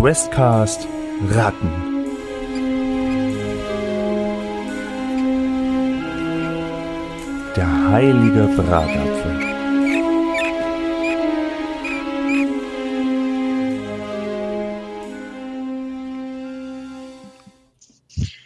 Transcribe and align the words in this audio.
Questcast 0.00 0.86
Ratten. 1.28 1.72
Der 7.56 7.90
heilige 7.90 8.46
Bratapfel. 8.56 9.40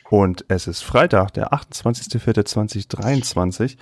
Und 0.09 0.47
es 0.49 0.67
ist 0.67 0.83
Freitag, 0.83 1.35
der 1.35 1.53
28.04.2023. 1.53 3.77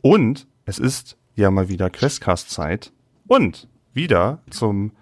Und 0.00 0.46
es 0.64 0.78
ist 0.78 1.16
ja 1.34 1.50
mal 1.50 1.68
wieder 1.68 1.90
Questcast-Zeit. 1.90 2.92
Und 3.26 3.66
wieder 3.94 4.42
zum, 4.50 4.92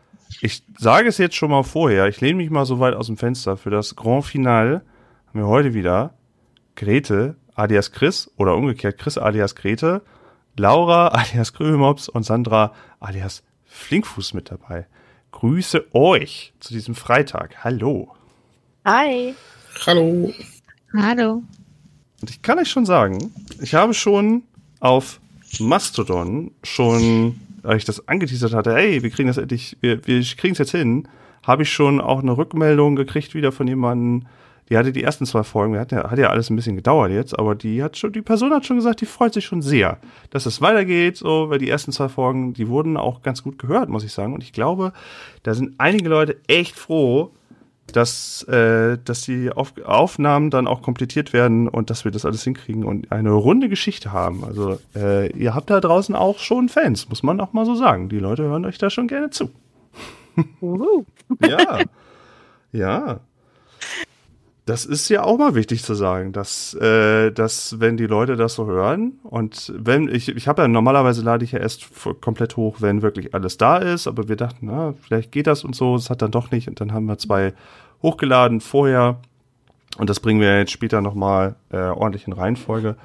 ich 0.41 0.63
sage 0.79 1.09
es 1.09 1.19
jetzt 1.19 1.37
schon 1.37 1.51
mal 1.51 1.63
vorher, 1.63 2.07
ich 2.09 2.21
lehne 2.21 2.37
mich 2.37 2.51
mal 2.51 2.67
so 2.67 2.81
weit 2.81 2.95
aus 2.95 3.07
dem 3.07 3.17
Fenster 3.17 3.57
für 3.57 3.71
das 3.71 3.97
Grand 3.97 4.25
Finale. 4.25 4.83
Haben 5.29 5.41
wir 5.41 5.47
heute 5.47 5.75
wieder 5.75 6.15
Grete 6.77 7.37
alias 7.55 7.93
Chris 7.93 8.31
oder 8.37 8.55
umgekehrt 8.55 8.99
Chris 8.99 9.19
alias 9.19 9.55
Grete, 9.55 10.03
Laura 10.57 11.09
alias 11.13 11.53
Krümelmops 11.53 12.09
und 12.09 12.25
Sandra 12.25 12.73
alias 13.01 13.43
Flinkfuß 13.67 14.35
mit 14.35 14.51
dabei. 14.51 14.87
Grüße 15.33 15.95
euch 15.95 16.53
zu 16.61 16.73
diesem 16.73 16.95
Freitag. 16.95 17.65
Hallo. 17.65 18.15
Hi. 18.85 19.35
Hallo. 19.87 20.33
Hallo. 20.95 21.43
Und 22.21 22.31
ich 22.31 22.43
kann 22.43 22.59
euch 22.59 22.71
schon 22.71 22.87
sagen, 22.87 23.33
ich 23.61 23.75
habe 23.75 23.95
schon 23.95 24.45
auf 24.81 25.21
Mastodon 25.61 26.53
schon, 26.63 27.41
als 27.63 27.79
ich 27.79 27.85
das 27.85 28.09
angeteasert 28.09 28.55
hatte, 28.55 28.75
hey, 28.75 29.03
wir 29.03 29.11
kriegen 29.11 29.29
das 29.29 29.39
endlich, 29.39 29.77
wir, 29.81 30.07
wir 30.07 30.23
kriegen 30.23 30.53
es 30.53 30.59
jetzt 30.59 30.73
hin, 30.73 31.09
habe 31.47 31.63
ich 31.63 31.73
schon 31.73 32.01
auch 32.01 32.23
eine 32.23 32.37
Rückmeldung 32.37 32.97
gekriegt 32.97 33.35
wieder 33.35 33.53
von 33.53 33.67
jemandem, 33.67 34.27
die 34.69 34.77
hatte 34.77 34.93
die 34.93 35.03
ersten 35.03 35.25
zwei 35.25 35.45
Folgen, 35.45 35.79
hat 35.79 35.93
ja, 35.93 36.11
hat 36.11 36.19
ja 36.19 36.29
alles 36.29 36.51
ein 36.51 36.57
bisschen 36.57 36.77
gedauert 36.77 37.11
jetzt, 37.11 37.39
aber 37.39 37.55
die 37.55 37.83
hat 37.83 37.97
schon, 37.97 38.13
die 38.13 38.21
Person 38.21 38.53
hat 38.53 38.67
schon 38.67 38.77
gesagt, 38.77 39.01
die 39.01 39.07
freut 39.07 39.33
sich 39.33 39.47
schon 39.47 39.63
sehr, 39.63 39.99
dass 40.31 40.45
es 40.45 40.61
weitergeht, 40.61 41.17
so, 41.17 41.49
weil 41.49 41.59
die 41.59 41.71
ersten 41.71 41.93
zwei 41.93 42.09
Folgen, 42.09 42.53
die 42.53 42.69
wurden 42.69 42.97
auch 42.97 43.23
ganz 43.23 43.43
gut 43.43 43.59
gehört, 43.59 43.89
muss 43.89 44.05
ich 44.05 44.13
sagen. 44.13 44.35
Und 44.35 44.43
ich 44.43 44.53
glaube, 44.53 44.93
da 45.43 45.55
sind 45.55 45.75
einige 45.79 46.11
Leute 46.11 46.37
echt 46.49 46.77
froh, 46.77 47.33
dass, 47.93 48.43
äh, 48.45 48.99
dass 49.05 49.23
die 49.23 49.51
Auf 49.51 49.73
Aufnahmen 49.85 50.51
dann 50.51 50.67
auch 50.67 50.83
komplettiert 50.83 51.33
werden 51.33 51.69
und 51.69 51.91
dass 51.91 52.05
wir 52.05 52.13
das 52.13 52.25
alles 52.25 52.45
hinkriegen 52.45 52.85
und 52.85 53.11
eine 53.13 53.33
runde 53.33 53.69
Geschichte 53.69 54.13
haben. 54.13 54.45
Also 54.45 54.79
äh, 54.95 55.31
ihr 55.33 55.55
habt 55.55 55.71
da 55.71 55.81
draußen 55.81 56.15
auch 56.15 56.39
schon 56.39 56.69
Fans, 56.69 57.09
muss 57.09 57.23
man 57.23 57.41
auch 57.41 57.53
mal 57.53 57.67
so 57.67 57.75
sagen. 57.75 58.09
Die 58.09 58.19
Leute 58.19 58.45
hören 58.45 58.65
euch 58.65 58.79
da 58.79 58.91
schon 58.91 59.09
gerne 59.09 59.31
zu. 59.31 59.51
Ja, 61.47 61.81
ja. 62.73 63.21
Das 64.69 64.85
ist 64.85 65.09
ja 65.09 65.25
auch 65.25 65.39
mal 65.39 65.55
wichtig 65.55 65.83
zu 65.83 65.95
sagen, 65.95 66.33
dass, 66.33 66.75
äh, 66.75 67.33
dass 67.33 67.81
wenn 67.81 67.97
die 67.97 68.07
Leute 68.07 68.37
das 68.37 68.53
so 68.53 68.67
hören 68.67 69.19
und 69.23 69.73
wenn 69.75 70.09
ich, 70.09 70.29
ich 70.29 70.47
habe 70.47 70.61
ja 70.61 70.69
normalerweise 70.69 71.23
lade 71.23 71.43
ich 71.43 71.53
ja 71.53 71.59
erst 71.59 71.89
komplett 72.21 72.59
hoch, 72.59 72.83
wenn 72.83 73.01
wirklich 73.01 73.33
alles 73.33 73.57
da 73.57 73.79
ist, 73.79 74.07
aber 74.07 74.29
wir 74.29 74.37
dachten, 74.37 74.67
na, 74.67 74.93
vielleicht 75.01 75.33
geht 75.33 75.47
das 75.47 75.65
und 75.65 75.75
so, 75.75 75.97
es 75.97 76.11
hat 76.11 76.21
dann 76.21 76.33
doch 76.33 76.51
nicht 76.51 76.69
und 76.69 76.83
dann 76.83 76.93
haben 76.93 77.07
wir 77.07 77.17
zwei 77.17 77.55
hochgeladen 78.03 78.61
vorher 78.61 79.23
und 79.97 80.11
das 80.11 80.21
bringen 80.21 80.43
wir 80.43 80.59
jetzt 80.59 80.73
später 80.73 81.01
nochmal 81.01 81.55
äh, 81.73 81.79
ordentlich 81.79 82.27
in 82.27 82.35
Reihenfolge 82.35 82.97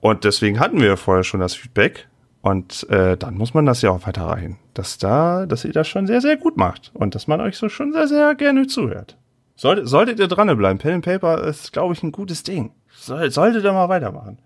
und 0.00 0.24
deswegen 0.24 0.58
hatten 0.58 0.80
wir 0.80 0.96
vorher 0.96 1.22
schon 1.22 1.38
das 1.38 1.54
Feedback 1.54 2.08
und 2.42 2.84
äh, 2.90 3.16
dann 3.16 3.36
muss 3.36 3.54
man 3.54 3.64
das 3.64 3.80
ja 3.82 3.92
auch 3.92 4.04
weiterreichen, 4.08 4.58
dass 4.74 4.98
da, 4.98 5.46
dass 5.46 5.64
ihr 5.64 5.72
das 5.72 5.86
schon 5.86 6.08
sehr, 6.08 6.20
sehr 6.20 6.36
gut 6.36 6.56
macht 6.56 6.90
und 6.94 7.14
dass 7.14 7.28
man 7.28 7.40
euch 7.40 7.56
so 7.56 7.68
schon 7.68 7.92
sehr, 7.92 8.08
sehr 8.08 8.34
gerne 8.34 8.66
zuhört. 8.66 9.16
Solltet, 9.58 9.88
solltet 9.88 10.20
ihr 10.20 10.28
dranbleiben. 10.28 10.78
Pen 10.78 10.94
and 10.94 11.04
Paper 11.04 11.42
ist, 11.42 11.72
glaube 11.72 11.92
ich, 11.92 12.00
ein 12.04 12.12
gutes 12.12 12.44
Ding. 12.44 12.70
Soll, 12.96 13.28
solltet 13.32 13.64
ihr 13.64 13.72
mal 13.72 13.88
weitermachen. 13.88 14.38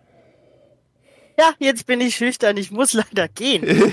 Ja, 1.38 1.52
jetzt 1.58 1.86
bin 1.86 2.00
ich 2.00 2.16
schüchtern. 2.16 2.56
Ich 2.56 2.70
muss 2.70 2.94
leider 2.94 3.28
gehen. 3.28 3.62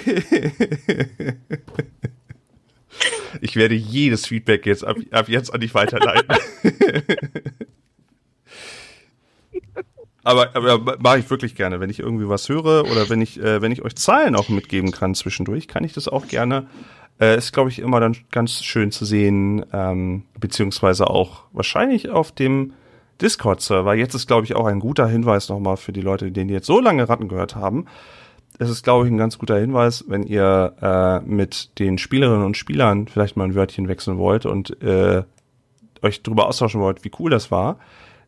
ich 3.42 3.58
werde 3.58 3.76
jedes 3.76 4.28
Feedback 4.28 4.66
jetzt 4.66 4.86
ab, 4.86 4.96
ab 5.12 5.28
jetzt 5.28 5.54
an 5.54 5.60
dich 5.60 5.74
weiterleiten. 5.74 6.38
aber, 10.24 10.56
aber 10.56 10.98
mache 11.00 11.20
ich 11.20 11.30
wirklich 11.30 11.54
gerne. 11.56 11.82
Wenn 11.82 11.90
ich 11.90 12.00
irgendwie 12.00 12.30
was 12.30 12.48
höre 12.48 12.90
oder 12.90 13.10
wenn 13.10 13.20
ich, 13.22 13.38
äh, 13.42 13.62
wenn 13.62 13.74
ich 13.74 13.82
euch 13.82 13.96
Zahlen 13.98 14.38
auch 14.38 14.48
mitgeben 14.48 14.92
kann 14.92 15.16
zwischendurch, 15.16 15.68
kann 15.68 15.84
ich 15.84 15.92
das 15.92 16.08
auch 16.08 16.30
gerne. 16.30 16.70
Äh, 17.20 17.38
ist, 17.38 17.52
glaube 17.52 17.70
ich, 17.70 17.80
immer 17.80 18.00
dann 18.00 18.16
ganz 18.32 18.64
schön 18.64 18.92
zu 18.92 19.06
sehen, 19.06 19.66
ähm, 19.74 20.24
beziehungsweise 20.40 21.10
auch 21.10 21.44
wahrscheinlich 21.52 22.10
auf 22.10 22.32
dem 22.32 22.74
Discord-Server. 23.22 23.94
Jetzt 23.96 24.14
ist, 24.14 24.28
glaube 24.28 24.46
ich, 24.46 24.56
auch 24.56 24.66
ein 24.66 24.80
guter 24.80 25.08
Hinweis 25.08 25.50
nochmal 25.50 25.78
für 25.78 25.92
die 25.92 26.02
Leute, 26.02 26.32
denen 26.32 26.50
jetzt 26.50 26.68
so 26.68 26.80
lange 26.80 27.10
Ratten 27.10 27.28
gehört 27.28 27.56
haben. 27.56 27.86
Es 28.58 28.70
ist, 28.70 28.84
glaube 28.84 29.06
ich, 29.06 29.12
ein 29.12 29.18
ganz 29.18 29.38
guter 29.38 29.58
Hinweis, 29.58 30.06
wenn 30.08 30.24
ihr 30.24 30.74
äh, 30.82 31.20
mit 31.30 31.80
den 31.80 31.98
Spielerinnen 31.98 32.46
und 32.46 32.58
Spielern 32.58 33.08
vielleicht 33.08 33.38
mal 33.38 33.46
ein 33.46 33.56
Wörtchen 33.56 33.88
wechseln 33.88 34.18
wollt 34.18 34.46
und 34.46 34.82
äh, 34.82 35.24
euch 36.02 36.24
darüber 36.24 36.48
austauschen 36.48 36.82
wollt, 36.82 37.04
wie 37.04 37.12
cool 37.20 37.30
das 37.30 37.52
war, 37.52 37.78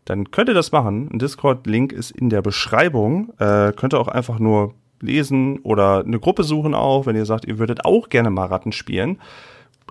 dann 0.06 0.31
könnt 0.31 0.50
ihr 0.50 0.56
das 0.56 0.72
machen. 0.72 1.09
Ein 1.12 1.19
Discord-Link 1.19 1.91
ist 1.91 2.12
in 2.12 2.29
der 2.29 2.41
Beschreibung. 2.41 3.34
Äh, 3.40 3.72
könnt 3.73 3.94
ihr 3.94 4.00
auch 4.00 4.08
einfach 4.08 4.40
nur 4.40 4.73
lesen 5.01 5.59
oder 5.59 6.03
eine 6.06 6.19
Gruppe 6.19 6.44
suchen 6.44 6.73
auch, 6.73 7.06
wenn 7.06 7.16
ihr 7.16 7.25
sagt, 7.25 7.45
ihr 7.45 7.59
würdet 7.59 7.85
auch 7.85 8.09
gerne 8.09 8.29
mal 8.29 8.45
Ratten 8.45 8.72
spielen. 8.72 9.19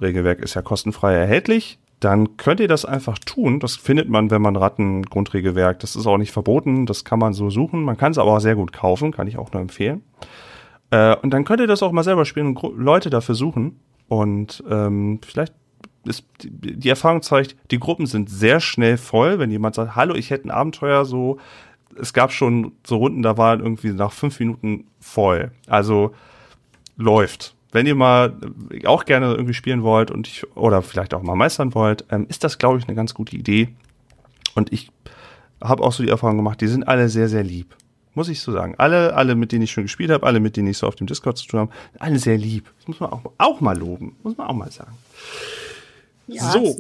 Regelwerk 0.01 0.41
ist 0.41 0.55
ja 0.55 0.63
kostenfrei 0.63 1.15
erhältlich. 1.15 1.79
Dann 2.01 2.39
könnt 2.39 2.61
ihr 2.61 2.69
das 2.69 2.87
einfach 2.87 3.19
tun. 3.19 3.61
Das 3.61 3.77
findet 3.77 4.09
man, 4.09 4.31
wenn 4.31 4.41
man 4.41 4.57
Ratten 4.57 5.03
Grundregelwerk. 5.03 5.81
Das 5.81 5.97
ist 5.97 6.07
auch 6.07 6.17
nicht 6.17 6.33
verboten. 6.33 6.87
Das 6.87 7.05
kann 7.05 7.19
man 7.19 7.35
so 7.35 7.51
suchen. 7.51 7.83
Man 7.83 7.99
kann 7.99 8.13
es 8.13 8.19
aber 8.19 8.33
auch 8.33 8.41
sehr 8.41 8.55
gut 8.55 8.73
kaufen. 8.73 9.13
Kann 9.13 9.27
ich 9.27 9.37
auch 9.37 9.53
nur 9.53 9.61
empfehlen. 9.61 10.03
Äh, 10.91 11.17
und 11.17 11.31
dann 11.31 11.45
könnt 11.45 11.61
ihr 11.61 11.67
das 11.67 11.83
auch 11.83 11.93
mal 11.93 12.03
selber 12.03 12.25
spielen 12.25 12.57
und 12.57 12.79
Leute 12.79 13.11
dafür 13.11 13.35
suchen. 13.35 13.81
Und 14.09 14.65
ähm, 14.69 15.21
vielleicht 15.23 15.53
ist, 16.05 16.25
die 16.43 16.89
Erfahrung 16.89 17.21
zeigt, 17.21 17.57
die 17.71 17.79
Gruppen 17.79 18.07
sind 18.07 18.31
sehr 18.31 18.61
schnell 18.61 18.97
voll. 18.97 19.39
Wenn 19.39 19.51
jemand 19.51 19.75
sagt, 19.75 19.95
hallo, 19.95 20.15
ich 20.15 20.31
hätte 20.31 20.49
ein 20.49 20.51
Abenteuer 20.51 21.05
so 21.05 21.39
es 21.99 22.13
gab 22.13 22.33
schon 22.33 22.73
so 22.87 22.97
Runden, 22.97 23.23
da 23.23 23.37
waren 23.37 23.61
irgendwie 23.61 23.93
nach 23.93 24.13
fünf 24.13 24.39
Minuten 24.41 24.87
voll. 25.01 25.51
Also 25.67 26.15
läuft. 26.97 27.55
Wenn 27.73 27.87
ihr 27.87 27.95
mal 27.95 28.37
auch 28.85 29.05
gerne 29.05 29.33
irgendwie 29.33 29.55
spielen 29.55 29.83
wollt 29.83 30.11
und 30.11 30.27
ich, 30.27 30.45
oder 30.57 30.83
vielleicht 30.83 31.15
auch 31.15 31.23
mal 31.23 31.37
meistern 31.37 31.75
wollt, 31.75 32.05
ähm, 32.11 32.27
ist 32.29 32.43
das, 32.43 32.59
glaube 32.59 32.79
ich, 32.79 32.87
eine 32.87 32.97
ganz 32.97 33.15
gute 33.15 33.37
Idee. 33.37 33.69
Und 34.55 34.73
ich 34.73 34.91
habe 35.63 35.83
auch 35.83 35.93
so 35.93 36.03
die 36.03 36.09
Erfahrung 36.09 36.37
gemacht, 36.37 36.61
die 36.61 36.67
sind 36.67 36.89
alle 36.89 37.09
sehr, 37.09 37.29
sehr 37.29 37.45
lieb. 37.45 37.77
Muss 38.15 38.29
ich 38.29 38.41
so 38.41 38.51
sagen. 38.51 38.75
Alle, 38.77 39.15
alle, 39.15 39.37
mit 39.37 39.53
denen 39.53 39.63
ich 39.63 39.71
schon 39.71 39.85
gespielt 39.85 40.11
habe, 40.11 40.27
alle, 40.27 40.41
mit 40.41 40.57
denen 40.57 40.69
ich 40.69 40.79
so 40.79 40.89
auf 40.89 40.97
dem 40.97 41.07
Discord 41.07 41.39
zu 41.39 41.47
tun 41.47 41.61
habe, 41.61 41.73
alle 42.01 42.19
sehr 42.19 42.37
lieb. 42.37 42.69
Das 42.79 42.89
muss 42.89 42.99
man 42.99 43.11
auch, 43.11 43.23
auch 43.39 43.61
mal 43.61 43.79
loben. 43.79 44.17
Muss 44.25 44.37
man 44.37 44.49
auch 44.49 44.55
mal 44.55 44.71
sagen. 44.73 44.97
Ja, 46.27 46.51
So. 46.51 46.77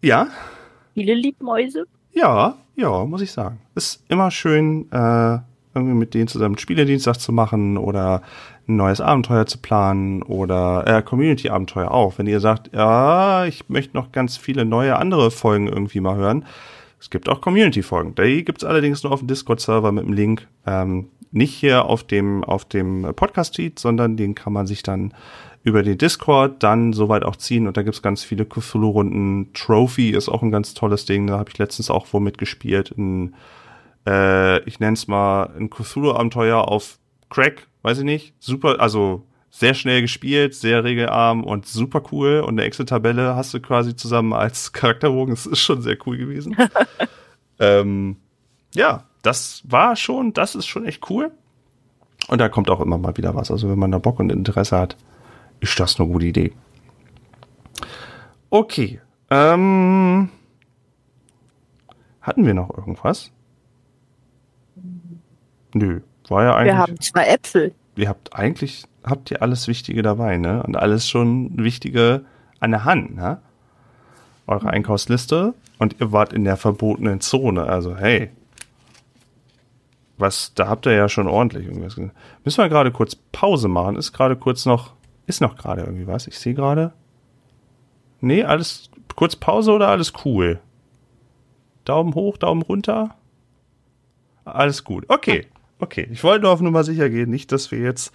Ja, 0.00 0.28
viele 0.94 1.14
Liebmäuse. 1.14 1.86
Ja, 2.18 2.56
ja, 2.74 3.04
muss 3.04 3.20
ich 3.20 3.30
sagen. 3.30 3.60
Ist 3.76 4.02
immer 4.08 4.32
schön, 4.32 4.90
äh, 4.90 5.38
irgendwie 5.72 5.94
mit 5.94 6.14
denen 6.14 6.26
zusammen 6.26 6.58
Spieledienstag 6.58 7.20
zu 7.20 7.30
machen 7.30 7.76
oder 7.76 8.22
ein 8.66 8.74
neues 8.74 9.00
Abenteuer 9.00 9.46
zu 9.46 9.58
planen 9.58 10.24
oder 10.24 10.84
äh, 10.84 11.02
Community-Abenteuer 11.02 11.92
auch. 11.92 12.18
Wenn 12.18 12.26
ihr 12.26 12.40
sagt, 12.40 12.74
ja, 12.74 13.44
ich 13.44 13.68
möchte 13.68 13.96
noch 13.96 14.10
ganz 14.10 14.36
viele 14.36 14.64
neue 14.64 14.96
andere 14.96 15.30
Folgen 15.30 15.68
irgendwie 15.68 16.00
mal 16.00 16.16
hören. 16.16 16.44
Es 16.98 17.08
gibt 17.08 17.28
auch 17.28 17.40
Community-Folgen. 17.40 18.16
Die 18.16 18.44
gibt's 18.44 18.64
allerdings 18.64 19.04
nur 19.04 19.12
auf 19.12 19.20
dem 19.20 19.28
Discord-Server 19.28 19.92
mit 19.92 20.04
dem 20.04 20.12
Link. 20.12 20.48
Ähm, 20.66 21.10
nicht 21.30 21.54
hier 21.54 21.84
auf 21.84 22.02
dem, 22.02 22.42
auf 22.42 22.64
dem 22.64 23.12
Podcast-Feed, 23.14 23.78
sondern 23.78 24.16
den 24.16 24.34
kann 24.34 24.52
man 24.52 24.66
sich 24.66 24.82
dann 24.82 25.14
über 25.62 25.82
den 25.82 25.98
Discord 25.98 26.62
dann 26.62 26.92
soweit 26.92 27.24
auch 27.24 27.36
ziehen 27.36 27.66
und 27.66 27.76
da 27.76 27.82
gibt's 27.82 28.02
ganz 28.02 28.22
viele 28.22 28.44
Cthulhu-Runden. 28.44 29.52
Trophy 29.52 30.10
ist 30.10 30.28
auch 30.28 30.42
ein 30.42 30.50
ganz 30.50 30.74
tolles 30.74 31.04
Ding, 31.04 31.26
da 31.26 31.38
habe 31.38 31.50
ich 31.50 31.58
letztens 31.58 31.90
auch 31.90 32.06
wo 32.12 32.20
mitgespielt. 32.20 32.96
Ein, 32.96 33.34
äh, 34.06 34.62
ich 34.64 34.80
nenne 34.80 34.94
es 34.94 35.08
mal 35.08 35.50
ein 35.58 35.70
Cthulhu-Abenteuer 35.70 36.68
auf 36.68 36.98
Crack, 37.28 37.66
weiß 37.82 37.98
ich 37.98 38.04
nicht. 38.04 38.34
Super, 38.38 38.80
also 38.80 39.24
sehr 39.50 39.74
schnell 39.74 40.02
gespielt, 40.02 40.54
sehr 40.54 40.84
regelarm 40.84 41.44
und 41.44 41.66
super 41.66 42.02
cool. 42.12 42.40
Und 42.40 42.54
eine 42.54 42.64
Excel-Tabelle 42.64 43.34
hast 43.34 43.52
du 43.54 43.60
quasi 43.60 43.96
zusammen 43.96 44.32
als 44.32 44.72
Charakterbogen. 44.72 45.34
Das 45.34 45.46
ist 45.46 45.60
schon 45.60 45.82
sehr 45.82 45.96
cool 46.06 46.16
gewesen. 46.16 46.56
ähm, 47.58 48.16
ja, 48.74 49.04
das 49.22 49.62
war 49.64 49.96
schon, 49.96 50.32
das 50.32 50.54
ist 50.54 50.66
schon 50.66 50.84
echt 50.84 51.10
cool. 51.10 51.32
Und 52.28 52.40
da 52.40 52.48
kommt 52.48 52.70
auch 52.70 52.80
immer 52.80 52.98
mal 52.98 53.16
wieder 53.16 53.34
was. 53.34 53.50
Also 53.50 53.70
wenn 53.70 53.78
man 53.78 53.90
da 53.90 53.98
Bock 53.98 54.20
und 54.20 54.30
Interesse 54.30 54.76
hat, 54.78 54.96
ist 55.60 55.78
das 55.78 55.98
eine 55.98 56.08
gute 56.08 56.26
Idee. 56.26 56.52
Okay. 58.50 59.00
Ähm, 59.30 60.30
hatten 62.20 62.46
wir 62.46 62.54
noch 62.54 62.76
irgendwas? 62.76 63.30
Nö, 65.74 66.00
war 66.28 66.44
ja 66.44 66.54
eigentlich. 66.56 66.74
Wir 66.74 66.78
haben 66.78 67.00
zwei 67.00 67.24
Äpfel. 67.26 67.74
ihr 67.96 68.08
habt 68.08 68.34
eigentlich, 68.34 68.84
habt 69.04 69.30
ihr 69.30 69.42
alles 69.42 69.68
Wichtige 69.68 70.02
dabei, 70.02 70.38
ne? 70.38 70.62
Und 70.62 70.76
alles 70.76 71.08
schon 71.08 71.58
Wichtige 71.58 72.24
an 72.60 72.70
der 72.70 72.84
Hand, 72.84 73.16
ne? 73.16 73.40
Eure 74.46 74.70
Einkaufsliste 74.70 75.54
und 75.78 76.00
ihr 76.00 76.12
wart 76.12 76.32
in 76.32 76.44
der 76.44 76.56
verbotenen 76.56 77.20
Zone. 77.20 77.64
Also, 77.64 77.96
hey. 77.96 78.30
Was, 80.16 80.52
da 80.54 80.66
habt 80.68 80.86
ihr 80.86 80.92
ja 80.92 81.08
schon 81.08 81.28
ordentlich 81.28 81.66
irgendwas 81.66 81.94
gesehen. 81.94 82.10
Müssen 82.44 82.64
wir 82.64 82.68
gerade 82.68 82.90
kurz 82.90 83.14
Pause 83.14 83.68
machen? 83.68 83.96
Ist 83.96 84.12
gerade 84.12 84.34
kurz 84.34 84.66
noch, 84.66 84.94
ist 85.28 85.40
noch 85.40 85.56
gerade 85.56 85.82
irgendwie 85.82 86.06
was? 86.06 86.26
Ich 86.26 86.38
sehe 86.38 86.54
gerade. 86.54 86.92
Nee, 88.20 88.42
alles 88.44 88.90
kurz 89.14 89.36
Pause 89.36 89.72
oder 89.72 89.88
alles 89.88 90.12
cool? 90.24 90.60
Daumen 91.84 92.14
hoch, 92.14 92.36
Daumen 92.36 92.62
runter? 92.62 93.14
Alles 94.44 94.84
gut. 94.84 95.04
Okay. 95.08 95.46
Okay. 95.78 96.08
Ich 96.10 96.24
wollte 96.24 96.42
nur 96.42 96.52
auf 96.52 96.60
Nummer 96.60 96.82
sicher 96.82 97.08
gehen, 97.10 97.30
nicht, 97.30 97.52
dass 97.52 97.70
wir 97.70 97.78
jetzt 97.78 98.12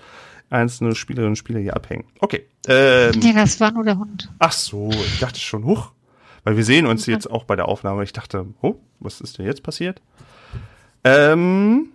einzelne 0.50 0.95
Spielerinnen 0.95 1.31
und 1.31 1.36
Spieler 1.38 1.60
hier 1.60 1.75
abhängen. 1.75 2.06
Okay. 2.19 2.45
Ähm, 2.68 3.19
nee, 3.21 3.33
das 3.33 3.60
war 3.60 3.71
nur 3.71 3.83
der 3.83 3.98
Hund. 3.98 4.30
Ach 4.39 4.51
so, 4.51 4.89
ich 4.92 5.19
dachte 5.19 5.39
schon, 5.39 5.65
huch. 5.65 5.92
Weil 6.44 6.57
wir 6.57 6.65
sehen 6.65 6.86
uns 6.86 7.06
jetzt 7.06 7.30
auch 7.30 7.45
bei 7.45 7.56
der 7.56 7.69
Aufnahme. 7.69 8.04
Ich 8.04 8.12
dachte, 8.12 8.45
oh, 8.62 8.75
was 9.00 9.21
ist 9.21 9.38
denn 9.38 9.45
jetzt 9.45 9.63
passiert? 9.63 10.01
Ähm, 11.06 11.89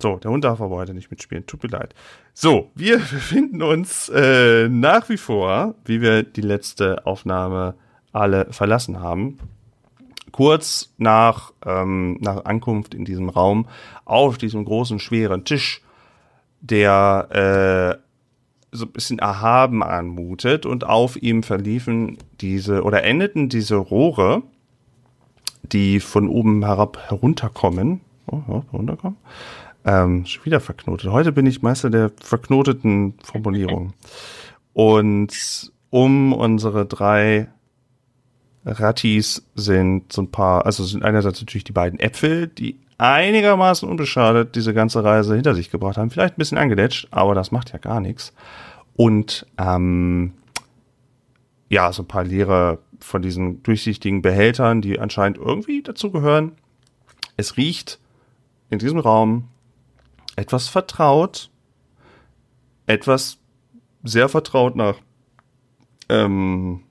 so, 0.00 0.16
der 0.16 0.30
Hund 0.30 0.44
darf 0.44 0.60
aber 0.60 0.76
heute 0.76 0.94
nicht 0.94 1.10
mitspielen. 1.10 1.46
Tut 1.46 1.62
mir 1.62 1.70
leid. 1.70 1.94
So, 2.34 2.70
wir 2.74 2.98
befinden 2.98 3.62
uns 3.62 4.08
äh, 4.08 4.68
nach 4.68 5.08
wie 5.08 5.16
vor, 5.16 5.74
wie 5.84 6.00
wir 6.00 6.22
die 6.22 6.40
letzte 6.40 7.06
Aufnahme 7.06 7.74
alle 8.12 8.52
verlassen 8.52 9.00
haben, 9.00 9.38
kurz 10.32 10.92
nach, 10.98 11.52
ähm, 11.64 12.18
nach 12.20 12.44
Ankunft 12.44 12.94
in 12.94 13.04
diesem 13.04 13.28
Raum 13.28 13.66
auf 14.04 14.38
diesem 14.38 14.64
großen, 14.64 14.98
schweren 14.98 15.44
Tisch, 15.44 15.82
der 16.60 17.98
äh, 18.00 18.10
so 18.72 18.86
ein 18.86 18.92
bisschen 18.92 19.18
erhaben 19.18 19.82
anmutet 19.82 20.66
und 20.66 20.84
auf 20.84 21.20
ihm 21.20 21.42
verliefen 21.42 22.18
diese 22.40 22.82
oder 22.82 23.02
endeten 23.02 23.48
diese 23.48 23.76
Rohre, 23.76 24.42
die 25.62 26.00
von 26.00 26.28
oben 26.28 26.64
herab 26.64 26.98
herunterkommen. 27.08 28.00
Oh, 28.26 28.62
herunterkommen. 28.70 29.16
Ähm, 29.84 30.26
schon 30.26 30.44
wieder 30.44 30.60
verknotet. 30.60 31.10
Heute 31.10 31.32
bin 31.32 31.46
ich 31.46 31.62
Meister 31.62 31.90
der 31.90 32.10
verknoteten 32.20 33.14
Formulierung. 33.22 33.94
Und 34.72 35.72
um 35.90 36.32
unsere 36.32 36.86
drei 36.86 37.48
Rattis 38.64 39.46
sind 39.54 40.12
so 40.12 40.22
ein 40.22 40.30
paar, 40.30 40.66
also 40.66 40.84
sind 40.84 41.02
einerseits 41.02 41.40
natürlich 41.40 41.64
die 41.64 41.72
beiden 41.72 41.98
Äpfel, 41.98 42.46
die 42.46 42.78
einigermaßen 42.98 43.88
unbeschadet 43.88 44.54
diese 44.54 44.74
ganze 44.74 45.02
Reise 45.02 45.34
hinter 45.34 45.54
sich 45.54 45.70
gebracht 45.70 45.96
haben. 45.96 46.10
Vielleicht 46.10 46.34
ein 46.34 46.38
bisschen 46.38 46.58
angedetscht, 46.58 47.08
aber 47.10 47.34
das 47.34 47.50
macht 47.50 47.72
ja 47.72 47.78
gar 47.78 48.00
nichts. 48.00 48.34
Und 48.94 49.46
ähm, 49.56 50.34
ja, 51.70 51.92
so 51.92 52.02
ein 52.02 52.08
paar 52.08 52.24
leere 52.24 52.78
von 52.98 53.22
diesen 53.22 53.62
durchsichtigen 53.62 54.20
Behältern, 54.20 54.82
die 54.82 55.00
anscheinend 55.00 55.38
irgendwie 55.38 55.82
dazu 55.82 56.10
gehören. 56.10 56.52
Es 57.38 57.56
riecht 57.56 57.98
in 58.68 58.78
diesem 58.78 58.98
Raum 58.98 59.48
etwas 60.40 60.68
vertraut, 60.68 61.50
etwas 62.86 63.38
sehr 64.02 64.28
vertraut 64.30 64.74
nach 64.74 64.96
ähm, 66.08 66.82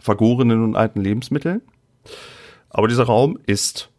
vergorenen 0.00 0.62
und 0.62 0.76
alten 0.76 1.00
Lebensmitteln. 1.00 1.60
Aber 2.70 2.86
dieser 2.86 3.04
Raum 3.04 3.36
ist 3.46 3.90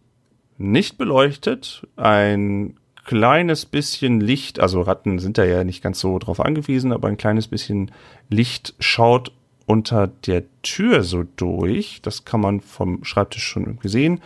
nicht 0.58 0.98
beleuchtet. 0.98 1.86
Ein 1.98 2.78
kleines 3.04 3.66
bisschen 3.66 4.22
Licht, 4.22 4.62
also 4.62 4.82
Ratten 4.82 5.20
sind 5.20 5.38
da 5.38 5.44
ja 5.44 5.66
nicht 5.66 5.84
ganz 5.84 6.00
so 6.00 6.18
drauf 6.18 6.40
angewiesen, 6.40 6.94
aber 6.94 7.10
ein 7.10 7.18
kleines 7.18 7.50
bisschen 7.50 7.92
Licht 8.30 8.76
schaut 8.80 9.34
unter 9.66 10.08
der 10.08 10.44
Tür 10.62 11.04
so 11.04 11.24
durch. 11.36 12.02
Das 12.02 12.24
kann 12.24 12.40
man 12.40 12.62
vom 12.62 13.04
Schreibtisch 13.04 13.44
schon 13.44 13.78
sehen. 13.84 14.22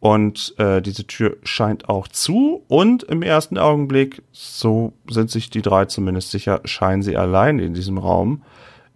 Und 0.00 0.54
äh, 0.58 0.80
diese 0.80 1.06
Tür 1.06 1.36
scheint 1.42 1.88
auch 1.88 2.06
zu. 2.06 2.62
Und 2.68 3.02
im 3.04 3.22
ersten 3.22 3.58
Augenblick, 3.58 4.22
so 4.32 4.92
sind 5.10 5.30
sich 5.30 5.50
die 5.50 5.62
drei 5.62 5.86
zumindest 5.86 6.30
sicher, 6.30 6.60
scheinen 6.64 7.02
sie 7.02 7.16
allein 7.16 7.58
in 7.58 7.74
diesem 7.74 7.98
Raum, 7.98 8.42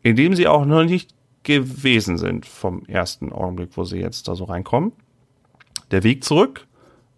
in 0.02 0.14
dem 0.14 0.34
sie 0.34 0.46
auch 0.46 0.64
noch 0.64 0.84
nicht 0.84 1.10
gewesen 1.42 2.18
sind 2.18 2.46
vom 2.46 2.84
ersten 2.86 3.32
Augenblick, 3.32 3.70
wo 3.76 3.84
sie 3.84 3.98
jetzt 3.98 4.28
da 4.28 4.36
so 4.36 4.44
reinkommen. 4.44 4.92
Der 5.90 6.04
Weg 6.04 6.22
zurück 6.22 6.66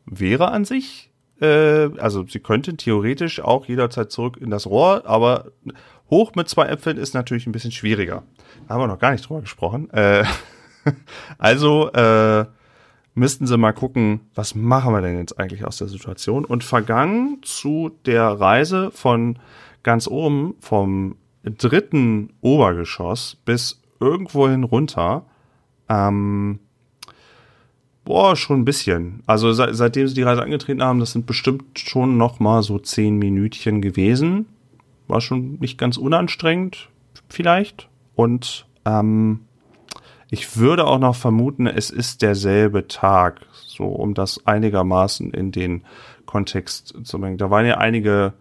wäre 0.06 0.50
an 0.50 0.64
sich, 0.64 1.10
äh, 1.40 1.90
also 1.98 2.24
sie 2.26 2.40
könnten 2.40 2.76
theoretisch 2.76 3.40
auch 3.40 3.66
jederzeit 3.66 4.10
zurück 4.10 4.38
in 4.40 4.50
das 4.50 4.66
Rohr, 4.66 5.02
aber 5.06 5.52
hoch 6.10 6.34
mit 6.34 6.48
zwei 6.48 6.66
Äpfeln 6.66 6.96
ist 6.96 7.14
natürlich 7.14 7.46
ein 7.46 7.52
bisschen 7.52 7.72
schwieriger. 7.72 8.22
Da 8.66 8.74
haben 8.74 8.80
wir 8.80 8.86
noch 8.86 8.98
gar 8.98 9.12
nicht 9.12 9.28
drüber 9.28 9.40
gesprochen. 9.40 9.90
Äh, 9.90 10.24
also 11.38 11.90
äh, 11.92 12.46
müssten 13.14 13.46
sie 13.46 13.56
mal 13.56 13.72
gucken, 13.72 14.20
was 14.34 14.54
machen 14.54 14.92
wir 14.92 15.00
denn 15.00 15.18
jetzt 15.18 15.38
eigentlich 15.38 15.64
aus 15.64 15.78
der 15.78 15.88
Situation? 15.88 16.44
Und 16.44 16.64
vergangen 16.64 17.38
zu 17.42 17.92
der 18.06 18.24
Reise 18.24 18.90
von 18.90 19.38
ganz 19.82 20.08
oben 20.08 20.54
vom 20.60 21.16
dritten 21.44 22.30
Obergeschoss 22.40 23.36
bis 23.44 23.80
irgendwohin 24.00 24.64
runter. 24.64 25.24
Ähm, 25.88 26.58
boah, 28.04 28.34
schon 28.34 28.60
ein 28.60 28.64
bisschen. 28.64 29.22
Also 29.26 29.52
seit, 29.52 29.74
seitdem 29.74 30.08
sie 30.08 30.14
die 30.14 30.22
Reise 30.22 30.42
angetreten 30.42 30.82
haben, 30.82 31.00
das 31.00 31.12
sind 31.12 31.26
bestimmt 31.26 31.78
schon 31.78 32.16
noch 32.16 32.40
mal 32.40 32.62
so 32.62 32.78
zehn 32.78 33.18
Minütchen 33.18 33.80
gewesen. 33.80 34.46
War 35.06 35.20
schon 35.20 35.58
nicht 35.60 35.78
ganz 35.78 35.96
unanstrengend, 35.96 36.88
vielleicht. 37.28 37.88
Und 38.14 38.66
ähm, 38.84 39.40
ich 40.30 40.56
würde 40.56 40.86
auch 40.86 40.98
noch 40.98 41.14
vermuten, 41.16 41.66
es 41.66 41.90
ist 41.90 42.22
derselbe 42.22 42.88
Tag, 42.88 43.40
so 43.52 43.84
um 43.84 44.14
das 44.14 44.46
einigermaßen 44.46 45.30
in 45.32 45.52
den 45.52 45.84
Kontext 46.26 46.94
zu 47.04 47.20
bringen. 47.20 47.38
Da 47.38 47.50
waren 47.50 47.66
ja 47.66 47.78
einige 47.78 48.32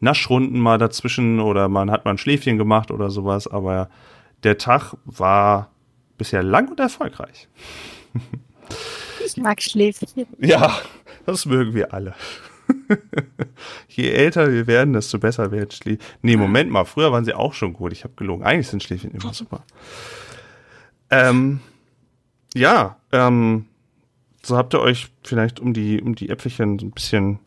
Naschrunden 0.00 0.60
mal 0.60 0.78
dazwischen 0.78 1.40
oder 1.40 1.68
man 1.68 1.90
hat 1.90 2.04
mal 2.04 2.12
ein 2.12 2.18
Schläfchen 2.18 2.58
gemacht 2.58 2.90
oder 2.90 3.10
sowas, 3.10 3.46
aber 3.46 3.88
der 4.42 4.58
Tag 4.58 4.94
war 5.04 5.70
bisher 6.18 6.42
lang 6.42 6.68
und 6.68 6.80
erfolgreich. 6.80 7.48
Ich 9.24 9.36
mag 9.36 9.62
Schläfchen. 9.62 10.26
Ja, 10.40 10.80
das 11.26 11.46
mögen 11.46 11.74
wir 11.74 11.94
alle. 11.94 12.14
Je 13.88 14.10
älter 14.10 14.50
wir 14.50 14.66
werden, 14.66 14.94
desto 14.94 15.18
besser 15.18 15.52
werden 15.52 15.70
Schläfchen. 15.70 16.04
Nee, 16.22 16.36
Moment 16.36 16.70
mal, 16.70 16.84
früher 16.84 17.12
waren 17.12 17.24
sie 17.24 17.34
auch 17.34 17.54
schon 17.54 17.72
gut. 17.72 17.92
Ich 17.92 18.02
habe 18.02 18.14
gelogen. 18.16 18.44
Eigentlich 18.44 18.68
sind 18.68 18.82
Schläfchen 18.82 19.12
immer 19.12 19.32
super. 19.32 19.62
Ähm, 21.12 21.60
ja, 22.54 22.96
ähm, 23.12 23.66
so 24.42 24.56
habt 24.56 24.74
ihr 24.74 24.80
euch 24.80 25.08
vielleicht 25.22 25.60
um 25.60 25.74
die, 25.74 26.00
um 26.00 26.14
die 26.14 26.30
Äpfelchen 26.30 26.78
so 26.78 26.86
ein 26.86 26.90
bisschen 26.90 27.38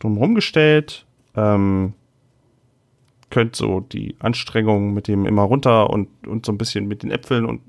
drumherum 0.00 0.34
gestellt. 0.34 1.06
Ähm, 1.36 1.94
könnt 3.30 3.54
so 3.54 3.80
die 3.80 4.16
Anstrengungen 4.18 4.94
mit 4.94 5.06
dem 5.06 5.26
immer 5.26 5.42
runter 5.42 5.90
und, 5.90 6.08
und 6.26 6.44
so 6.44 6.52
ein 6.52 6.58
bisschen 6.58 6.88
mit 6.88 7.02
den 7.02 7.10
Äpfeln 7.10 7.46
und 7.46 7.60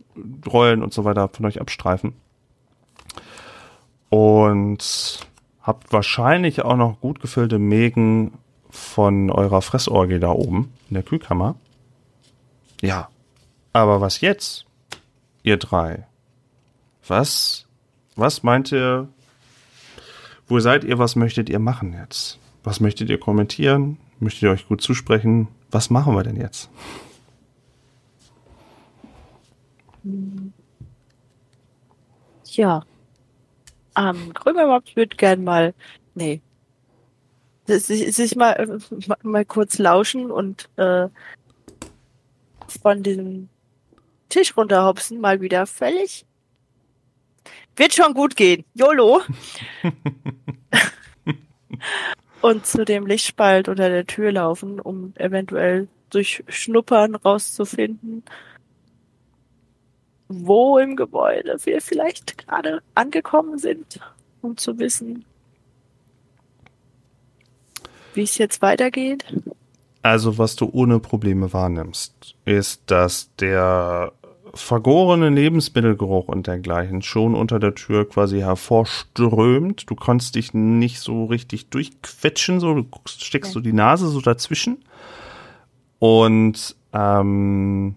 Rollen 0.47 0.81
und 0.81 0.93
so 0.93 1.05
weiter 1.05 1.29
von 1.29 1.45
euch 1.45 1.61
abstreifen. 1.61 2.13
Und 4.09 5.19
habt 5.61 5.93
wahrscheinlich 5.93 6.63
auch 6.63 6.75
noch 6.75 6.99
gut 6.99 7.19
gefüllte 7.19 7.59
Mägen 7.59 8.33
von 8.71 9.29
eurer 9.29 9.61
Fressorgie 9.61 10.19
da 10.19 10.31
oben 10.31 10.73
in 10.89 10.95
der 10.95 11.03
Kühlkammer. 11.03 11.55
Ja. 12.81 13.09
Aber 13.73 14.01
was 14.01 14.21
jetzt? 14.21 14.65
Ihr 15.49 15.57
drei. 15.57 16.05
Was? 17.07 17.65
Was 18.15 18.43
meint 18.43 18.71
ihr? 18.71 19.09
Wo 20.47 20.59
seid 20.59 20.83
ihr? 20.83 20.99
Was 20.99 21.15
möchtet 21.15 21.49
ihr 21.49 21.57
machen 21.57 21.91
jetzt? 21.93 22.37
Was 22.63 22.79
möchtet 22.79 23.09
ihr 23.09 23.19
kommentieren? 23.19 23.97
Möchtet 24.19 24.43
ihr 24.43 24.51
euch 24.51 24.67
gut 24.67 24.79
zusprechen? 24.79 25.47
Was 25.71 25.89
machen 25.89 26.13
wir 26.13 26.21
denn 26.21 26.35
jetzt? 26.35 26.69
Ja. 32.45 32.83
Ähm, 33.97 34.31
Grömermops 34.35 34.95
würde 34.95 35.15
gern 35.15 35.43
mal, 35.43 35.73
nee, 36.13 36.43
sich, 37.65 38.15
sich 38.15 38.35
mal, 38.35 38.79
mal, 39.07 39.17
mal 39.23 39.45
kurz 39.45 39.79
lauschen 39.79 40.29
und 40.29 40.69
äh, 40.75 41.07
von 42.67 43.01
diesem 43.01 43.49
Tisch 44.29 44.55
runterhopsen, 44.55 45.19
mal 45.19 45.41
wieder 45.41 45.65
völlig. 45.65 46.25
Wird 47.75 47.93
schon 47.93 48.13
gut 48.13 48.35
gehen. 48.35 48.65
YOLO. 48.73 49.21
und 52.41 52.65
zu 52.65 52.85
dem 52.85 53.05
Lichtspalt 53.05 53.67
unter 53.67 53.89
der 53.89 54.05
Tür 54.05 54.31
laufen, 54.31 54.79
um 54.79 55.13
eventuell 55.15 55.87
durch 56.09 56.43
Schnuppern 56.47 57.15
rauszufinden, 57.15 58.23
wo 60.27 60.77
im 60.77 60.95
Gebäude 60.95 61.57
wir 61.63 61.81
vielleicht 61.81 62.37
gerade 62.37 62.81
angekommen 62.95 63.57
sind, 63.57 63.99
um 64.41 64.57
zu 64.57 64.77
wissen, 64.79 65.25
wie 68.13 68.23
es 68.23 68.37
jetzt 68.37 68.61
weitergeht. 68.61 69.25
Also, 70.01 70.37
was 70.37 70.55
du 70.55 70.69
ohne 70.71 70.99
Probleme 70.99 71.51
wahrnimmst, 71.51 72.35
ist, 72.45 72.83
dass 72.87 73.35
der 73.35 74.13
vergorene 74.53 75.29
Lebensmittelgeruch 75.29 76.27
und 76.27 76.47
dergleichen 76.47 77.01
schon 77.01 77.35
unter 77.35 77.59
der 77.59 77.75
Tür 77.75 78.07
quasi 78.07 78.39
hervorströmt. 78.39 79.89
Du 79.89 79.95
konntest 79.95 80.35
dich 80.35 80.53
nicht 80.53 80.99
so 80.99 81.25
richtig 81.25 81.69
durchquetschen, 81.69 82.59
so 82.59 82.73
du 82.73 82.87
steckst 83.05 83.51
so 83.51 83.59
die 83.59 83.73
Nase 83.73 84.07
so 84.07 84.21
dazwischen. 84.21 84.83
Und 85.99 86.75
ähm, 86.93 87.95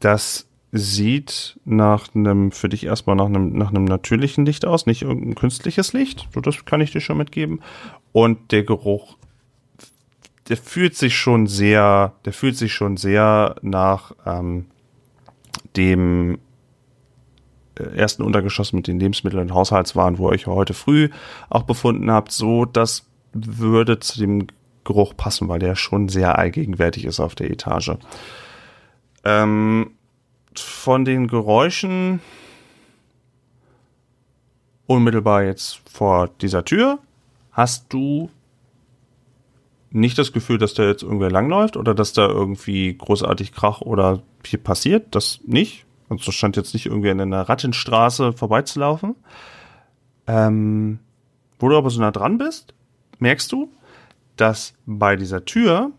das 0.00 0.48
sieht 0.72 1.58
nach 1.64 2.14
einem, 2.14 2.52
für 2.52 2.68
dich 2.68 2.84
erstmal 2.84 3.16
nach 3.16 3.26
einem, 3.26 3.56
nach 3.56 3.70
einem 3.70 3.84
natürlichen 3.84 4.44
Licht 4.44 4.64
aus, 4.64 4.86
nicht 4.86 5.02
irgendein 5.02 5.34
künstliches 5.34 5.92
Licht. 5.92 6.28
So, 6.34 6.40
das 6.40 6.64
kann 6.64 6.80
ich 6.80 6.92
dir 6.92 7.00
schon 7.00 7.18
mitgeben. 7.18 7.60
Und 8.12 8.52
der 8.52 8.64
Geruch, 8.64 9.16
der 10.48 10.56
fühlt 10.56 10.96
sich 10.96 11.16
schon 11.16 11.46
sehr, 11.46 12.14
der 12.24 12.32
fühlt 12.32 12.56
sich 12.56 12.72
schon 12.72 12.96
sehr 12.96 13.56
nach 13.62 14.12
ähm, 14.24 14.66
dem 15.76 16.38
äh, 17.78 17.84
ersten 17.96 18.22
Untergeschoss 18.22 18.72
mit 18.72 18.86
den 18.86 18.98
Lebensmitteln 18.98 19.42
und 19.42 19.54
Haushaltswaren, 19.54 20.18
wo 20.18 20.28
ihr 20.28 20.32
euch 20.32 20.46
heute 20.46 20.74
früh 20.74 21.10
auch 21.48 21.64
befunden 21.64 22.10
habt, 22.10 22.32
so 22.32 22.64
das 22.64 23.06
würde 23.32 24.00
zu 24.00 24.18
dem 24.18 24.46
Geruch 24.84 25.16
passen, 25.16 25.48
weil 25.48 25.58
der 25.58 25.74
schon 25.74 26.08
sehr 26.08 26.38
allgegenwärtig 26.38 27.04
ist 27.04 27.20
auf 27.20 27.34
der 27.34 27.50
Etage. 27.50 27.92
Ähm, 29.24 29.90
von 30.54 31.04
den 31.04 31.26
Geräuschen 31.26 32.20
unmittelbar 34.86 35.42
jetzt 35.42 35.82
vor 35.90 36.30
dieser 36.40 36.64
Tür 36.64 36.98
hast 37.52 37.92
du 37.92 38.30
nicht 39.96 40.18
das 40.18 40.32
Gefühl, 40.32 40.58
dass 40.58 40.74
da 40.74 40.84
jetzt 40.84 41.02
irgendwer 41.02 41.30
langläuft 41.30 41.76
oder 41.76 41.94
dass 41.94 42.12
da 42.12 42.26
irgendwie 42.28 42.96
großartig 42.96 43.52
Krach 43.52 43.80
oder 43.80 44.22
hier 44.44 44.62
passiert. 44.62 45.14
Das 45.14 45.40
nicht. 45.44 45.86
Also 46.08 46.30
stand 46.30 46.56
jetzt 46.56 46.74
nicht 46.74 46.86
irgendwie 46.86 47.08
in 47.08 47.20
einer 47.20 47.48
Rattenstraße 47.48 48.32
vorbeizulaufen. 48.32 49.16
Ähm, 50.26 51.00
wo 51.58 51.68
du 51.68 51.76
aber 51.76 51.90
so 51.90 52.00
nah 52.00 52.10
dran 52.10 52.38
bist, 52.38 52.74
merkst 53.18 53.50
du, 53.50 53.70
dass 54.36 54.74
bei 54.84 55.16
dieser 55.16 55.44
Tür 55.44 55.92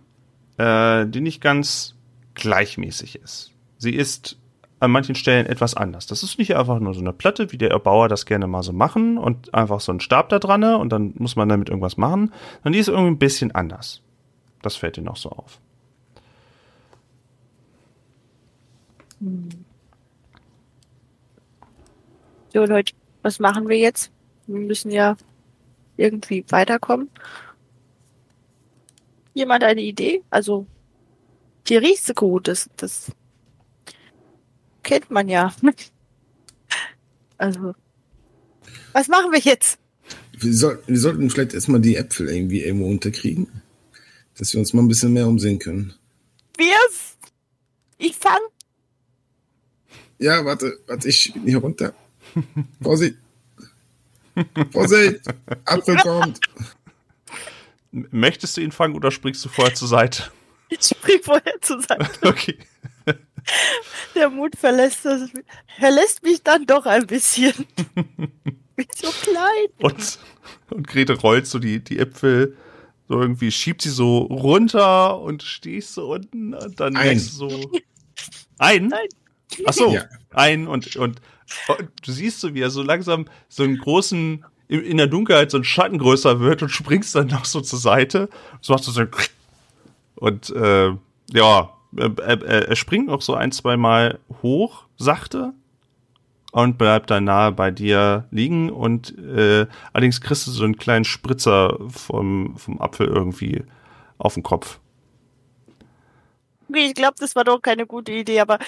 äh, 0.58 1.06
die 1.08 1.22
nicht 1.22 1.42
ganz 1.42 1.96
gleichmäßig 2.36 3.16
ist. 3.16 3.52
Sie 3.78 3.96
ist 3.96 4.38
an 4.80 4.92
manchen 4.92 5.16
Stellen 5.16 5.46
etwas 5.48 5.74
anders. 5.74 6.06
Das 6.06 6.24
ist 6.24 6.38
nicht 6.38 6.56
einfach 6.56 6.80
nur 6.80 6.94
so 6.94 7.00
eine 7.00 7.14
Platte, 7.14 7.52
wie 7.52 7.58
der 7.58 7.72
Erbauer 7.72 8.10
das 8.10 8.26
gerne 8.26 8.48
mal 8.48 8.64
so 8.64 8.74
machen 8.74 9.18
und 9.18 9.54
einfach 9.54 9.80
so 9.80 9.92
ein 9.92 10.00
Stab 10.00 10.30
da 10.30 10.40
dran 10.40 10.64
und 10.64 10.90
dann 10.90 11.14
muss 11.18 11.36
man 11.36 11.50
damit 11.50 11.70
irgendwas 11.70 11.98
machen, 11.98 12.32
sondern 12.58 12.74
die 12.74 12.80
ist 12.80 12.88
irgendwie 12.88 13.12
ein 13.12 13.20
bisschen 13.20 13.52
anders. 13.54 14.02
Das 14.62 14.76
fällt 14.76 14.98
dir 14.98 15.02
noch 15.02 15.18
so 15.18 15.30
auf. 15.30 15.60
So 22.54 22.66
Leute, 22.66 22.94
was 23.24 23.40
machen 23.40 23.68
wir 23.68 23.78
jetzt? 23.78 24.12
Wir 24.46 24.60
müssen 24.60 24.92
ja 24.92 25.18
irgendwie 25.98 26.46
weiterkommen. 26.50 27.10
Jemand 29.34 29.64
eine 29.64 29.82
Idee? 29.82 30.24
Also, 30.30 30.66
die 31.68 31.78
riecht 31.78 32.06
so 32.06 32.14
gut, 32.14 32.48
das, 32.48 32.70
das 32.78 33.12
kennt 34.88 35.12
man 35.12 35.30
ja. 35.30 35.54
Also, 37.40 37.76
was 38.94 39.08
machen 39.10 39.32
wir 39.32 39.38
jetzt? 39.38 39.78
Wir, 40.40 40.56
soll, 40.56 40.82
wir 40.88 41.00
sollten 41.00 41.30
vielleicht 41.30 41.54
erstmal 41.54 41.80
die 41.80 41.96
Äpfel 41.96 42.30
irgendwie 42.30 42.64
irgendwo 42.64 42.88
unterkriegen, 42.88 43.62
dass 44.36 44.54
wir 44.54 44.60
uns 44.60 44.74
mal 44.74 44.82
ein 44.82 44.88
bisschen 44.88 45.14
mehr 45.14 45.28
umsehen 45.28 45.60
können. 45.60 45.94
Wir's! 46.58 47.16
Ich 48.00 48.16
fang! 48.16 48.40
Ja, 50.18 50.44
warte, 50.46 50.80
warte, 50.88 51.08
ich 51.08 51.32
hier 51.46 51.60
runter. 51.60 51.94
Vorsicht! 52.82 53.18
Vorsicht! 54.72 55.22
Apfel 55.66 55.98
kommt! 55.98 56.40
Möchtest 57.92 58.58
du 58.58 58.62
ihn 58.62 58.72
fangen 58.72 58.96
oder 58.96 59.12
springst 59.12 59.46
du 59.46 59.50
vorher 59.50 59.76
zur 59.76 59.90
Seite? 59.90 60.32
Ich 60.70 60.82
spring 60.82 61.22
vorher 61.22 61.54
zur 61.62 61.84
Seite. 61.84 62.10
Okay. 62.24 62.58
Der 64.16 64.30
Mut 64.30 64.56
verlässt, 64.56 65.06
das, 65.06 65.30
verlässt 65.80 66.24
mich 66.24 66.44
dann 66.44 66.66
doch 66.66 66.86
ein 66.86 67.08
bisschen. 67.08 67.54
Bin 68.76 68.88
so 68.96 69.10
klein. 69.22 69.68
Und, 69.80 70.20
und 70.70 70.88
Grete 70.88 71.14
rollt 71.14 71.48
so 71.48 71.60
die, 71.60 71.84
die 71.84 72.00
Äpfel 72.00 72.56
so 73.08 73.22
irgendwie, 73.22 73.52
schiebt 73.52 73.82
sie 73.82 73.90
so 73.90 74.18
runter 74.20 75.20
und 75.20 75.42
stehst 75.42 75.94
so 75.94 76.12
unten 76.12 76.54
und 76.54 76.80
dann 76.80 76.96
Ein. 76.98 77.18
so. 77.20 77.72
Ein? 78.58 78.88
Nein. 78.88 79.08
Ach 79.66 79.74
so, 79.74 79.94
Ja. 79.94 80.04
ein 80.32 80.68
und, 80.68 80.96
und, 80.98 81.22
und 81.70 81.90
du 82.06 82.12
siehst 82.12 82.42
so, 82.42 82.54
wie 82.54 82.62
er 82.62 82.70
so 82.70 82.84
langsam 82.84 83.28
so 83.48 83.64
einen 83.64 83.78
großen, 83.78 84.46
in, 84.68 84.82
in 84.82 84.98
der 84.98 85.08
Dunkelheit 85.08 85.52
so 85.52 85.58
ein 85.58 85.64
Schatten 85.64 86.00
größer 86.00 86.42
wird 86.42 86.62
und 86.64 86.70
springst 86.70 87.16
dann 87.16 87.28
noch 87.28 87.46
so 87.46 87.62
zur 87.62 87.80
Seite. 87.80 88.30
So 88.62 88.74
machst 88.74 88.88
du 88.88 88.92
so 88.92 89.04
und 90.16 90.50
äh, 90.50 90.92
ja, 91.32 91.77
er, 91.96 92.18
er, 92.20 92.68
er 92.70 92.76
springt 92.76 93.10
auch 93.10 93.22
so 93.22 93.34
ein, 93.34 93.52
zwei 93.52 93.78
Mal 93.78 94.20
hoch, 94.42 94.86
sachte, 94.98 95.54
und 96.52 96.78
bleibt 96.78 97.12
dann 97.12 97.26
nahe 97.26 97.52
bei 97.52 97.72
dir 97.72 98.26
liegen 98.32 98.70
und 98.72 99.18
äh, 99.20 99.68
allerdings 99.94 100.22
kriegst 100.22 100.48
du 100.48 100.52
so 100.52 100.64
einen 100.64 100.78
kleinen 100.78 101.06
Spritzer 101.06 101.78
vom, 101.90 102.56
vom 102.58 102.82
Apfel 102.82 103.08
irgendwie 103.08 103.64
auf 104.18 104.34
den 104.34 104.44
Kopf. 104.44 104.80
Okay, 106.70 106.88
ich 106.88 106.96
glaube, 106.96 107.16
das 107.20 107.36
war 107.36 107.44
doch 107.44 107.62
keine 107.62 107.86
gute 107.86 108.12
Idee, 108.12 108.40
aber 108.40 108.60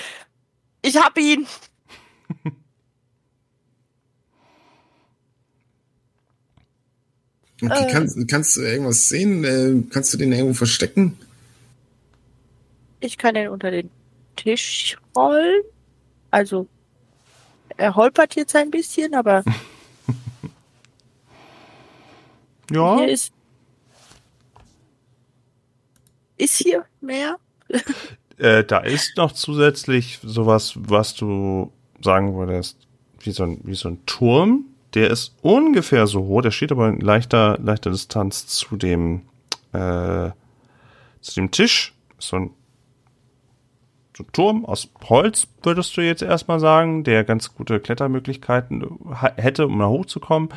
ich 0.81 0.97
hab 0.97 1.17
ihn. 1.17 1.47
Okay, 7.61 7.87
Äh. 7.87 7.91
kannst, 7.91 8.17
kannst 8.29 8.55
du 8.55 8.61
irgendwas 8.61 9.09
sehen? 9.09 9.43
Äh, 9.43 9.83
kannst 9.89 10.13
du 10.13 10.17
den 10.17 10.31
irgendwo 10.31 10.53
verstecken? 10.53 11.17
Ich 12.99 13.17
kann 13.17 13.35
ihn 13.35 13.49
unter 13.49 13.71
den 13.71 13.89
Tisch 14.35 14.97
rollen. 15.15 15.61
Also, 16.31 16.67
er 17.77 17.95
holpert 17.95 18.35
jetzt 18.35 18.55
ein 18.55 18.71
bisschen, 18.71 19.13
aber 19.15 19.43
Ja, 22.71 22.97
hier 22.97 23.07
ist. 23.09 23.33
Ist 26.37 26.57
hier 26.57 26.85
mehr? 27.01 27.37
äh, 28.37 28.63
da 28.63 28.79
ist 28.79 29.17
noch 29.17 29.33
zusätzlich 29.33 30.19
sowas, 30.23 30.73
was 30.75 31.15
du 31.15 31.73
sagen 32.01 32.35
würdest, 32.35 32.77
wie 33.19 33.31
so 33.31 33.43
ein, 33.43 33.59
wie 33.63 33.75
so 33.75 33.89
ein 33.89 34.05
Turm. 34.05 34.65
Der 34.93 35.09
ist 35.09 35.35
ungefähr 35.41 36.07
so 36.07 36.23
hoch, 36.25 36.41
der 36.41 36.51
steht 36.51 36.71
aber 36.71 36.87
in 36.87 36.99
leichter, 36.99 37.59
leichter 37.61 37.91
Distanz 37.91 38.47
zu 38.47 38.77
dem, 38.77 39.23
äh, 39.73 40.31
zu 41.21 41.35
dem 41.35 41.51
Tisch. 41.51 41.93
So 42.17 42.37
ein, 42.37 42.41
so 42.41 42.47
ein 42.47 42.53
Turm 44.23 44.65
aus 44.65 44.89
Holz, 45.07 45.47
würdest 45.63 45.95
du 45.97 46.01
jetzt 46.01 46.21
erstmal 46.21 46.59
sagen, 46.59 47.03
der 47.03 47.23
ganz 47.23 47.53
gute 47.55 47.79
Klettermöglichkeiten 47.79 48.85
hätte, 49.35 49.67
um 49.67 49.79
da 49.79 49.87
hochzukommen. 49.87 50.49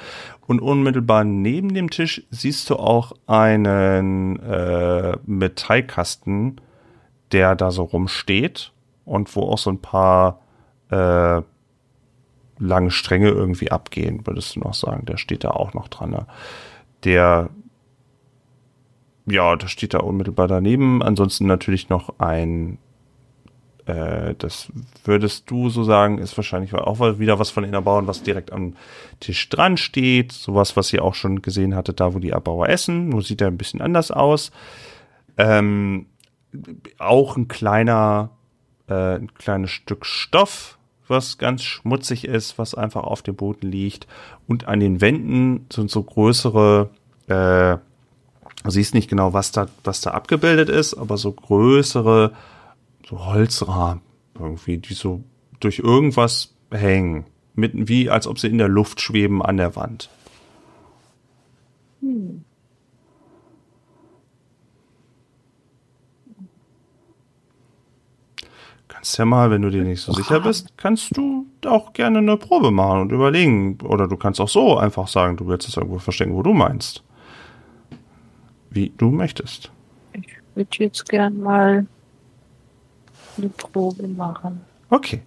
Und 0.47 0.61
unmittelbar 0.61 1.25
neben 1.25 1.75
dem 1.75 1.91
Tisch 1.91 2.23
siehst 2.31 2.69
du 2.71 2.77
auch 2.77 3.13
einen 3.27 4.39
äh, 4.41 5.17
Metallkasten, 5.25 6.61
der 7.33 7.55
da 7.55 7.71
so 7.71 7.85
rumsteht 7.85 8.73
und 9.05 9.35
wo 9.35 9.43
auch 9.43 9.59
so 9.59 9.71
ein 9.71 9.81
paar 9.81 10.41
äh, 10.91 11.43
lange 12.59 12.91
Stränge 12.91 13.29
irgendwie 13.29 13.71
abgehen, 13.71 14.27
würdest 14.27 14.57
du 14.57 14.61
noch 14.61 14.75
sagen. 14.75 15.05
Der 15.07 15.17
steht 15.17 15.45
da 15.45 15.51
auch 15.51 15.75
noch 15.75 15.89
dran. 15.89 16.11
Ne? 16.11 16.27
Der, 17.05 17.51
ja, 19.27 19.57
der 19.57 19.67
steht 19.67 19.95
da 19.95 19.99
unmittelbar 19.99 20.49
daneben. 20.49 21.03
Ansonsten 21.03 21.47
natürlich 21.47 21.89
noch 21.89 22.19
ein, 22.19 22.79
äh, 23.87 24.35
das 24.39 24.69
würdest 25.05 25.51
du 25.51 25.69
so 25.69 25.83
sagen, 25.83 26.19
ist 26.19 26.37
wahrscheinlich 26.37 26.73
auch 26.75 27.01
wieder 27.19 27.39
was 27.39 27.51
von 27.51 27.65
den 27.65 27.75
Erbauern, 27.75 28.07
was 28.07 28.23
direkt 28.23 28.53
am 28.53 28.75
Tisch 29.21 29.49
dran 29.49 29.77
steht. 29.77 30.33
Sowas, 30.33 30.77
was 30.77 30.93
ihr 30.93 31.05
auch 31.05 31.15
schon 31.15 31.43
gesehen 31.43 31.75
hattet, 31.75 32.01
da 32.01 32.15
wo 32.15 32.19
die 32.19 32.31
Erbauer 32.31 32.69
essen. 32.69 33.09
Nur 33.09 33.23
sieht 33.23 33.41
er 33.41 33.49
ein 33.49 33.59
bisschen 33.59 33.81
anders 33.81 34.11
aus. 34.11 34.53
Ähm, 35.37 36.07
auch 36.99 37.37
ein 37.37 37.49
kleiner, 37.49 38.31
äh, 38.89 39.17
ein 39.17 39.35
kleines 39.35 39.71
Stück 39.71 40.07
Stoff, 40.07 40.79
was 41.09 41.39
ganz 41.39 41.63
schmutzig 41.63 42.25
ist, 42.25 42.59
was 42.59 42.75
einfach 42.77 43.03
auf 43.03 43.23
dem 43.23 43.35
Boden 43.35 43.67
liegt. 43.69 44.07
Und 44.47 44.69
an 44.69 44.79
den 44.79 45.01
Wänden 45.01 45.67
sind 45.73 45.91
so 45.91 46.05
größere, 46.05 46.91
äh, 47.27 47.79
du 48.63 48.71
siehst 48.71 48.95
nicht 48.95 49.11
genau, 49.11 49.33
was 49.33 49.51
da, 49.51 49.67
was 49.83 50.03
da 50.03 50.13
abgebildet 50.13 50.69
ist, 50.69 50.95
aber 50.95 51.17
so 51.17 51.33
größere, 51.33 52.33
so 53.13 53.27
Holzrahmen 53.27 54.03
irgendwie, 54.39 54.79
die 54.79 54.95
so 54.95 55.23
durch 55.61 55.79
irgendwas 55.79 56.55
hängen. 56.71 57.27
mitten 57.55 57.87
wie 57.87 58.09
als 58.09 58.27
ob 58.27 58.39
sie 58.39 58.49
in 58.49 58.57
der 58.57 58.69
Luft 58.69 59.03
schweben 59.03 59.43
an 59.43 59.59
der 59.59 59.77
Wand. 59.77 60.09
Hm. 62.01 62.45
Kannst 68.89 69.19
ja 69.19 69.27
mal, 69.27 69.51
wenn 69.51 69.61
du 69.61 69.69
dir 69.69 69.85
nicht 69.85 70.01
so 70.01 70.13
sicher 70.13 70.41
bist, 70.41 70.79
kannst 70.79 71.15
du 71.15 71.47
auch 71.67 71.93
gerne 71.93 72.19
eine 72.19 72.39
Probe 72.39 72.71
machen 72.71 73.03
und 73.03 73.13
überlegen. 73.13 73.79
Oder 73.83 74.09
du 74.09 74.17
kannst 74.17 74.41
auch 74.41 74.49
so 74.49 74.79
einfach 74.79 75.09
sagen, 75.09 75.37
du 75.37 75.47
willst 75.47 75.69
es 75.69 75.77
irgendwo 75.77 75.99
verstecken, 75.99 76.35
wo 76.35 76.43
du 76.43 76.55
meinst. 76.55 77.03
Wie 78.71 78.95
du 78.97 79.11
möchtest. 79.11 79.71
Ich 80.15 80.29
würde 80.55 80.71
jetzt 80.79 81.07
gern 81.09 81.41
mal 81.41 81.87
eine 83.37 83.49
Probe 83.49 84.07
machen. 84.09 84.61
Okay. 84.91 85.23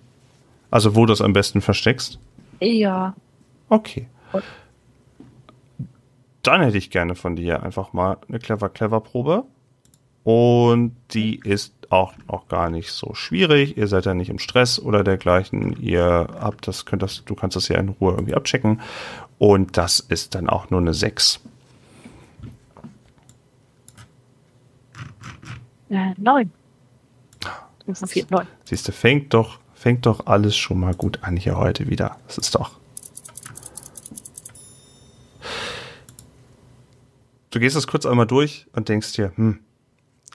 Also 0.71 0.95
wo 0.95 1.05
du 1.05 1.13
es 1.13 1.21
am 1.21 1.33
besten 1.33 1.61
versteckst? 1.61 2.19
Ja. 2.59 3.15
Okay. 3.69 4.07
Dann 6.43 6.61
hätte 6.61 6.77
ich 6.77 6.91
gerne 6.91 7.15
von 7.15 7.35
dir 7.35 7.63
einfach 7.63 7.93
mal 7.93 8.17
eine 8.27 8.39
clever 8.39 8.69
clever 8.69 9.01
Probe. 9.01 9.45
Und 10.23 10.95
die 11.11 11.39
ist 11.43 11.73
auch 11.91 12.13
noch 12.27 12.47
gar 12.47 12.69
nicht 12.69 12.91
so 12.91 13.13
schwierig. 13.13 13.77
Ihr 13.77 13.87
seid 13.87 14.05
ja 14.05 14.13
nicht 14.15 14.29
im 14.29 14.39
Stress 14.39 14.79
oder 14.79 15.03
dergleichen. 15.03 15.79
Ihr 15.79 16.27
habt 16.39 16.67
das, 16.67 16.85
könnt 16.85 17.03
das, 17.03 17.23
du 17.25 17.35
kannst 17.35 17.55
das 17.55 17.67
ja 17.67 17.77
in 17.77 17.89
Ruhe 17.89 18.13
irgendwie 18.13 18.33
abchecken. 18.33 18.81
Und 19.37 19.77
das 19.77 19.99
ist 19.99 20.33
dann 20.33 20.49
auch 20.49 20.69
nur 20.71 20.81
eine 20.81 20.93
6. 20.93 21.41
Äh, 25.89 26.13
neun. 26.17 26.51
Neun. 28.31 28.47
Siehst 28.63 28.87
du, 28.87 28.91
fängt 28.91 29.33
doch, 29.33 29.59
fängt 29.73 30.05
doch 30.05 30.25
alles 30.27 30.55
schon 30.55 30.79
mal 30.79 30.93
gut 30.93 31.19
an 31.23 31.37
hier 31.37 31.57
heute 31.57 31.89
wieder. 31.89 32.17
Das 32.27 32.37
ist 32.37 32.55
doch. 32.55 32.71
Du 37.51 37.59
gehst 37.59 37.75
das 37.75 37.87
kurz 37.87 38.05
einmal 38.05 38.27
durch 38.27 38.67
und 38.73 38.89
denkst 38.89 39.13
dir, 39.13 39.31
hm, 39.35 39.59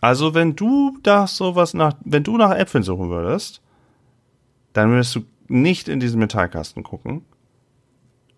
also 0.00 0.35
wenn 0.35 0.57
du 0.57 0.97
da 1.02 1.26
sowas 1.26 1.75
nach, 1.75 1.95
wenn 2.04 2.25
du 2.25 2.37
nach 2.38 2.57
Äpfeln 2.57 2.83
suchen 2.83 3.11
würdest, 3.11 3.61
dann 4.73 4.90
würdest 4.90 5.14
du 5.14 5.25
nicht 5.49 5.88
in 5.88 6.00
diesen 6.00 6.19
Metallkasten 6.21 6.83
gucken. 6.83 7.25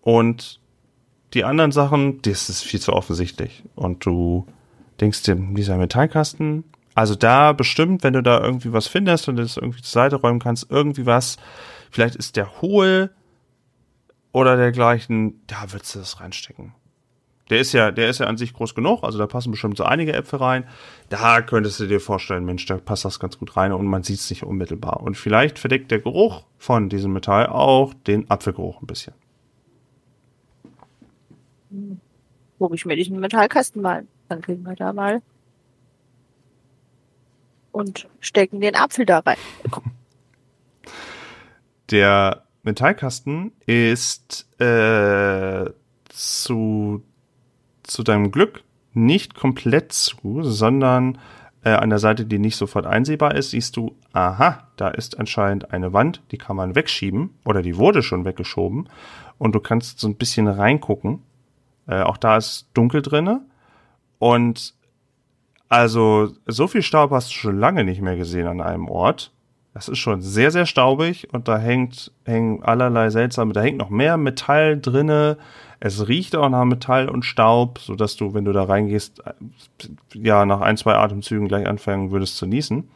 Und 0.01 0.59
die 1.33 1.45
anderen 1.45 1.71
Sachen, 1.71 2.21
das 2.23 2.49
ist 2.49 2.63
viel 2.63 2.81
zu 2.81 2.93
offensichtlich. 2.93 3.63
Und 3.75 4.05
du 4.05 4.45
denkst 4.99 5.23
dir, 5.23 5.35
dieser 5.35 5.77
Metallkasten, 5.77 6.65
also 6.95 7.15
da 7.15 7.53
bestimmt, 7.53 8.03
wenn 8.03 8.13
du 8.13 8.21
da 8.21 8.41
irgendwie 8.41 8.73
was 8.73 8.87
findest 8.87 9.27
und 9.27 9.37
das 9.37 9.57
irgendwie 9.57 9.81
zur 9.81 9.91
Seite 9.91 10.17
räumen 10.17 10.39
kannst, 10.39 10.69
irgendwie 10.69 11.05
was, 11.05 11.37
vielleicht 11.91 12.15
ist 12.15 12.35
der 12.35 12.61
hohl 12.61 13.11
oder 14.31 14.57
dergleichen, 14.57 15.41
da 15.47 15.71
würdest 15.71 15.95
du 15.95 15.99
das 15.99 16.19
reinstecken. 16.19 16.73
Der 17.49 17.59
ist 17.59 17.73
ja, 17.73 17.91
der 17.91 18.09
ist 18.09 18.19
ja 18.19 18.27
an 18.27 18.37
sich 18.37 18.53
groß 18.53 18.73
genug, 18.73 19.03
also 19.03 19.17
da 19.17 19.27
passen 19.27 19.51
bestimmt 19.51 19.77
so 19.77 19.83
einige 19.83 20.13
Äpfel 20.13 20.39
rein. 20.39 20.65
Da 21.09 21.41
könntest 21.41 21.79
du 21.79 21.87
dir 21.87 21.99
vorstellen, 21.99 22.45
Mensch, 22.45 22.65
da 22.65 22.77
passt 22.77 23.05
das 23.05 23.19
ganz 23.19 23.37
gut 23.37 23.57
rein 23.57 23.73
und 23.73 23.85
man 23.85 24.03
sieht 24.03 24.19
es 24.19 24.29
nicht 24.29 24.43
unmittelbar. 24.43 25.01
Und 25.01 25.17
vielleicht 25.17 25.59
verdeckt 25.59 25.91
der 25.91 25.99
Geruch 25.99 26.45
von 26.57 26.89
diesem 26.89 27.11
Metall 27.11 27.47
auch 27.47 27.93
den 27.93 28.29
Apfelgeruch 28.29 28.81
ein 28.81 28.87
bisschen. 28.87 29.13
Hole 32.59 32.75
ich 32.75 32.85
mir 32.85 32.95
diesen 32.95 33.19
Metallkasten 33.19 33.81
mal. 33.81 34.07
Dann 34.29 34.41
kriegen 34.41 34.63
wir 34.63 34.75
da 34.75 34.93
mal 34.93 35.21
und 37.73 38.07
stecken 38.21 38.61
den 38.61 38.75
Apfel 38.75 39.05
da 39.05 39.19
rein. 39.19 39.37
Der 41.91 42.43
Metallkasten 42.63 43.51
ist 43.65 44.47
äh, 44.61 45.65
zu 46.07 47.03
zu 47.83 48.03
deinem 48.03 48.31
Glück 48.31 48.63
nicht 48.93 49.35
komplett 49.35 49.91
zu, 49.91 50.43
sondern 50.43 51.19
äh, 51.63 51.71
an 51.71 51.89
der 51.89 51.99
Seite, 51.99 52.25
die 52.25 52.39
nicht 52.39 52.55
sofort 52.55 52.85
einsehbar 52.85 53.35
ist, 53.35 53.51
siehst 53.51 53.75
du, 53.75 53.95
aha, 54.13 54.67
da 54.77 54.89
ist 54.89 55.19
anscheinend 55.19 55.71
eine 55.71 55.93
Wand, 55.93 56.21
die 56.31 56.37
kann 56.37 56.55
man 56.55 56.75
wegschieben 56.75 57.31
oder 57.43 57.61
die 57.61 57.77
wurde 57.77 58.03
schon 58.03 58.25
weggeschoben 58.25 58.89
und 59.37 59.53
du 59.53 59.59
kannst 59.59 59.99
so 59.99 60.07
ein 60.07 60.15
bisschen 60.15 60.47
reingucken. 60.47 61.23
Äh, 61.87 62.01
auch 62.01 62.17
da 62.17 62.37
ist 62.37 62.67
dunkel 62.73 63.01
drinne 63.01 63.41
und 64.19 64.73
also 65.69 66.31
so 66.45 66.67
viel 66.67 66.81
Staub 66.81 67.11
hast 67.11 67.29
du 67.29 67.33
schon 67.33 67.59
lange 67.59 67.83
nicht 67.83 68.01
mehr 68.01 68.15
gesehen 68.15 68.47
an 68.47 68.61
einem 68.61 68.87
Ort. 68.87 69.31
Das 69.73 69.89
ist 69.89 69.97
schon 69.97 70.21
sehr, 70.21 70.51
sehr 70.51 70.67
staubig 70.67 71.33
und 71.33 71.47
da 71.47 71.57
hängt, 71.57 72.11
hängen 72.25 72.61
allerlei 72.63 73.09
seltsame, 73.09 73.53
da 73.53 73.61
hängt 73.61 73.79
noch 73.79 73.89
mehr 73.89 74.17
Metall 74.17 74.79
drinne. 74.79 75.37
Es 75.79 76.07
riecht 76.07 76.35
auch 76.35 76.47
nach 76.49 76.63
Metall 76.63 77.09
und 77.09 77.25
Staub, 77.25 77.79
so 77.79 77.95
dass 77.95 78.15
du, 78.15 78.35
wenn 78.35 78.45
du 78.45 78.51
da 78.51 78.63
reingehst, 78.63 79.23
ja, 80.13 80.45
nach 80.45 80.61
ein, 80.61 80.77
zwei 80.77 80.93
Atemzügen 80.93 81.47
gleich 81.47 81.67
anfangen 81.67 82.11
würdest 82.11 82.37
zu 82.37 82.45
niesen. 82.45 82.89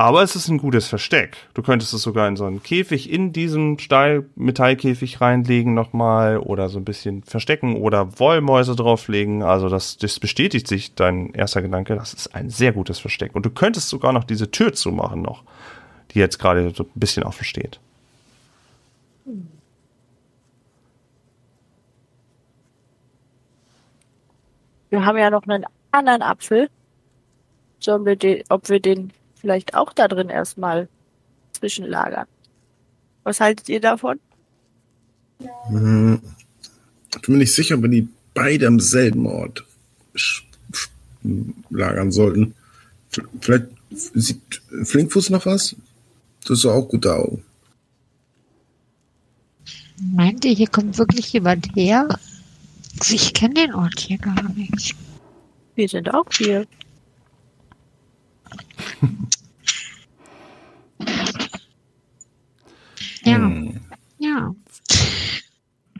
Aber 0.00 0.22
es 0.22 0.34
ist 0.34 0.48
ein 0.48 0.56
gutes 0.56 0.88
Versteck. 0.88 1.36
Du 1.52 1.60
könntest 1.60 1.92
es 1.92 2.00
sogar 2.00 2.26
in 2.26 2.34
so 2.34 2.46
einen 2.46 2.62
Käfig 2.62 3.12
in 3.12 3.34
diesem 3.34 3.78
Stahlmetallkäfig 3.78 5.20
reinlegen 5.20 5.74
nochmal 5.74 6.38
oder 6.38 6.70
so 6.70 6.78
ein 6.78 6.86
bisschen 6.86 7.22
verstecken 7.22 7.76
oder 7.76 8.18
Wollmäuse 8.18 8.74
drauflegen. 8.74 9.42
Also 9.42 9.68
das, 9.68 9.98
das 9.98 10.18
bestätigt 10.18 10.66
sich 10.68 10.94
dein 10.94 11.34
erster 11.34 11.60
Gedanke. 11.60 11.96
Das 11.96 12.14
ist 12.14 12.34
ein 12.34 12.48
sehr 12.48 12.72
gutes 12.72 12.98
Versteck. 12.98 13.34
Und 13.34 13.44
du 13.44 13.50
könntest 13.50 13.90
sogar 13.90 14.14
noch 14.14 14.24
diese 14.24 14.50
Tür 14.50 14.72
zumachen 14.72 15.20
noch, 15.20 15.42
die 16.12 16.18
jetzt 16.18 16.38
gerade 16.38 16.72
so 16.74 16.84
ein 16.84 16.90
bisschen 16.94 17.22
offen 17.22 17.44
steht. 17.44 17.78
Wir 24.88 25.04
haben 25.04 25.18
ja 25.18 25.28
noch 25.28 25.46
einen 25.46 25.66
anderen 25.92 26.22
Apfel. 26.22 26.70
Sollen 27.80 28.06
wir 28.06 28.16
den, 28.16 28.42
ob 28.48 28.66
wir 28.70 28.80
den 28.80 29.12
vielleicht 29.40 29.74
auch 29.74 29.92
da 29.92 30.08
drin 30.08 30.28
erstmal 30.28 30.88
zwischenlagern? 31.52 32.26
Was 33.24 33.40
haltet 33.40 33.68
ihr 33.68 33.80
davon? 33.80 34.18
Hm, 35.68 36.20
ich 37.14 37.22
bin 37.22 37.34
mir 37.34 37.40
nicht 37.40 37.54
sicher, 37.54 37.76
ob 37.76 37.82
wir 37.82 37.88
die 37.88 38.08
beide 38.34 38.66
am 38.66 38.80
selben 38.80 39.26
Ort 39.26 39.64
lagern 41.70 42.12
sollten. 42.12 42.54
Vielleicht 43.40 43.66
sieht 43.90 44.62
Flinkfuß 44.84 45.30
noch 45.30 45.46
was? 45.46 45.76
Das 46.46 46.58
ist 46.58 46.66
auch 46.66 46.88
gute 46.88 47.14
Augen. 47.14 47.44
Meint 50.00 50.44
ihr, 50.44 50.52
hier 50.52 50.68
kommt 50.68 50.96
wirklich 50.96 51.32
jemand 51.32 51.74
her? 51.76 52.08
Ich 53.10 53.34
kenne 53.34 53.54
den 53.54 53.74
Ort 53.74 54.00
hier 54.00 54.18
gar 54.18 54.42
nicht. 54.54 54.96
Wir 55.74 55.88
sind 55.88 56.12
auch 56.12 56.26
hier. 56.32 56.66
Ja. 63.24 63.36
Hm. 63.36 63.80
Ja. 64.18 64.54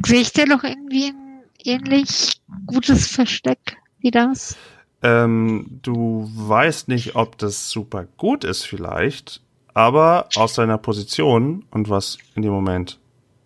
Sehe 0.04 0.20
ich 0.20 0.32
da 0.32 0.44
noch 0.44 0.64
irgendwie 0.64 1.08
ein 1.08 1.42
ähnlich 1.64 2.40
gutes 2.66 3.06
Versteck 3.06 3.76
wie 4.00 4.10
das? 4.10 4.56
Ähm, 5.02 5.80
du 5.82 6.30
weißt 6.34 6.88
nicht, 6.88 7.16
ob 7.16 7.38
das 7.38 7.70
super 7.70 8.06
gut 8.16 8.44
ist 8.44 8.64
vielleicht, 8.64 9.40
aber 9.72 10.28
aus 10.36 10.54
deiner 10.54 10.78
Position 10.78 11.64
und 11.70 11.88
was 11.88 12.18
in 12.34 12.42
dem 12.42 12.52
Moment 12.52 12.98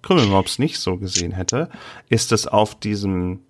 Krümmelmops 0.03 0.59
nicht 0.59 0.79
so 0.79 0.97
gesehen 0.97 1.33
hätte, 1.33 1.71
ist 2.09 2.33
es 2.33 2.47
auf 2.47 2.79
diesem 2.79 3.41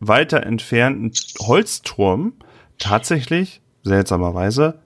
weiter 0.00 0.42
entfernten 0.44 1.12
Holzturm 1.40 2.34
tatsächlich, 2.78 3.60
seltsamerweise, 3.82 4.80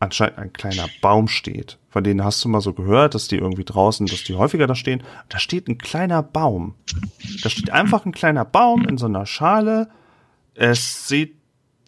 anscheinend 0.00 0.38
ein 0.38 0.52
kleiner 0.52 0.86
Baum 1.00 1.28
steht. 1.28 1.78
Von 1.90 2.04
denen 2.04 2.24
hast 2.24 2.44
du 2.44 2.48
mal 2.48 2.60
so 2.60 2.72
gehört, 2.72 3.14
dass 3.14 3.28
die 3.28 3.36
irgendwie 3.36 3.64
draußen, 3.64 4.06
dass 4.06 4.24
die 4.24 4.34
häufiger 4.34 4.66
da 4.66 4.74
stehen. 4.74 5.02
Da 5.28 5.38
steht 5.38 5.68
ein 5.68 5.78
kleiner 5.78 6.22
Baum. 6.22 6.74
Da 7.42 7.48
steht 7.50 7.70
einfach 7.70 8.04
ein 8.06 8.12
kleiner 8.12 8.44
Baum 8.44 8.86
in 8.86 8.98
so 8.98 9.06
einer 9.06 9.26
Schale. 9.26 9.88
Es 10.54 11.08
sieht 11.08 11.36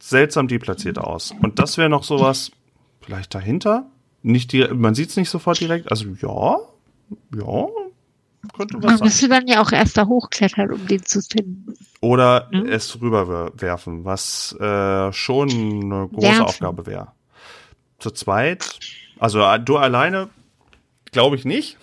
seltsam 0.00 0.48
deplatziert 0.48 0.98
aus. 0.98 1.32
Und 1.42 1.58
das 1.58 1.78
wäre 1.78 1.88
noch 1.88 2.02
sowas, 2.02 2.50
vielleicht 3.00 3.34
dahinter. 3.34 3.86
Nicht 4.22 4.52
die, 4.52 4.66
man 4.68 4.94
sieht 4.94 5.10
es 5.10 5.16
nicht 5.16 5.30
sofort 5.30 5.60
direkt. 5.60 5.90
Also 5.90 6.06
ja, 6.20 6.58
ja, 7.36 7.68
könnte 8.54 8.76
was 8.82 8.84
Man 8.84 9.00
müsste 9.00 9.28
dann 9.28 9.46
ja 9.46 9.62
auch 9.62 9.72
erst 9.72 9.96
da 9.96 10.06
hochklettern, 10.06 10.72
um 10.72 10.86
den 10.86 11.04
zu 11.04 11.20
finden. 11.20 11.74
Oder 12.00 12.48
ja. 12.52 12.62
es 12.64 13.00
rüberwerfen, 13.00 14.04
was 14.04 14.56
äh, 14.58 15.12
schon 15.12 15.50
eine 15.50 16.08
große 16.08 16.26
Werfen. 16.26 16.42
Aufgabe 16.42 16.86
wäre. 16.86 17.12
Zu 18.00 18.10
zweit, 18.10 18.78
also 19.18 19.40
äh, 19.40 19.60
du 19.60 19.76
alleine, 19.76 20.30
glaube 21.12 21.36
ich 21.36 21.44
nicht. 21.44 21.76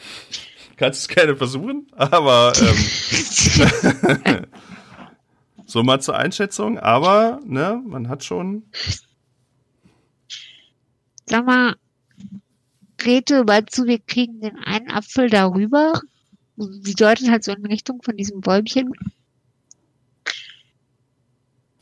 Kannst 0.76 1.02
es 1.02 1.08
gerne 1.08 1.36
versuchen, 1.36 1.88
aber 1.96 2.54
ähm, 2.60 4.46
so 5.66 5.84
mal 5.84 6.02
zur 6.02 6.18
Einschätzung, 6.18 6.78
aber 6.78 7.40
ne, 7.46 7.82
man 7.86 8.10
hat 8.10 8.24
schon. 8.24 8.64
Sag 11.26 11.46
mal, 11.46 11.76
Grete, 12.98 13.44
meinst 13.46 13.78
du, 13.78 13.86
wir 13.86 14.00
kriegen 14.00 14.42
den 14.42 14.58
einen 14.58 14.92
Apfel 14.92 15.30
darüber? 15.30 15.94
sie 16.58 16.96
deutet 16.96 17.30
halt 17.30 17.44
so 17.44 17.52
in 17.52 17.66
Richtung 17.66 18.02
von 18.02 18.18
diesem 18.18 18.42
Bäumchen. 18.42 18.92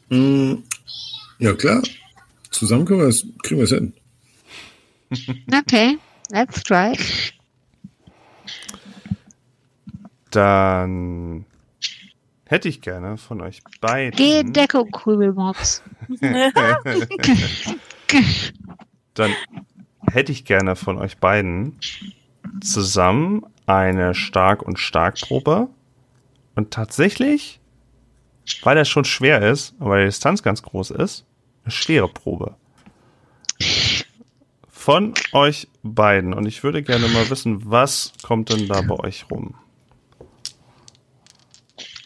Mm, 0.10 0.56
ja, 1.40 1.54
klar. 1.54 1.82
Zusammen 2.52 2.86
können 2.86 3.00
wir 3.02 3.08
es, 3.08 3.26
kriegen 3.44 3.60
wir 3.60 3.64
es 3.64 3.72
hin. 3.72 3.94
Okay, 5.12 5.98
let's 6.32 6.64
try. 6.64 6.98
Dann 10.32 11.46
hätte 12.46 12.68
ich 12.70 12.82
gerne 12.82 13.18
von 13.18 13.42
euch 13.42 13.62
beiden. 13.82 14.18
Geh 14.18 14.40
in 14.40 14.54
Deckung, 14.54 14.92
Krümelmops. 14.92 15.84
Dann 19.14 19.32
hätte 20.12 20.32
ich 20.32 20.46
gerne 20.46 20.76
von 20.76 20.98
euch 20.98 21.18
beiden 21.18 21.80
zusammen 22.62 23.46
eine 23.66 24.14
Stark- 24.14 24.62
und 24.62 24.78
Starkprobe. 24.80 25.70
Und 26.56 26.72
tatsächlich, 26.72 27.60
weil 28.64 28.76
das 28.76 28.88
schon 28.88 29.06
schwer 29.06 29.42
ist, 29.42 29.76
weil 29.80 30.02
die 30.02 30.08
Distanz 30.08 30.44
ganz 30.44 30.62
groß 30.62 30.92
ist, 30.92 31.26
eine 31.64 31.72
schwere 31.72 32.08
Probe. 32.08 32.56
Von 34.86 35.16
euch 35.32 35.68
beiden. 35.82 36.32
Und 36.36 36.46
ich 36.46 36.64
würde 36.64 36.84
gerne 36.84 37.08
mal 37.08 37.28
wissen, 37.32 37.60
was 37.72 38.14
kommt 38.22 38.52
denn 38.52 38.68
da 38.68 38.82
bei 38.82 38.94
euch 39.00 39.26
rum? 39.32 39.56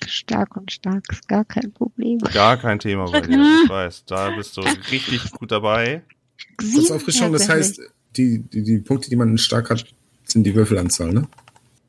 Stark 0.07 0.55
und 0.55 0.71
stark 0.71 1.03
ist 1.11 1.27
gar 1.27 1.43
kein 1.43 1.73
Problem. 1.73 2.19
Gar 2.19 2.55
kein 2.55 2.79
Thema 2.79 3.11
bei 3.11 3.19
dir, 3.19 3.37
ich 3.65 3.69
weiß. 3.69 4.05
Da 4.05 4.33
bist 4.33 4.55
du 4.55 4.61
richtig 4.91 5.29
gut 5.33 5.51
dabei. 5.51 6.03
Kurz 6.57 6.89
Auffrischung, 6.89 7.33
das 7.33 7.49
heißt, 7.49 7.81
die, 8.15 8.39
die, 8.43 8.63
die 8.63 8.77
Punkte, 8.77 9.09
die 9.09 9.17
man 9.17 9.37
stark 9.37 9.71
hat, 9.71 9.85
sind 10.23 10.45
die 10.45 10.55
Würfelanzahl, 10.55 11.11
ne? 11.11 11.27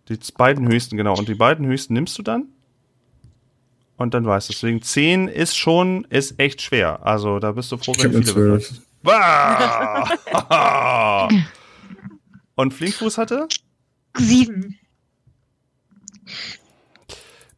Die 0.09 0.19
beiden 0.37 0.67
höchsten, 0.67 0.97
genau. 0.97 1.17
Und 1.17 1.29
die 1.29 1.37
beiden 1.37 1.67
höchsten 1.67 1.95
nimmst 1.95 2.19
du 2.19 2.25
dann? 2.25 2.47
Und 3.97 4.13
dann 4.13 4.25
weißt 4.25 4.49
du. 4.49 4.55
Deswegen 4.55 4.83
10 4.83 5.29
ist 5.29 5.57
schon, 5.57 6.05
ist 6.11 6.41
echt 6.41 6.63
schwer. 6.63 7.07
Also 7.07 7.39
da 7.39 7.53
bist 7.53 7.71
du 7.71 7.77
froh, 7.77 7.93
Ich 7.97 8.03
wenn 8.03 8.13
habe 8.13 8.23
du 8.23 8.27
viele 8.27 8.35
würfelst. 8.35 8.75
12. 8.75 8.90
Bah! 9.03 10.09
Und 12.55 12.75
Flinkfuß 12.75 13.19
hatte? 13.19 13.49
Sieben. 14.17 14.79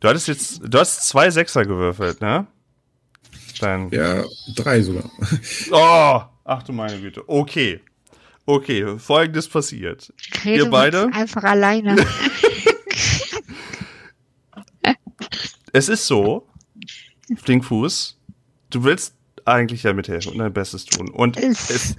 Du 0.01 0.09
hattest 0.09 0.29
jetzt, 0.29 0.61
du 0.63 0.79
hast 0.79 1.07
zwei 1.09 1.31
Sechser 1.31 1.65
gewürfelt, 1.65 2.21
ne? 2.21 2.47
Dann. 3.61 3.91
Ja, 3.91 4.25
drei 4.55 4.83
sogar. 4.83 5.11
Oh! 5.71 6.23
Ach 6.45 6.63
du 6.63 6.73
meine 6.73 7.01
Güte. 7.01 7.29
Okay. 7.29 7.81
Okay, 8.45 8.99
folgendes 8.99 9.49
passiert. 9.49 10.13
Grete 10.33 10.65
Ihr 10.65 10.71
beide? 10.71 11.09
Einfach 11.13 11.45
alleine. 11.45 11.97
Es 15.75 15.89
ist 15.89 16.07
so, 16.07 16.47
Flinkfuß, 17.35 18.19
du 18.69 18.85
willst 18.85 19.15
eigentlich 19.47 19.83
ja 19.83 19.93
mithelfen 19.93 20.33
und 20.33 20.39
dein 20.39 20.53
Bestes 20.53 20.85
tun. 20.85 21.09
Und 21.11 21.37
Es- 21.37 21.71
es, 21.71 21.97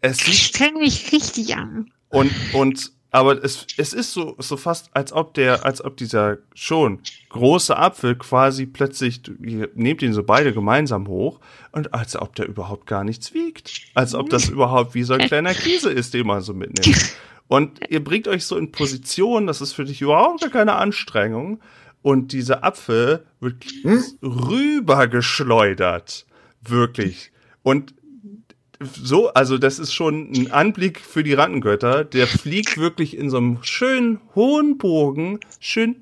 es 0.00 0.26
Ich 0.28 0.46
streng 0.46 0.74
mich 0.78 1.12
richtig 1.12 1.56
an. 1.56 1.90
Und, 2.08 2.30
und, 2.52 2.92
aber 3.10 3.42
es, 3.42 3.66
es 3.76 3.92
ist 3.92 4.12
so, 4.12 4.34
so 4.38 4.56
fast, 4.56 4.90
als 4.94 5.12
ob 5.12 5.34
der, 5.34 5.64
als 5.64 5.84
ob 5.84 5.96
dieser 5.96 6.38
schon 6.54 7.00
große 7.30 7.76
Apfel 7.76 8.16
quasi 8.16 8.66
plötzlich, 8.66 9.22
ihr 9.40 9.68
nehmt 9.74 10.02
ihn 10.02 10.12
so 10.12 10.22
beide 10.22 10.52
gemeinsam 10.52 11.08
hoch 11.08 11.40
und 11.72 11.94
als 11.94 12.16
ob 12.16 12.34
der 12.36 12.46
überhaupt 12.46 12.86
gar 12.86 13.02
nichts 13.04 13.32
wiegt. 13.34 13.80
Als 13.94 14.14
ob 14.14 14.30
das 14.30 14.48
überhaupt 14.48 14.94
wie 14.94 15.02
so 15.04 15.14
ein 15.14 15.26
kleiner 15.26 15.54
Käse 15.54 15.90
ist, 15.90 16.14
den 16.14 16.26
man 16.26 16.40
so 16.42 16.54
mitnimmt. 16.54 17.16
Und 17.46 17.78
ihr 17.90 18.02
bringt 18.02 18.26
euch 18.26 18.46
so 18.46 18.56
in 18.56 18.72
Position, 18.72 19.46
das 19.46 19.60
ist 19.60 19.74
für 19.74 19.84
dich 19.84 20.00
überhaupt 20.00 20.40
gar 20.40 20.48
keine 20.48 20.76
Anstrengung. 20.76 21.60
Und 22.04 22.32
dieser 22.32 22.62
Apfel 22.62 23.26
wird 23.40 23.64
rübergeschleudert. 24.22 26.26
Wirklich. 26.60 27.32
Und 27.62 27.94
so, 28.78 29.32
also 29.32 29.56
das 29.56 29.78
ist 29.78 29.94
schon 29.94 30.30
ein 30.30 30.52
Anblick 30.52 31.00
für 31.00 31.22
die 31.22 31.32
Rattengötter. 31.32 32.04
Der 32.04 32.26
fliegt 32.26 32.76
wirklich 32.84 33.16
in 33.16 33.30
so 33.30 33.38
einem 33.38 33.60
schönen 33.62 34.20
hohen 34.34 34.76
Bogen, 34.76 35.40
schön 35.60 35.96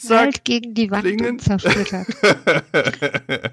zack. 0.00 0.44
Gegen 0.44 0.74
die 0.74 0.88
Wand 0.88 1.02
klingen. 1.02 1.30
und 1.30 1.42
zersplittert. 1.42 2.06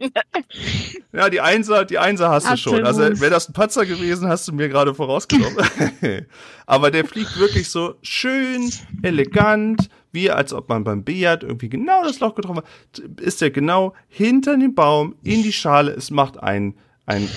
Ja, 1.12 1.28
die 1.28 1.40
Einser, 1.40 1.84
die 1.84 1.98
Einser 1.98 2.30
hast 2.30 2.48
du 2.50 2.56
schon. 2.56 2.84
Also 2.84 3.00
wäre 3.00 3.30
das 3.30 3.48
ein 3.48 3.52
Patzer 3.52 3.84
gewesen, 3.84 4.28
hast 4.28 4.46
du 4.46 4.52
mir 4.52 4.68
gerade 4.68 4.94
vorausgenommen. 4.94 5.56
Aber 6.66 6.92
der 6.92 7.04
fliegt 7.04 7.36
wirklich 7.36 7.68
so 7.68 7.96
schön 8.00 8.70
elegant, 9.02 9.90
wie 10.12 10.30
als 10.30 10.52
ob 10.52 10.68
man 10.68 10.84
beim 10.84 11.02
Billard 11.02 11.42
irgendwie 11.42 11.68
genau 11.68 12.04
das 12.04 12.20
Loch 12.20 12.36
getroffen 12.36 12.58
hat. 12.62 13.20
Ist 13.20 13.40
der 13.40 13.50
genau 13.50 13.94
hinter 14.08 14.56
dem 14.56 14.74
Baum 14.74 15.16
in 15.24 15.42
die 15.42 15.52
Schale. 15.52 15.90
Es 15.92 16.10
macht 16.10 16.40
ein 16.40 16.76
ein 17.06 17.28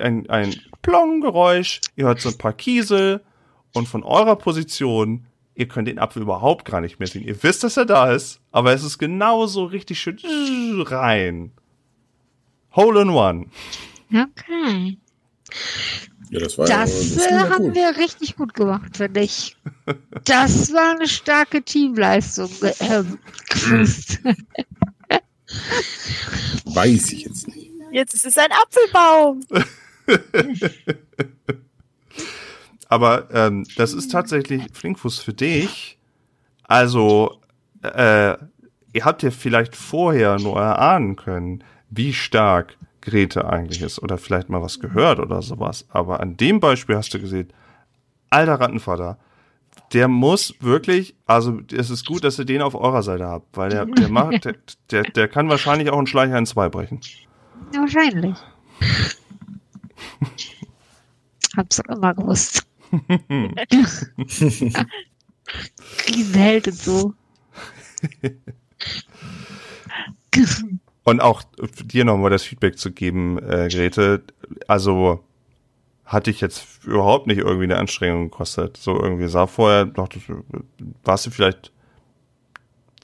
ein, 0.00 0.28
ein 0.28 0.54
Plong-Geräusch. 0.82 1.80
Ihr 1.94 2.06
hört 2.06 2.20
so 2.20 2.30
ein 2.30 2.38
paar 2.38 2.52
Kiesel 2.52 3.22
und 3.74 3.86
von 3.86 4.02
eurer 4.02 4.36
Position 4.36 5.26
Ihr 5.54 5.68
könnt 5.68 5.86
den 5.86 5.98
Apfel 5.98 6.22
überhaupt 6.22 6.64
gar 6.64 6.80
nicht 6.80 6.98
mehr 6.98 7.06
sehen. 7.06 7.24
Ihr 7.24 7.40
wisst, 7.42 7.62
dass 7.62 7.76
er 7.76 7.84
da 7.84 8.10
ist, 8.10 8.40
aber 8.52 8.72
es 8.72 8.82
ist 8.82 8.98
genauso 8.98 9.64
richtig 9.64 10.00
schön 10.00 10.80
rein. 10.82 11.52
Hole 12.74 13.02
in 13.02 13.10
One. 13.10 13.46
Okay. 14.10 14.98
Ja, 16.30 16.40
das 16.40 16.56
war 16.56 16.66
Das, 16.66 17.14
das 17.14 17.26
äh, 17.26 17.30
ja 17.30 17.50
haben 17.50 17.64
gut. 17.66 17.74
wir 17.74 17.96
richtig 17.98 18.36
gut 18.36 18.54
gemacht, 18.54 18.96
finde 18.96 19.20
ich. 19.20 19.56
Das 20.24 20.72
war 20.72 20.92
eine 20.96 21.06
starke 21.08 21.62
Teamleistung. 21.62 22.50
Ähm, 22.80 23.18
Chris. 23.48 24.18
Weiß 26.64 27.12
ich 27.12 27.24
jetzt 27.24 27.48
nicht. 27.48 27.70
Jetzt 27.90 28.14
ist 28.14 28.24
es 28.24 28.38
ein 28.38 28.48
Apfelbaum. 28.50 29.40
Aber 32.88 33.28
ähm, 33.32 33.66
das 33.76 33.92
ist 33.92 34.10
tatsächlich 34.10 34.62
Flinkfuß 34.72 35.18
für 35.20 35.32
dich. 35.34 35.98
Also, 36.64 37.40
äh, 37.82 38.32
ihr 38.92 39.04
habt 39.04 39.22
ja 39.22 39.30
vielleicht 39.30 39.76
vorher 39.76 40.38
nur 40.38 40.58
erahnen 40.58 41.16
können, 41.16 41.64
wie 41.94 42.12
stark 42.12 42.76
Grete 43.00 43.44
eigentlich 43.48 43.82
ist. 43.82 44.02
Oder 44.02 44.18
vielleicht 44.18 44.48
mal 44.48 44.62
was 44.62 44.80
gehört 44.80 45.18
oder 45.18 45.42
sowas. 45.42 45.86
Aber 45.90 46.20
an 46.20 46.36
dem 46.36 46.60
Beispiel 46.60 46.96
hast 46.96 47.12
du 47.12 47.20
gesehen, 47.20 47.52
alter 48.30 48.54
Rattenvater, 48.54 49.18
der 49.92 50.08
muss 50.08 50.54
wirklich, 50.60 51.14
also 51.26 51.60
es 51.70 51.90
ist 51.90 52.06
gut, 52.06 52.24
dass 52.24 52.38
ihr 52.38 52.46
den 52.46 52.62
auf 52.62 52.74
eurer 52.74 53.02
Seite 53.02 53.26
habt, 53.26 53.56
weil 53.56 53.70
der, 53.70 53.84
der 53.86 54.08
macht, 54.12 54.46
der, 54.46 54.56
der, 54.90 55.02
der 55.02 55.28
kann 55.28 55.48
wahrscheinlich 55.48 55.90
auch 55.90 55.98
einen 55.98 56.06
Schleicher 56.06 56.38
in 56.38 56.46
zwei 56.46 56.68
brechen. 56.68 57.00
Wahrscheinlich. 57.74 58.36
Hab's 61.56 61.76
doch 61.76 61.94
immer 61.96 62.14
gewusst. 62.14 62.66
Riesenheld 66.08 66.68
und 66.68 66.74
so. 66.74 67.14
Und 71.04 71.20
auch 71.20 71.42
dir 71.84 72.04
nochmal 72.04 72.30
das 72.30 72.44
Feedback 72.44 72.78
zu 72.78 72.92
geben, 72.92 73.38
äh, 73.38 73.68
Grete. 73.68 74.22
Also 74.68 75.24
hatte 76.04 76.30
ich 76.30 76.40
jetzt 76.40 76.84
überhaupt 76.84 77.26
nicht 77.26 77.38
irgendwie 77.38 77.64
eine 77.64 77.78
Anstrengung 77.78 78.30
gekostet. 78.30 78.76
So 78.76 79.00
irgendwie 79.00 79.28
sah 79.28 79.46
vorher, 79.46 79.86
dachte, 79.86 80.20
warst 81.04 81.26
du 81.26 81.30
vielleicht, 81.30 81.72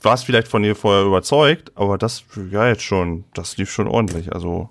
warst 0.02 0.26
vielleicht 0.26 0.48
von 0.48 0.62
dir 0.62 0.76
vorher 0.76 1.04
überzeugt, 1.04 1.72
aber 1.74 1.98
das, 1.98 2.24
ja 2.50 2.68
jetzt 2.68 2.82
schon, 2.82 3.24
das 3.34 3.56
lief 3.56 3.70
schon 3.70 3.88
ordentlich. 3.88 4.32
Also 4.32 4.68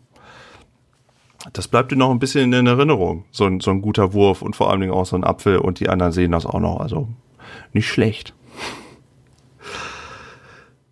das 1.54 1.68
bleibt 1.68 1.92
dir 1.92 1.96
noch 1.96 2.12
ein 2.12 2.20
bisschen 2.20 2.54
in 2.54 2.68
Erinnerung. 2.68 3.26
So 3.32 3.46
ein, 3.46 3.60
so 3.60 3.72
ein 3.72 3.82
guter 3.82 4.14
Wurf 4.14 4.42
und 4.42 4.56
vor 4.56 4.70
allen 4.70 4.82
Dingen 4.82 4.94
auch 4.94 5.06
so 5.06 5.16
ein 5.16 5.24
Apfel 5.24 5.58
und 5.58 5.80
die 5.80 5.90
anderen 5.90 6.12
sehen 6.12 6.32
das 6.32 6.46
auch 6.46 6.60
noch. 6.60 6.80
Also 6.80 7.08
nicht 7.74 7.88
schlecht. 7.88 8.34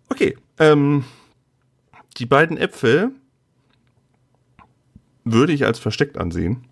Okay, 0.08 0.36
ähm, 0.58 1.04
die 2.16 2.26
beiden 2.26 2.56
Äpfel 2.56 3.12
würde 5.24 5.52
ich 5.52 5.64
als 5.64 5.78
versteckt 5.78 6.18
ansehen, 6.18 6.64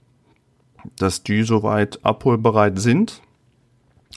dass 0.97 1.23
die 1.23 1.43
soweit 1.43 2.05
abholbereit 2.05 2.79
sind 2.79 3.21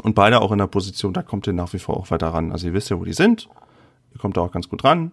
und 0.03 0.15
beide 0.15 0.41
auch 0.41 0.51
in 0.51 0.59
der 0.59 0.67
Position, 0.67 1.13
da 1.13 1.23
kommt 1.23 1.47
ihr 1.47 1.53
nach 1.53 1.73
wie 1.73 1.79
vor 1.79 1.97
auch 1.97 2.11
weiter 2.11 2.27
ran. 2.27 2.51
Also 2.51 2.67
ihr 2.67 2.73
wisst 2.73 2.89
ja, 2.89 2.99
wo 2.99 3.05
die 3.05 3.13
sind, 3.13 3.49
ihr 4.13 4.19
kommt 4.19 4.37
da 4.37 4.41
auch 4.41 4.51
ganz 4.51 4.69
gut 4.69 4.83
ran 4.83 5.11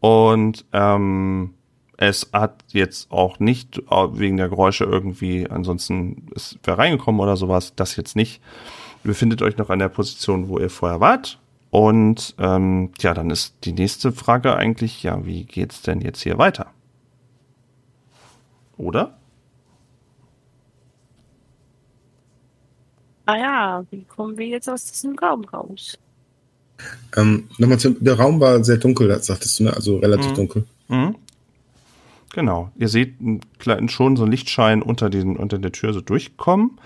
und 0.00 0.66
ähm, 0.72 1.54
es 1.96 2.30
hat 2.32 2.64
jetzt 2.68 3.10
auch 3.10 3.38
nicht 3.40 3.82
wegen 4.12 4.38
der 4.38 4.48
Geräusche 4.48 4.84
irgendwie, 4.84 5.48
ansonsten 5.48 6.28
ist 6.34 6.58
wer 6.64 6.78
reingekommen 6.78 7.20
oder 7.20 7.36
sowas, 7.36 7.74
das 7.76 7.96
jetzt 7.96 8.16
nicht. 8.16 8.40
Ihr 9.04 9.08
befindet 9.08 9.42
euch 9.42 9.58
noch 9.58 9.68
an 9.68 9.78
der 9.78 9.90
Position, 9.90 10.48
wo 10.48 10.58
ihr 10.58 10.70
vorher 10.70 11.00
wart. 11.00 11.38
Und 11.70 12.34
ähm, 12.38 12.90
ja, 12.98 13.14
dann 13.14 13.30
ist 13.30 13.54
die 13.64 13.72
nächste 13.72 14.10
Frage 14.12 14.56
eigentlich, 14.56 15.02
ja, 15.02 15.24
wie 15.24 15.44
geht's 15.44 15.82
denn 15.82 16.00
jetzt 16.00 16.22
hier 16.22 16.36
weiter? 16.36 16.66
Oder? 18.76 19.16
Ah 23.26 23.36
ja, 23.36 23.84
wie 23.90 24.04
kommen 24.04 24.36
wir 24.36 24.46
jetzt 24.46 24.68
aus 24.68 24.86
diesem 24.86 25.16
Raum 25.18 25.44
raus? 25.44 25.96
Ähm, 27.16 27.48
Nochmal 27.58 27.78
zum, 27.78 28.02
der 28.02 28.18
Raum 28.18 28.40
war 28.40 28.64
sehr 28.64 28.78
dunkel, 28.78 29.06
das 29.08 29.26
sagtest 29.26 29.60
du, 29.60 29.64
ne? 29.64 29.74
Also 29.74 29.98
relativ 29.98 30.32
Mhm. 30.32 30.34
dunkel. 30.34 30.64
Mhm. 30.88 31.14
Genau. 32.32 32.70
Ihr 32.76 32.88
seht 32.88 33.14
schon 33.88 34.16
so 34.16 34.22
einen 34.22 34.30
Lichtschein 34.30 34.82
unter, 34.82 35.10
den, 35.10 35.36
unter 35.36 35.58
der 35.58 35.72
Tür 35.72 35.92
so 35.92 36.00
durchkommen. 36.00 36.80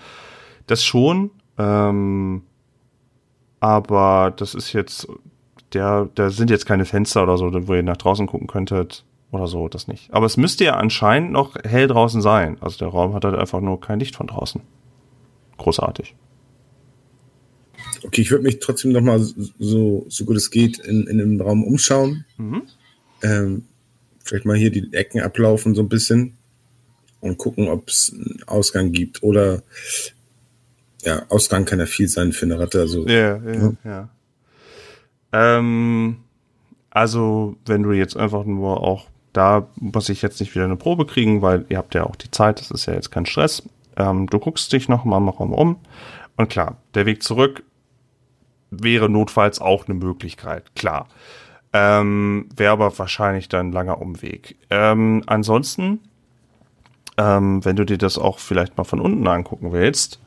Das 0.67 0.83
schon. 0.83 1.31
Ähm, 1.57 2.41
aber 3.59 4.33
das 4.35 4.53
ist 4.53 4.73
jetzt, 4.73 5.07
der, 5.73 6.09
da 6.15 6.29
sind 6.29 6.49
jetzt 6.49 6.65
keine 6.65 6.85
Fenster 6.85 7.23
oder 7.23 7.37
so, 7.37 7.67
wo 7.67 7.73
ihr 7.73 7.83
nach 7.83 7.97
draußen 7.97 8.27
gucken 8.27 8.47
könntet 8.47 9.03
oder 9.31 9.47
so, 9.47 9.67
das 9.67 9.87
nicht. 9.87 10.13
Aber 10.13 10.25
es 10.25 10.37
müsste 10.37 10.65
ja 10.65 10.75
anscheinend 10.75 11.31
noch 11.31 11.55
hell 11.63 11.87
draußen 11.87 12.21
sein. 12.21 12.57
Also 12.61 12.77
der 12.77 12.87
Raum 12.89 13.13
hat 13.13 13.25
halt 13.25 13.35
einfach 13.35 13.61
nur 13.61 13.79
kein 13.81 13.99
Licht 13.99 14.15
von 14.15 14.27
draußen. 14.27 14.61
Großartig. 15.57 16.15
Okay, 18.03 18.21
ich 18.21 18.31
würde 18.31 18.43
mich 18.43 18.59
trotzdem 18.59 18.91
noch 18.91 19.01
mal 19.01 19.19
so, 19.19 20.05
so 20.07 20.25
gut 20.25 20.37
es 20.37 20.51
geht 20.51 20.79
in, 20.79 21.07
in 21.07 21.17
dem 21.17 21.41
Raum 21.41 21.63
umschauen. 21.63 22.25
Mhm. 22.37 22.63
Ähm, 23.23 23.63
vielleicht 24.19 24.45
mal 24.45 24.57
hier 24.57 24.71
die 24.71 24.93
Ecken 24.93 25.21
ablaufen 25.21 25.75
so 25.75 25.81
ein 25.81 25.89
bisschen 25.89 26.37
und 27.21 27.37
gucken, 27.37 27.67
ob 27.67 27.89
es 27.89 28.13
einen 28.13 28.43
Ausgang 28.45 28.91
gibt. 28.91 29.23
Oder 29.23 29.63
ja, 31.05 31.23
Ausgang 31.29 31.65
kann 31.65 31.79
ja 31.79 31.85
viel 31.85 32.07
sein 32.07 32.31
für 32.31 32.45
eine 32.45 32.59
Ratte. 32.59 32.79
Also 32.81 33.07
Ja, 33.07 33.37
ja, 33.37 33.53
Ja. 33.53 33.71
ja. 33.83 34.09
Ähm, 35.31 36.17
also, 36.89 37.57
wenn 37.65 37.83
du 37.83 37.91
jetzt 37.91 38.15
einfach 38.15 38.45
nur 38.45 38.81
auch, 38.81 39.07
da 39.33 39.67
muss 39.75 40.09
ich 40.09 40.21
jetzt 40.21 40.39
nicht 40.39 40.55
wieder 40.55 40.63
eine 40.65 40.77
Probe 40.77 41.05
kriegen, 41.05 41.41
weil 41.41 41.65
ihr 41.69 41.77
habt 41.77 41.93
ja 41.93 42.05
auch 42.05 42.15
die 42.15 42.31
Zeit, 42.31 42.59
das 42.59 42.71
ist 42.71 42.85
ja 42.85 42.93
jetzt 42.93 43.11
kein 43.11 43.25
Stress. 43.25 43.63
Ähm, 43.97 44.27
du 44.27 44.39
guckst 44.39 44.71
dich 44.71 44.87
noch 44.87 45.03
mal 45.03 45.17
im 45.17 45.29
Raum 45.29 45.53
um 45.53 45.77
und 46.37 46.49
klar, 46.49 46.77
der 46.93 47.05
Weg 47.05 47.21
zurück 47.23 47.63
wäre 48.71 49.09
notfalls 49.09 49.59
auch 49.59 49.87
eine 49.87 49.95
Möglichkeit, 49.95 50.75
klar. 50.75 51.07
Ähm, 51.73 52.47
Wäre 52.55 52.71
aber 52.71 52.97
wahrscheinlich 52.97 53.49
dann 53.49 53.67
ein 53.67 53.71
langer 53.73 54.01
Umweg. 54.01 54.57
Ähm, 54.69 55.23
ansonsten, 55.25 55.99
ähm, 57.17 57.63
wenn 57.65 57.75
du 57.75 57.85
dir 57.85 57.97
das 57.97 58.17
auch 58.17 58.39
vielleicht 58.39 58.77
mal 58.77 58.85
von 58.85 59.01
unten 59.01 59.27
angucken 59.27 59.73
willst, 59.73 60.19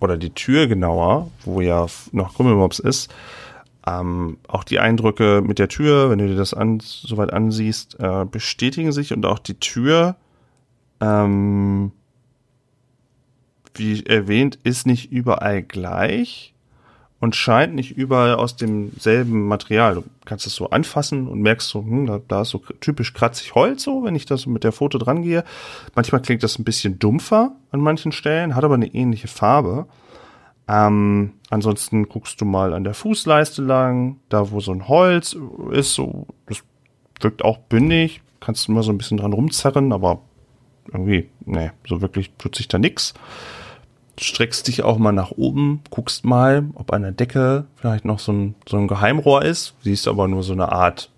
oder 0.00 0.16
die 0.16 0.30
Tür 0.30 0.66
genauer, 0.66 1.30
wo 1.44 1.60
ja 1.60 1.86
noch 2.12 2.34
Krümmelmops 2.34 2.78
ist, 2.78 3.12
ähm, 3.86 4.38
auch 4.48 4.64
die 4.64 4.78
Eindrücke 4.78 5.42
mit 5.44 5.58
der 5.58 5.68
Tür, 5.68 6.10
wenn 6.10 6.18
du 6.18 6.28
dir 6.28 6.36
das 6.36 6.54
an, 6.54 6.80
soweit 6.80 7.32
ansiehst, 7.32 7.98
äh, 8.00 8.24
bestätigen 8.24 8.92
sich 8.92 9.12
und 9.12 9.24
auch 9.24 9.38
die 9.38 9.58
Tür, 9.58 10.16
ähm, 11.00 11.92
wie 13.74 14.04
erwähnt, 14.04 14.58
ist 14.64 14.86
nicht 14.86 15.12
überall 15.12 15.62
gleich 15.62 16.54
und 17.20 17.34
scheint 17.34 17.74
nicht 17.74 17.96
überall 17.96 18.34
aus 18.34 18.56
demselben 18.56 19.48
Material. 19.48 19.96
Du 19.96 20.04
kannst 20.24 20.46
es 20.46 20.54
so 20.54 20.70
anfassen 20.70 21.26
und 21.26 21.40
merkst 21.40 21.68
so, 21.68 21.80
hm, 21.80 22.06
da, 22.06 22.20
da 22.26 22.42
ist 22.42 22.50
so 22.50 22.62
typisch 22.80 23.12
kratzig 23.12 23.54
Holz 23.54 23.82
so, 23.82 24.04
wenn 24.04 24.14
ich 24.14 24.24
das 24.24 24.46
mit 24.46 24.62
der 24.62 24.72
Foto 24.72 24.98
dran 24.98 25.22
gehe. 25.22 25.44
Manchmal 25.94 26.22
klingt 26.22 26.42
das 26.42 26.58
ein 26.58 26.64
bisschen 26.64 26.98
dumpfer 26.98 27.52
an 27.72 27.80
manchen 27.80 28.12
Stellen, 28.12 28.54
hat 28.54 28.64
aber 28.64 28.74
eine 28.74 28.94
ähnliche 28.94 29.28
Farbe. 29.28 29.86
Ähm, 30.68 31.32
ansonsten 31.50 32.08
guckst 32.08 32.40
du 32.40 32.44
mal 32.44 32.72
an 32.72 32.84
der 32.84 32.94
Fußleiste 32.94 33.62
lang, 33.62 34.20
da 34.28 34.50
wo 34.50 34.60
so 34.60 34.70
ein 34.70 34.86
Holz 34.86 35.36
ist, 35.72 35.94
so, 35.94 36.26
das 36.46 36.62
wirkt 37.20 37.42
auch 37.42 37.58
bündig, 37.58 38.20
kannst 38.38 38.68
du 38.68 38.72
mal 38.72 38.82
so 38.82 38.92
ein 38.92 38.98
bisschen 38.98 39.16
dran 39.16 39.32
rumzerren, 39.32 39.92
aber 39.92 40.20
irgendwie, 40.92 41.28
nee, 41.44 41.70
so 41.86 42.00
wirklich 42.00 42.30
tut 42.38 42.54
sich 42.54 42.68
da 42.68 42.78
nix. 42.78 43.14
Streckst 44.20 44.66
dich 44.66 44.82
auch 44.82 44.98
mal 44.98 45.12
nach 45.12 45.30
oben, 45.30 45.82
guckst 45.90 46.24
mal, 46.24 46.68
ob 46.74 46.92
an 46.92 47.02
der 47.02 47.12
Decke 47.12 47.66
vielleicht 47.76 48.04
noch 48.04 48.18
so 48.18 48.32
ein, 48.32 48.54
so 48.68 48.76
ein 48.76 48.88
Geheimrohr 48.88 49.44
ist, 49.44 49.74
siehst 49.82 50.08
aber 50.08 50.26
nur 50.26 50.42
so 50.42 50.52
eine 50.52 50.72
Art, 50.72 51.10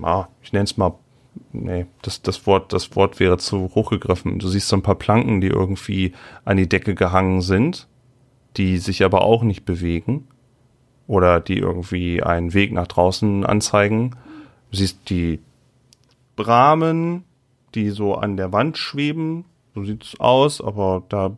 ja, 0.00 0.28
ich 0.42 0.52
nenne 0.52 0.64
es 0.64 0.76
mal, 0.76 0.94
nee, 1.52 1.86
das, 2.02 2.20
das 2.20 2.46
Wort, 2.46 2.72
das 2.72 2.94
Wort 2.94 3.20
wäre 3.20 3.38
zu 3.38 3.70
hochgegriffen. 3.74 4.38
Du 4.38 4.48
siehst 4.48 4.68
so 4.68 4.76
ein 4.76 4.82
paar 4.82 4.96
Planken, 4.96 5.40
die 5.40 5.48
irgendwie 5.48 6.12
an 6.44 6.56
die 6.56 6.68
Decke 6.68 6.94
gehangen 6.94 7.40
sind, 7.40 7.88
die 8.56 8.78
sich 8.78 9.04
aber 9.04 9.22
auch 9.22 9.42
nicht 9.42 9.64
bewegen 9.64 10.28
oder 11.06 11.40
die 11.40 11.58
irgendwie 11.58 12.22
einen 12.22 12.54
Weg 12.54 12.72
nach 12.72 12.86
draußen 12.86 13.44
anzeigen. 13.44 14.16
Du 14.70 14.76
siehst 14.76 15.08
die 15.10 15.40
Rahmen, 16.38 17.24
die 17.74 17.90
so 17.90 18.14
an 18.14 18.36
der 18.36 18.52
Wand 18.52 18.78
schweben, 18.78 19.44
so 19.74 19.84
sieht's 19.84 20.18
aus, 20.20 20.60
aber 20.60 21.02
da 21.08 21.36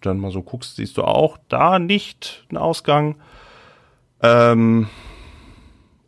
dann 0.00 0.18
mal 0.18 0.30
so 0.30 0.42
guckst, 0.42 0.76
siehst 0.76 0.96
du 0.96 1.04
auch 1.04 1.38
da 1.48 1.78
nicht 1.78 2.46
einen 2.48 2.58
Ausgang. 2.58 3.16
Ähm, 4.22 4.88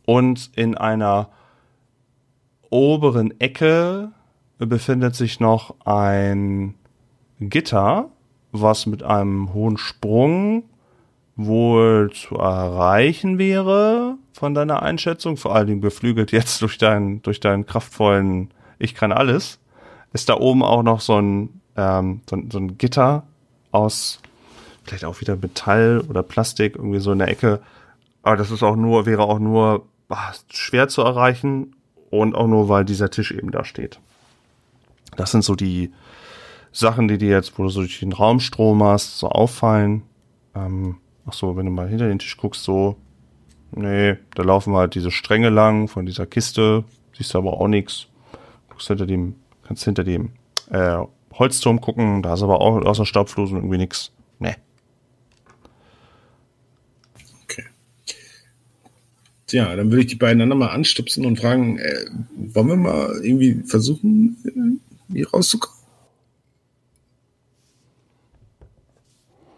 und 0.05 0.51
in 0.55 0.77
einer 0.77 1.29
oberen 2.69 3.39
Ecke 3.39 4.11
befindet 4.57 5.15
sich 5.15 5.39
noch 5.39 5.75
ein 5.85 6.75
Gitter, 7.39 8.09
was 8.51 8.85
mit 8.85 9.03
einem 9.03 9.53
hohen 9.53 9.77
Sprung 9.77 10.63
wohl 11.35 12.11
zu 12.13 12.35
erreichen 12.35 13.37
wäre 13.37 14.17
von 14.33 14.53
deiner 14.53 14.81
Einschätzung, 14.81 15.37
vor 15.37 15.55
allen 15.55 15.67
Dingen 15.67 15.81
beflügelt 15.81 16.31
jetzt 16.31 16.61
durch 16.61 16.77
deinen, 16.77 17.21
durch 17.21 17.39
deinen 17.39 17.65
kraftvollen 17.65 18.49
Ich 18.79 18.95
kann 18.95 19.11
alles, 19.11 19.59
ist 20.13 20.29
da 20.29 20.35
oben 20.37 20.63
auch 20.63 20.83
noch 20.83 21.01
so 21.01 21.19
ein, 21.19 21.61
ähm, 21.77 22.21
so, 22.29 22.37
so 22.51 22.57
ein 22.59 22.77
Gitter 22.77 23.23
aus 23.71 24.19
vielleicht 24.83 25.05
auch 25.05 25.21
wieder 25.21 25.35
Metall 25.35 26.03
oder 26.09 26.23
Plastik 26.23 26.75
irgendwie 26.75 26.99
so 26.99 27.11
in 27.11 27.19
der 27.19 27.29
Ecke. 27.29 27.61
Aber 28.23 28.37
das 28.37 28.51
ist 28.51 28.63
auch 28.63 28.75
nur, 28.75 29.05
wäre 29.05 29.23
auch 29.23 29.39
nur 29.39 29.85
ah, 30.09 30.33
schwer 30.51 30.87
zu 30.87 31.01
erreichen 31.01 31.75
und 32.09 32.35
auch 32.35 32.47
nur, 32.47 32.69
weil 32.69 32.85
dieser 32.85 33.09
Tisch 33.09 33.31
eben 33.31 33.51
da 33.51 33.63
steht. 33.63 33.99
Das 35.15 35.31
sind 35.31 35.43
so 35.43 35.55
die 35.55 35.91
Sachen, 36.71 37.07
die 37.07 37.17
dir 37.17 37.29
jetzt, 37.29 37.57
wo 37.57 37.63
du 37.63 37.69
so 37.69 37.81
durch 37.81 37.99
den 37.99 38.13
Raumstrom 38.13 38.83
hast, 38.83 39.17
so 39.19 39.29
auffallen. 39.29 40.03
Ähm, 40.55 40.97
ach 41.25 41.33
so, 41.33 41.57
wenn 41.57 41.65
du 41.65 41.71
mal 41.71 41.87
hinter 41.87 42.07
den 42.07 42.19
Tisch 42.19 42.37
guckst, 42.37 42.63
so, 42.63 42.97
nee, 43.71 44.17
da 44.35 44.43
laufen 44.43 44.75
halt 44.75 44.95
diese 44.95 45.11
Stränge 45.11 45.49
lang 45.49 45.87
von 45.87 46.05
dieser 46.05 46.25
Kiste, 46.25 46.83
siehst 47.17 47.33
du 47.33 47.37
aber 47.37 47.53
auch 47.53 47.67
nichts. 47.67 48.07
Guckst 48.69 48.87
hinter 48.87 49.05
dem, 49.05 49.35
kannst 49.63 49.83
hinter 49.83 50.03
dem 50.03 50.31
äh, 50.69 50.99
Holzturm 51.33 51.81
gucken, 51.81 52.21
da 52.21 52.33
ist 52.33 52.43
aber 52.43 52.61
auch 52.61 52.81
außer 52.81 53.05
Staubflusen 53.05 53.57
irgendwie 53.57 53.77
nix. 53.77 54.11
Nee. 54.39 54.55
Okay. 57.43 57.65
Tja, 59.47 59.75
dann 59.75 59.89
würde 59.91 60.01
ich 60.01 60.07
die 60.07 60.15
beiden 60.15 60.39
dann 60.39 60.49
nochmal 60.49 60.69
anstupsen 60.69 61.25
und 61.25 61.39
fragen, 61.39 61.77
äh, 61.77 62.05
wollen 62.35 62.67
wir 62.67 62.75
mal 62.75 63.19
irgendwie 63.23 63.63
versuchen, 63.65 64.37
äh, 64.45 65.13
hier 65.13 65.29
rauszukommen? 65.29 65.81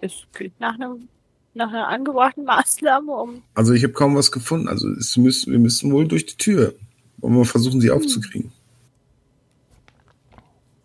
Es 0.01 0.27
klingt 0.33 0.59
nach, 0.59 0.75
einem, 0.75 1.07
nach 1.53 1.69
einer 1.69 1.87
angebrachten 1.87 2.43
Maßnahme, 2.43 3.11
um. 3.11 3.41
Also 3.53 3.71
ich 3.73 3.83
habe 3.83 3.93
kaum 3.93 4.15
was 4.15 4.33
gefunden. 4.33 4.67
Also 4.67 4.89
es 4.89 5.15
müssen, 5.15 5.53
wir 5.53 5.59
müssen 5.59 5.93
wohl 5.93 6.07
durch 6.07 6.25
die 6.25 6.35
Tür. 6.35 6.75
Wollen 7.17 7.37
wir 7.37 7.45
versuchen, 7.45 7.79
sie 7.79 7.89
aufzukriegen? 7.89 8.51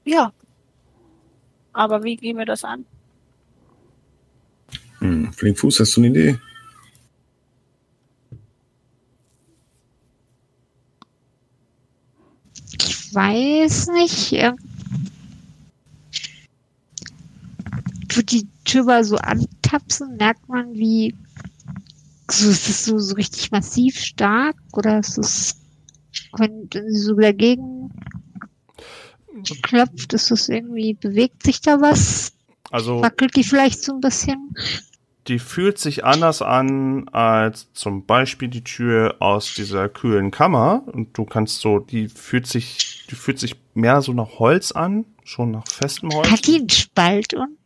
Ja. 0.04 0.32
Aber 1.72 2.02
wie 2.02 2.16
gehen 2.16 2.38
wir 2.38 2.46
das 2.46 2.64
an? 2.64 2.84
Hm. 4.98 5.32
Flinkfuß, 5.32 5.80
hast 5.80 5.96
du 5.96 6.00
eine 6.00 6.10
Idee? 6.10 6.38
Ich 12.80 13.14
weiß 13.14 13.88
nicht. 13.88 14.32
ähm, 14.32 14.56
Ich 18.08 18.16
würde 18.16 18.26
die 18.26 18.48
Tür 18.64 18.84
mal 18.84 19.04
so 19.04 19.16
antapsen, 19.16 20.16
merkt 20.16 20.48
man, 20.48 20.74
wie 20.74 21.14
so, 22.30 22.48
ist 22.50 22.68
es 22.68 22.84
so, 22.84 22.98
so 22.98 23.14
richtig 23.14 23.50
massiv 23.50 23.98
stark 24.00 24.56
oder 24.72 24.98
ist 24.98 25.18
es, 25.18 25.56
wenn 26.36 26.68
sie 26.72 26.98
so 26.98 27.14
dagegen 27.14 27.90
klopft, 29.62 30.12
ist 30.12 30.30
es 30.30 30.48
irgendwie, 30.48 30.94
bewegt 30.94 31.42
sich 31.42 31.60
da 31.60 31.80
was? 31.80 32.32
Also 32.70 33.00
Wackelt 33.00 33.34
die 33.36 33.44
vielleicht 33.44 33.82
so 33.82 33.92
ein 33.92 34.00
bisschen? 34.00 34.54
die 35.28 35.38
fühlt 35.38 35.78
sich 35.78 36.04
anders 36.04 36.40
an 36.42 37.08
als 37.10 37.68
zum 37.74 38.06
Beispiel 38.06 38.48
die 38.48 38.64
Tür 38.64 39.16
aus 39.20 39.52
dieser 39.54 39.88
kühlen 39.88 40.30
Kammer. 40.30 40.82
Und 40.86 41.16
du 41.16 41.24
kannst 41.24 41.60
so, 41.60 41.78
die 41.78 42.08
fühlt 42.08 42.46
sich, 42.46 43.06
die 43.10 43.14
fühlt 43.14 43.38
sich 43.38 43.56
mehr 43.74 44.00
so 44.00 44.12
nach 44.12 44.38
Holz 44.38 44.72
an, 44.72 45.04
schon 45.24 45.50
nach 45.50 45.68
festem 45.68 46.10
Holz. 46.10 46.30
Hat 46.30 46.46
die 46.46 46.56
einen 46.56 46.70
Spalt 46.70 47.34
unten? 47.34 47.56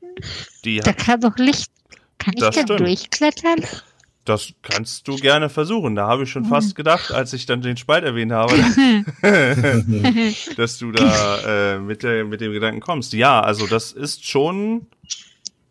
Die 0.65 0.81
Da 0.81 0.93
kann 0.93 1.21
doch 1.21 1.37
Licht. 1.37 1.71
Kann 2.19 2.35
ich 2.35 2.41
da 2.41 2.53
stimmt. 2.53 2.81
durchklettern? 2.81 3.65
Das 4.25 4.53
kannst 4.63 5.09
du 5.09 5.17
gerne 5.17 5.49
versuchen. 5.49 5.95
Da 5.95 6.07
habe 6.07 6.23
ich 6.23 6.31
schon 6.31 6.45
fast 6.45 6.75
gedacht, 6.75 7.13
als 7.13 7.33
ich 7.33 7.47
dann 7.47 7.61
den 7.61 7.77
Spalt 7.77 8.05
erwähnt 8.05 8.33
habe, 8.33 8.55
dass 10.57 10.79
du 10.79 10.93
da 10.93 11.75
äh, 11.75 11.79
mit, 11.79 12.03
der, 12.03 12.25
mit 12.25 12.41
dem 12.41 12.53
Gedanken 12.53 12.81
kommst. 12.81 13.13
Ja, 13.13 13.41
also 13.41 13.67
das 13.67 13.93
ist 13.93 14.27
schon 14.27 14.87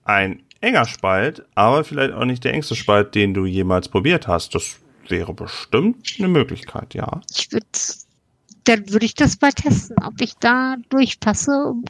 ein 0.04 0.44
enger 0.60 0.86
Spalt, 0.86 1.46
aber 1.56 1.84
vielleicht 1.84 2.14
auch 2.14 2.26
nicht 2.26 2.44
der 2.44 2.54
engste 2.54 2.76
Spalt, 2.76 3.16
den 3.16 3.34
du 3.34 3.46
jemals 3.46 3.88
probiert 3.88 4.28
hast. 4.28 4.54
Das 4.54 4.78
wäre 5.08 5.34
bestimmt 5.34 6.16
eine 6.20 6.28
Möglichkeit, 6.28 6.94
ja. 6.94 7.22
Ich 7.34 7.52
würde 7.52 7.66
dann 8.64 8.90
würde 8.90 9.06
ich 9.06 9.16
das 9.16 9.42
mal 9.42 9.52
testen, 9.52 9.96
ob 10.04 10.22
ich 10.22 10.36
da 10.38 10.76
durchpasse, 10.90 11.52
um 11.52 11.84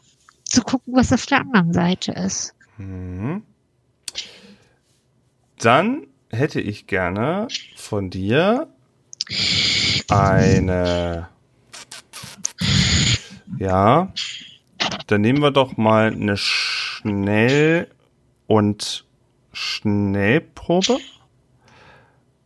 zu 0.45 0.61
gucken, 0.61 0.93
was 0.95 1.11
auf 1.11 1.25
der 1.25 1.41
anderen 1.41 1.73
Seite 1.73 2.13
ist. 2.13 2.53
Mhm. 2.77 3.43
Dann 5.59 6.07
hätte 6.31 6.61
ich 6.61 6.87
gerne 6.87 7.47
von 7.75 8.09
dir 8.09 8.67
eine. 10.09 11.29
Ja, 13.57 14.11
dann 15.07 15.21
nehmen 15.21 15.41
wir 15.41 15.51
doch 15.51 15.77
mal 15.77 16.11
eine 16.11 16.37
Schnell- 16.37 17.87
und 18.47 19.05
Schnellprobe. 19.53 20.97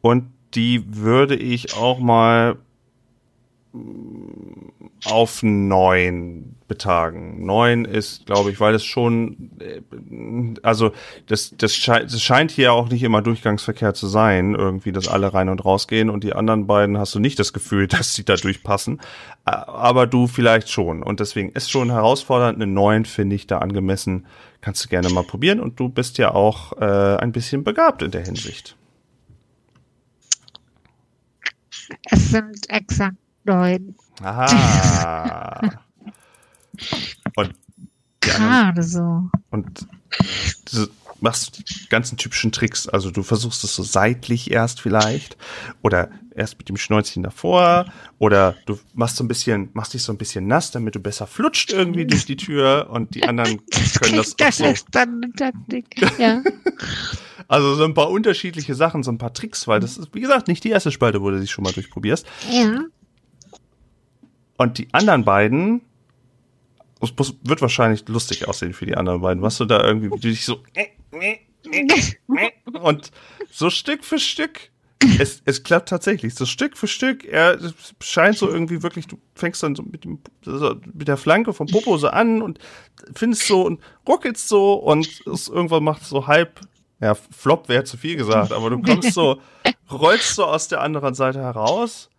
Und 0.01 0.31
die 0.53 0.95
würde 0.95 1.35
ich 1.35 1.75
auch 1.75 1.99
mal 1.99 2.57
auf 5.05 5.43
neun 5.43 6.55
betagen. 6.67 7.45
Neun 7.45 7.85
ist, 7.85 8.25
glaube 8.25 8.49
ich, 8.49 8.59
weil 8.59 8.73
es 8.73 8.83
schon, 8.83 9.51
äh, 9.59 9.81
also 10.63 10.91
das, 11.27 11.53
das, 11.57 11.75
scheint, 11.75 12.11
das 12.11 12.21
scheint 12.21 12.49
hier 12.49 12.73
auch 12.73 12.89
nicht 12.89 13.03
immer 13.03 13.21
Durchgangsverkehr 13.21 13.93
zu 13.93 14.07
sein, 14.07 14.55
irgendwie, 14.55 14.91
dass 14.91 15.07
alle 15.07 15.33
rein 15.33 15.49
und 15.49 15.63
rausgehen 15.63 16.09
und 16.09 16.23
die 16.23 16.33
anderen 16.33 16.65
beiden 16.65 16.97
hast 16.97 17.13
du 17.13 17.19
nicht 17.19 17.37
das 17.37 17.53
Gefühl, 17.53 17.87
dass 17.87 18.13
sie 18.13 18.25
da 18.25 18.35
durchpassen, 18.35 18.99
aber 19.43 20.07
du 20.07 20.27
vielleicht 20.27 20.69
schon 20.69 21.03
und 21.03 21.19
deswegen 21.19 21.49
ist 21.49 21.69
schon 21.69 21.91
herausfordernd. 21.91 22.55
Eine 22.55 22.67
neun 22.67 23.05
finde 23.05 23.35
ich 23.35 23.45
da 23.45 23.59
angemessen, 23.59 24.25
kannst 24.61 24.83
du 24.83 24.89
gerne 24.89 25.09
mal 25.09 25.23
probieren 25.23 25.59
und 25.59 25.79
du 25.79 25.89
bist 25.89 26.17
ja 26.17 26.33
auch 26.33 26.73
äh, 26.81 27.17
ein 27.17 27.31
bisschen 27.31 27.63
begabt 27.63 28.01
in 28.01 28.11
der 28.11 28.25
Hinsicht. 28.25 28.75
Es 32.09 32.31
sind 32.31 32.67
exakt 32.69 33.17
neun. 33.45 33.95
Aha. 34.21 35.61
Und 37.35 37.53
Gerade 38.21 38.81
so. 38.83 39.29
und 39.51 39.87
du 40.73 40.87
machst 41.21 41.59
die 41.59 41.89
ganzen 41.89 42.17
typischen 42.17 42.51
Tricks. 42.51 42.87
Also 42.87 43.11
du 43.11 43.21
versuchst 43.23 43.63
es 43.63 43.75
so 43.75 43.83
seitlich 43.83 44.49
erst 44.51 44.81
vielleicht 44.81 45.37
oder 45.83 46.09
erst 46.35 46.57
mit 46.57 46.67
dem 46.67 46.75
Schnäuzchen 46.77 47.21
davor 47.23 47.85
oder 48.17 48.55
du 48.65 48.79
machst 48.93 49.17
so 49.17 49.23
ein 49.23 49.27
bisschen, 49.27 49.69
machst 49.73 49.93
dich 49.93 50.01
so 50.03 50.11
ein 50.11 50.17
bisschen 50.17 50.47
nass, 50.47 50.71
damit 50.71 50.95
du 50.95 50.99
besser 50.99 51.27
flutscht 51.27 51.71
irgendwie 51.71 52.05
durch 52.07 52.25
die 52.25 52.35
Tür 52.35 52.87
und 52.91 53.13
die 53.15 53.23
anderen 53.25 53.61
können 54.01 54.15
das 54.17 54.31
auch 54.33 54.37
Das 54.37 54.57
so. 54.57 54.65
ist 54.65 54.87
dann 54.91 55.21
eine 55.23 55.31
Taktik. 55.33 56.19
Ja. 56.19 56.41
Also 57.47 57.75
so 57.75 57.83
ein 57.83 57.93
paar 57.93 58.09
unterschiedliche 58.09 58.73
Sachen, 58.73 59.03
so 59.03 59.11
ein 59.11 59.19
paar 59.19 59.31
Tricks, 59.31 59.67
weil 59.67 59.79
das 59.79 59.97
ist, 59.99 60.15
wie 60.15 60.21
gesagt, 60.21 60.47
nicht 60.47 60.63
die 60.63 60.69
erste 60.71 60.89
Spalte, 60.91 61.21
wo 61.21 61.29
du 61.29 61.39
dich 61.39 61.51
schon 61.51 61.63
mal 61.63 61.73
durchprobierst. 61.73 62.25
ja. 62.51 62.79
Und 64.57 64.77
die 64.77 64.87
anderen 64.93 65.25
beiden, 65.25 65.81
es 67.01 67.13
muss- 67.17 67.35
wird 67.43 67.61
wahrscheinlich 67.61 68.07
lustig 68.07 68.47
aussehen 68.47 68.73
für 68.73 68.85
die 68.85 68.95
anderen 68.95 69.21
beiden, 69.21 69.43
was 69.43 69.57
du 69.57 69.65
da 69.65 69.83
irgendwie, 69.83 70.07
wie 70.07 70.19
du 70.19 70.29
dich 70.29 70.45
so 70.45 70.61
und 72.81 73.11
so 73.51 73.69
Stück 73.69 74.03
für 74.03 74.19
Stück. 74.19 74.71
Es, 75.19 75.41
es 75.45 75.61
klappt 75.63 75.89
tatsächlich, 75.89 76.33
so 76.35 76.45
Stück 76.45 76.77
für 76.77 76.87
Stück. 76.87 77.25
Er 77.25 77.59
scheint 78.01 78.37
so 78.37 78.47
irgendwie 78.49 78.81
wirklich, 78.81 79.07
du 79.07 79.19
fängst 79.35 79.61
dann 79.61 79.75
so 79.75 79.83
mit, 79.83 80.03
dem, 80.03 80.19
so 80.43 80.75
mit 80.93 81.07
der 81.07 81.17
Flanke 81.17 81.53
vom 81.53 81.67
Popo 81.67 81.97
so 81.97 82.07
an 82.07 82.41
und 82.41 82.59
findest 83.13 83.45
so 83.45 83.63
und 83.65 83.81
ruckelst 84.07 84.47
so 84.47 84.73
und 84.73 85.07
es 85.31 85.47
irgendwann 85.47 85.83
macht 85.83 86.03
so 86.05 86.27
halb, 86.27 86.59
ja, 87.01 87.13
Flop 87.13 87.67
wäre 87.67 87.83
zu 87.83 87.97
viel 87.97 88.15
gesagt, 88.15 88.51
aber 88.51 88.69
du 88.69 88.81
kommst 88.81 89.13
so, 89.13 89.39
rollst 89.91 90.35
so 90.35 90.45
aus 90.45 90.69
der 90.69 90.81
anderen 90.81 91.13
Seite 91.13 91.39
heraus 91.39 92.09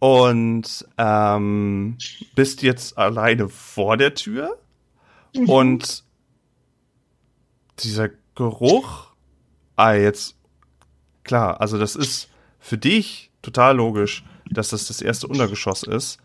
und 0.00 0.86
ähm, 0.98 1.96
bist 2.34 2.62
jetzt 2.62 2.98
alleine 2.98 3.48
vor 3.48 3.96
der 3.96 4.14
Tür 4.14 4.58
und 5.46 6.02
dieser 7.78 8.08
Geruch, 8.34 9.08
ah, 9.76 9.92
jetzt, 9.92 10.36
klar, 11.22 11.60
also 11.60 11.78
das 11.78 11.94
ist 11.96 12.28
für 12.58 12.78
dich 12.78 13.30
total 13.42 13.76
logisch, 13.76 14.24
dass 14.50 14.70
das 14.70 14.88
das 14.88 15.00
erste 15.02 15.28
Untergeschoss 15.28 15.82
ist, 15.82 16.18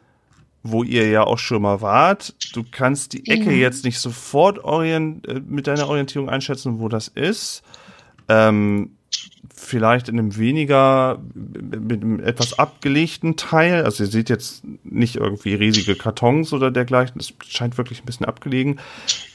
wo 0.64 0.84
ihr 0.84 1.08
ja 1.10 1.24
auch 1.24 1.38
schon 1.38 1.62
mal 1.62 1.82
wart. 1.82 2.34
Du 2.54 2.64
kannst 2.70 3.14
die 3.14 3.28
Ecke 3.30 3.52
Ja. 3.52 3.58
jetzt 3.58 3.84
nicht 3.86 4.00
sofort 4.00 4.58
orient 4.64 5.28
äh, 5.28 5.42
mit 5.46 5.68
deiner 5.68 5.88
Orientierung 5.88 6.30
einschätzen, 6.30 6.80
wo 6.80 6.90
das 6.90 7.08
ist. 7.10 7.62
Ähm, 8.28 8.96
vielleicht 9.54 10.10
in 10.10 10.20
einem 10.20 10.38
weniger, 10.38 11.20
mit 11.34 12.04
einem 12.04 12.20
etwas 12.20 12.58
abgelegten 12.60 13.36
Teil. 13.36 13.84
Also 13.84 14.04
ihr 14.04 14.10
seht 14.10 14.30
jetzt 14.30 14.64
nicht 14.84 15.16
irgendwie 15.16 15.56
riesige 15.56 15.96
Kartons 15.96 16.54
oder 16.54 16.72
dergleichen. 16.72 17.20
Es 17.20 17.34
scheint 17.48 17.78
wirklich 17.78 18.02
ein 18.02 18.06
bisschen 18.06 18.26
abgelegen. 18.26 18.80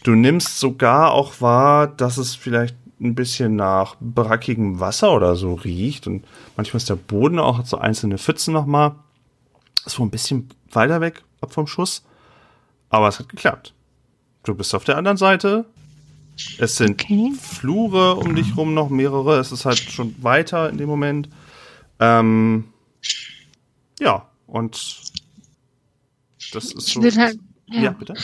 Du 0.05 0.13
nimmst 0.13 0.59
sogar 0.59 1.13
auch 1.13 1.41
wahr, 1.41 1.87
dass 1.89 2.17
es 2.17 2.35
vielleicht 2.35 2.77
ein 3.01 3.15
bisschen 3.15 3.57
nach 3.57 3.97
brackigem 4.01 4.79
Wasser 4.79 5.13
oder 5.13 5.35
so 5.37 5.55
riecht. 5.55 6.07
Und 6.07 6.25
manchmal 6.57 6.79
ist 6.79 6.91
der 6.91 6.97
Boden 6.97 7.39
auch 7.39 7.65
so 7.65 7.79
einzelne 7.79 8.19
Pfützen 8.19 8.53
nochmal. 8.55 8.95
So 9.87 10.03
ein 10.03 10.11
bisschen 10.11 10.51
weiter 10.71 11.01
weg 11.01 11.23
ab 11.41 11.53
vom 11.53 11.67
Schuss. 11.67 12.05
Aber 12.91 13.09
es 13.09 13.19
hat 13.19 13.29
geklappt. 13.29 13.75
Du 14.45 14.55
bist 14.55 14.75
auf 14.75 14.85
der 14.85 14.97
anderen 14.97 15.17
Seite. 15.17 15.65
Es 16.59 16.77
sind 16.77 17.03
Okay. 17.03 17.33
Flure 17.39 18.17
um 18.17 18.35
dich 18.35 18.57
rum 18.57 18.75
noch 18.75 18.89
mehrere. 18.91 19.39
Es 19.39 19.53
ist 19.53 19.65
halt 19.65 19.79
schon 19.79 20.15
weiter 20.23 20.71
in 20.71 20.79
dem 20.79 20.89
Moment. 20.89 21.29
Ähm, 21.99 22.65
ja, 23.99 24.27
und 24.47 24.73
das 26.53 26.73
ist 26.73 26.89
Ich 26.89 26.95
so. 26.95 27.03
würde 27.03 27.17
halt, 27.21 27.39
ja. 27.69 27.83
ja. 27.83 27.91
bitte. 27.93 28.15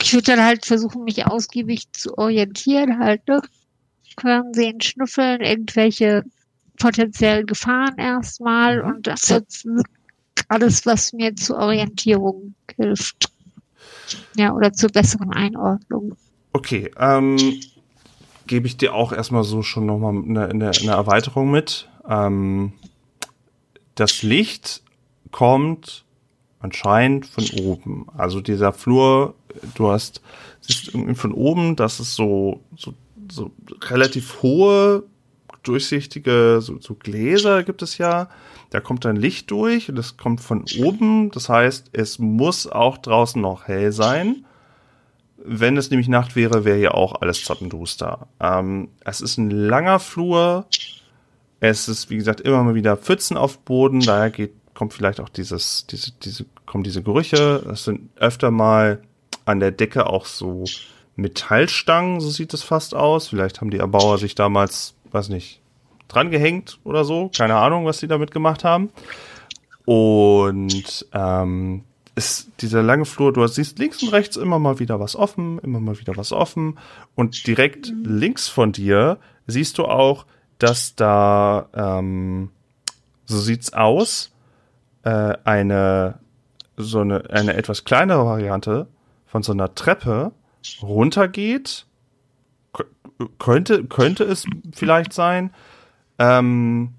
Ich 0.00 0.12
würde 0.12 0.24
dann 0.36 0.44
halt 0.44 0.66
versuchen, 0.66 1.04
mich 1.04 1.26
ausgiebig 1.26 1.90
zu 1.92 2.16
orientieren, 2.18 2.98
halt, 2.98 3.26
ne? 3.28 3.40
Hören 4.20 4.52
sehen, 4.52 4.80
schnüffeln, 4.80 5.40
irgendwelche 5.40 6.22
potenziellen 6.78 7.46
Gefahren 7.46 7.96
erstmal 7.98 8.82
Mhm. 8.82 8.88
und 8.90 9.06
das 9.06 9.28
jetzt 9.28 9.66
alles, 10.48 10.84
was 10.86 11.12
mir 11.12 11.34
zur 11.34 11.56
Orientierung 11.58 12.54
hilft. 12.76 13.30
Ja, 14.36 14.52
oder 14.52 14.72
zur 14.72 14.90
besseren 14.90 15.32
Einordnung. 15.32 16.14
Okay, 16.52 16.90
ähm, 16.98 17.38
gebe 18.46 18.66
ich 18.66 18.76
dir 18.76 18.94
auch 18.94 19.12
erstmal 19.12 19.44
so 19.44 19.62
schon 19.62 19.86
nochmal 19.86 20.14
eine, 20.14 20.48
eine, 20.48 20.70
eine 20.70 20.90
Erweiterung 20.90 21.50
mit. 21.50 21.88
Ähm, 22.08 22.72
das 23.94 24.22
Licht 24.22 24.82
kommt 25.30 26.04
anscheinend 26.60 27.26
von 27.26 27.44
oben. 27.60 28.06
Also 28.16 28.40
dieser 28.40 28.72
Flur, 28.72 29.34
du 29.74 29.88
hast, 29.88 30.22
siehst 30.60 30.88
irgendwie 30.88 31.14
von 31.14 31.32
oben, 31.32 31.76
das 31.76 32.00
ist 32.00 32.14
so, 32.14 32.60
so, 32.76 32.94
so 33.30 33.50
relativ 33.88 34.42
hohe, 34.42 35.04
durchsichtige, 35.62 36.58
so, 36.60 36.80
so 36.80 36.94
Gläser 36.94 37.62
gibt 37.62 37.82
es 37.82 37.98
ja. 37.98 38.28
Da 38.70 38.80
kommt 38.80 39.04
dann 39.04 39.16
Licht 39.16 39.50
durch 39.50 39.88
und 39.88 39.96
das 39.96 40.16
kommt 40.16 40.40
von 40.40 40.64
oben. 40.78 41.30
Das 41.30 41.48
heißt, 41.48 41.90
es 41.92 42.18
muss 42.18 42.66
auch 42.66 42.98
draußen 42.98 43.40
noch 43.40 43.68
hell 43.68 43.92
sein. 43.92 44.44
Wenn 45.44 45.76
es 45.76 45.90
nämlich 45.90 46.08
Nacht 46.08 46.36
wäre, 46.36 46.64
wäre 46.64 46.78
hier 46.78 46.94
auch 46.94 47.20
alles 47.20 47.44
zappenduster. 47.44 48.28
Ähm, 48.40 48.88
es 49.04 49.20
ist 49.20 49.38
ein 49.38 49.50
langer 49.50 49.98
Flur. 49.98 50.66
Es 51.60 51.88
ist, 51.88 52.10
wie 52.10 52.16
gesagt, 52.16 52.40
immer 52.40 52.62
mal 52.62 52.74
wieder 52.74 52.96
Pfützen 52.96 53.36
auf 53.36 53.58
Boden. 53.58 54.00
Daher 54.00 54.30
geht, 54.30 54.52
kommt 54.74 54.92
vielleicht 54.92 55.20
auch 55.20 55.28
dieses, 55.28 55.86
diese, 55.86 56.12
diese, 56.12 56.46
kommen 56.66 56.84
diese 56.84 57.02
Gerüche. 57.02 57.64
Es 57.72 57.84
sind 57.84 58.10
öfter 58.16 58.50
mal 58.50 59.02
an 59.44 59.60
der 59.60 59.72
Decke 59.72 60.06
auch 60.06 60.26
so 60.26 60.64
Metallstangen, 61.16 62.20
so 62.20 62.30
sieht 62.30 62.54
es 62.54 62.62
fast 62.62 62.94
aus. 62.94 63.28
Vielleicht 63.28 63.60
haben 63.60 63.70
die 63.70 63.78
Erbauer 63.78 64.18
sich 64.18 64.34
damals, 64.34 64.94
weiß 65.10 65.28
nicht, 65.28 65.60
dran 66.08 66.30
gehängt 66.30 66.78
oder 66.84 67.04
so. 67.04 67.30
Keine 67.36 67.56
Ahnung, 67.56 67.84
was 67.84 67.98
die 67.98 68.08
damit 68.08 68.30
gemacht 68.30 68.64
haben. 68.64 68.90
Und 69.84 71.06
ähm, 71.12 71.84
ist 72.14 72.50
dieser 72.60 72.82
lange 72.82 73.04
Flur, 73.04 73.32
du 73.32 73.46
siehst 73.46 73.78
links 73.78 74.02
und 74.02 74.10
rechts 74.10 74.36
immer 74.36 74.58
mal 74.58 74.78
wieder 74.78 75.00
was 75.00 75.16
offen, 75.16 75.58
immer 75.60 75.80
mal 75.80 75.98
wieder 75.98 76.16
was 76.16 76.32
offen. 76.32 76.78
Und 77.14 77.46
direkt 77.46 77.92
links 78.04 78.48
von 78.48 78.72
dir 78.72 79.18
siehst 79.46 79.78
du 79.78 79.86
auch, 79.86 80.26
dass 80.58 80.94
da, 80.94 81.68
ähm, 81.74 82.50
so 83.24 83.38
sieht's 83.38 83.72
aus, 83.72 84.32
äh, 85.04 85.34
eine, 85.44 86.18
so 86.76 87.00
eine, 87.00 87.30
eine 87.30 87.54
etwas 87.54 87.84
kleinere 87.84 88.26
Variante 88.26 88.86
von 89.26 89.42
so 89.42 89.52
einer 89.52 89.74
Treppe 89.74 90.32
runtergeht. 90.82 91.86
Kö- 92.74 93.28
Könnte, 93.38 93.84
könnte 93.84 94.24
es 94.24 94.44
vielleicht 94.72 95.12
sein. 95.12 95.52
Ähm, 96.18 96.92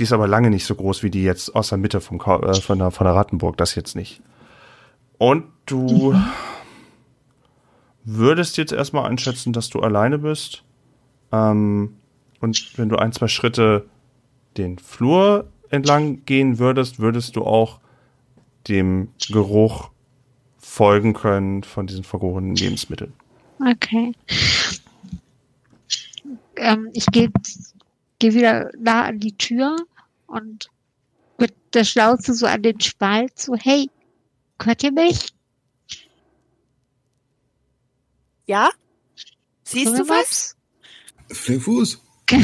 die 0.00 0.04
ist 0.04 0.14
aber 0.14 0.26
lange 0.26 0.48
nicht 0.48 0.64
so 0.64 0.74
groß 0.74 1.02
wie 1.02 1.10
die 1.10 1.22
jetzt 1.22 1.54
aus 1.54 1.68
der 1.68 1.76
Mitte 1.76 2.00
vom, 2.00 2.18
äh, 2.18 2.54
von, 2.54 2.78
der, 2.78 2.90
von 2.90 3.04
der 3.04 3.14
Rattenburg, 3.14 3.58
das 3.58 3.74
jetzt 3.74 3.94
nicht. 3.94 4.22
Und 5.18 5.44
du 5.66 6.18
würdest 8.04 8.56
jetzt 8.56 8.72
erstmal 8.72 9.10
einschätzen, 9.10 9.52
dass 9.52 9.68
du 9.68 9.80
alleine 9.80 10.16
bist. 10.16 10.64
Ähm, 11.32 11.96
und 12.40 12.78
wenn 12.78 12.88
du 12.88 12.96
ein, 12.96 13.12
zwei 13.12 13.28
Schritte 13.28 13.84
den 14.56 14.78
Flur 14.78 15.48
entlang 15.68 16.24
gehen 16.24 16.58
würdest, 16.58 16.98
würdest 16.98 17.36
du 17.36 17.44
auch 17.44 17.78
dem 18.68 19.08
Geruch 19.28 19.90
folgen 20.56 21.12
können 21.12 21.62
von 21.62 21.86
diesen 21.86 22.04
vergorenen 22.04 22.56
Lebensmitteln. 22.56 23.12
Okay. 23.60 24.12
Ähm, 26.56 26.88
ich 26.94 27.04
gehe 27.06 27.30
geh 28.20 28.34
wieder 28.34 28.70
nah 28.78 29.04
an 29.04 29.18
die 29.18 29.36
Tür 29.36 29.76
und 30.30 30.70
mit 31.38 31.54
der 31.74 31.84
Schnauze 31.84 32.34
so 32.34 32.46
an 32.46 32.62
den 32.62 32.80
Spalt 32.80 33.38
so, 33.38 33.54
hey, 33.56 33.90
hört 34.62 34.82
ihr 34.82 34.92
mich? 34.92 35.32
Ja? 38.46 38.70
Siehst 39.64 39.98
du 39.98 40.08
was? 40.08 40.56
Flinkfuß. 41.30 41.98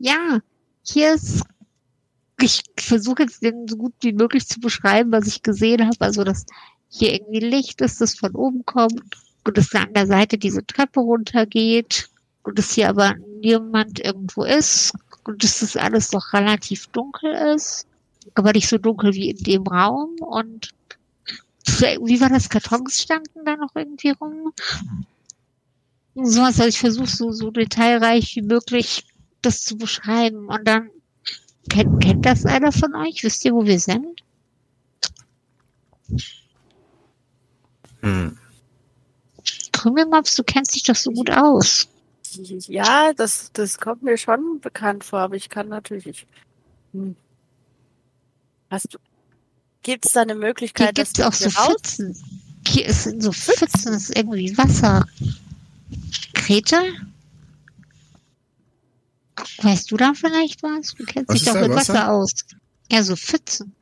Ja, 0.00 0.38
hier 0.84 1.14
ist. 1.14 1.42
Ich 2.40 2.62
versuche 2.78 3.24
jetzt 3.24 3.42
den 3.42 3.66
so 3.66 3.76
gut 3.76 3.94
wie 4.00 4.12
möglich 4.12 4.46
zu 4.46 4.60
beschreiben, 4.60 5.10
was 5.10 5.26
ich 5.26 5.42
gesehen 5.42 5.84
habe. 5.84 5.96
Also, 5.98 6.22
dass 6.22 6.46
hier 6.88 7.14
irgendwie 7.14 7.40
Licht 7.40 7.80
ist, 7.80 8.00
das 8.00 8.14
von 8.14 8.32
oben 8.36 8.64
kommt 8.64 9.16
und 9.44 9.58
dass 9.58 9.70
da 9.70 9.82
an 9.82 9.94
der 9.94 10.06
Seite 10.06 10.38
diese 10.38 10.64
Treppe 10.64 11.00
runtergeht 11.00 12.08
und 12.44 12.60
dass 12.60 12.74
hier 12.74 12.90
aber 12.90 13.16
niemand 13.40 13.98
irgendwo 13.98 14.44
ist 14.44 14.92
und 15.28 15.44
dass 15.44 15.60
das 15.60 15.76
alles 15.76 16.12
noch 16.12 16.32
relativ 16.32 16.86
dunkel 16.86 17.34
ist, 17.54 17.86
aber 18.34 18.52
nicht 18.52 18.66
so 18.66 18.78
dunkel 18.78 19.12
wie 19.12 19.28
in 19.28 19.36
dem 19.36 19.66
Raum 19.66 20.16
und 20.20 20.70
wie 22.00 22.18
war 22.18 22.30
das? 22.30 22.48
Kartons 22.48 23.02
standen 23.02 23.44
da 23.44 23.56
noch 23.56 23.76
irgendwie 23.76 24.10
rum? 24.10 24.54
Sowas, 26.14 26.58
also 26.58 26.68
ich 26.68 26.78
versuche 26.78 27.08
so, 27.08 27.30
so 27.30 27.50
detailreich 27.50 28.36
wie 28.36 28.42
möglich 28.42 29.04
das 29.42 29.64
zu 29.64 29.76
beschreiben. 29.76 30.46
Und 30.46 30.66
dann, 30.66 30.88
kennt, 31.68 32.02
kennt 32.02 32.24
das 32.24 32.46
einer 32.46 32.72
von 32.72 32.94
euch? 32.94 33.22
Wisst 33.22 33.44
ihr, 33.44 33.52
wo 33.52 33.66
wir 33.66 33.78
sind? 33.78 34.22
Hm. 38.00 38.38
Krümelmops, 39.72 40.36
du 40.36 40.42
kennst 40.42 40.74
dich 40.74 40.84
doch 40.84 40.96
so 40.96 41.10
gut 41.10 41.30
aus. 41.30 41.86
Ja, 42.68 43.12
das, 43.14 43.50
das 43.52 43.78
kommt 43.78 44.02
mir 44.02 44.16
schon 44.16 44.60
bekannt 44.60 45.04
vor, 45.04 45.20
aber 45.20 45.36
ich 45.36 45.48
kann 45.48 45.68
natürlich. 45.68 46.06
Ich, 46.06 46.26
hm. 46.92 47.16
Hast 48.70 48.94
du. 48.94 48.98
Gibt 49.82 50.06
es 50.06 50.12
da 50.12 50.22
eine 50.22 50.34
Hier 50.34 50.40
Möglichkeit, 50.40 50.94
gibt's 50.96 51.12
dass 51.14 51.26
auch 51.26 51.32
so 51.32 51.48
raus? 51.48 51.76
Pfützen. 51.80 52.16
Hier 52.66 52.86
ist 52.86 53.04
sind 53.04 53.22
so 53.22 53.32
Pfützen, 53.32 53.92
das 53.92 54.10
ist 54.10 54.16
irgendwie 54.16 54.56
Wasser. 54.58 55.06
Grete? 56.34 56.76
Weißt 59.62 59.90
du 59.90 59.96
da 59.96 60.12
vielleicht 60.14 60.62
was? 60.62 60.94
Du 60.94 61.04
kennst 61.04 61.30
Was 61.30 61.38
dich 61.38 61.48
doch 61.48 61.54
mit 61.54 61.70
Wasser? 61.70 61.94
Wasser 61.94 62.12
aus. 62.12 62.30
Ja, 62.90 63.02
so 63.02 63.16
Pfützen. 63.16 63.72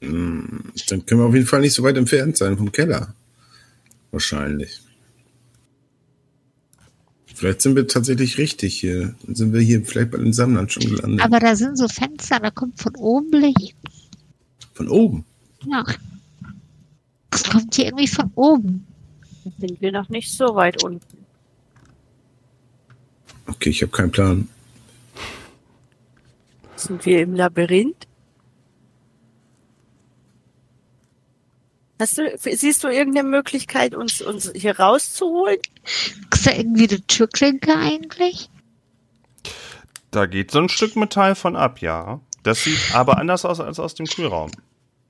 Hm, 0.00 0.72
Dann 0.88 1.06
können 1.06 1.20
wir 1.22 1.26
auf 1.26 1.34
jeden 1.34 1.46
Fall 1.46 1.60
nicht 1.60 1.72
so 1.74 1.82
weit 1.82 1.96
entfernt 1.96 2.36
sein 2.36 2.56
vom 2.56 2.70
Keller. 2.70 3.14
Wahrscheinlich. 4.10 4.83
Vielleicht 7.34 7.62
sind 7.62 7.74
wir 7.74 7.88
tatsächlich 7.88 8.38
richtig 8.38 8.78
hier. 8.78 9.14
Dann 9.24 9.34
sind 9.34 9.52
wir 9.52 9.60
hier 9.60 9.84
vielleicht 9.84 10.12
bei 10.12 10.18
den 10.18 10.32
Sammlern 10.32 10.68
schon 10.68 10.84
gelandet. 10.84 11.20
Aber 11.20 11.40
da 11.40 11.56
sind 11.56 11.76
so 11.76 11.88
Fenster, 11.88 12.38
da 12.38 12.50
kommt 12.50 12.80
von 12.80 12.94
oben 12.94 13.32
Licht. 13.32 13.76
Von 14.72 14.88
oben. 14.88 15.24
Ja. 15.66 15.84
Es 17.30 17.42
kommt 17.42 17.74
hier 17.74 17.86
irgendwie 17.86 18.06
von 18.06 18.30
oben. 18.36 18.86
Sind 19.58 19.80
wir 19.80 19.90
noch 19.90 20.08
nicht 20.08 20.32
so 20.32 20.54
weit 20.54 20.82
unten. 20.84 21.18
Okay, 23.46 23.70
ich 23.70 23.82
habe 23.82 23.90
keinen 23.90 24.12
Plan. 24.12 24.48
Sind 26.76 27.04
wir 27.04 27.20
im 27.20 27.34
Labyrinth? 27.34 28.06
Hast 32.04 32.18
du, 32.18 32.36
siehst 32.36 32.84
du 32.84 32.88
irgendeine 32.88 33.26
Möglichkeit, 33.26 33.94
uns, 33.94 34.20
uns 34.20 34.52
hier 34.54 34.78
rauszuholen? 34.78 35.56
Ist 36.30 36.46
da 36.46 36.52
irgendwie 36.52 36.86
eine 36.86 37.00
Türklinke 37.06 37.74
eigentlich? 37.74 38.50
Da 40.10 40.26
geht 40.26 40.50
so 40.50 40.58
ein 40.58 40.68
Stück 40.68 40.96
Metall 40.96 41.34
von 41.34 41.56
ab, 41.56 41.80
ja. 41.80 42.20
Das 42.42 42.62
sieht 42.62 42.94
aber 42.94 43.16
anders 43.16 43.46
aus 43.46 43.58
als 43.58 43.80
aus 43.80 43.94
dem 43.94 44.04
Kühlraum. 44.04 44.50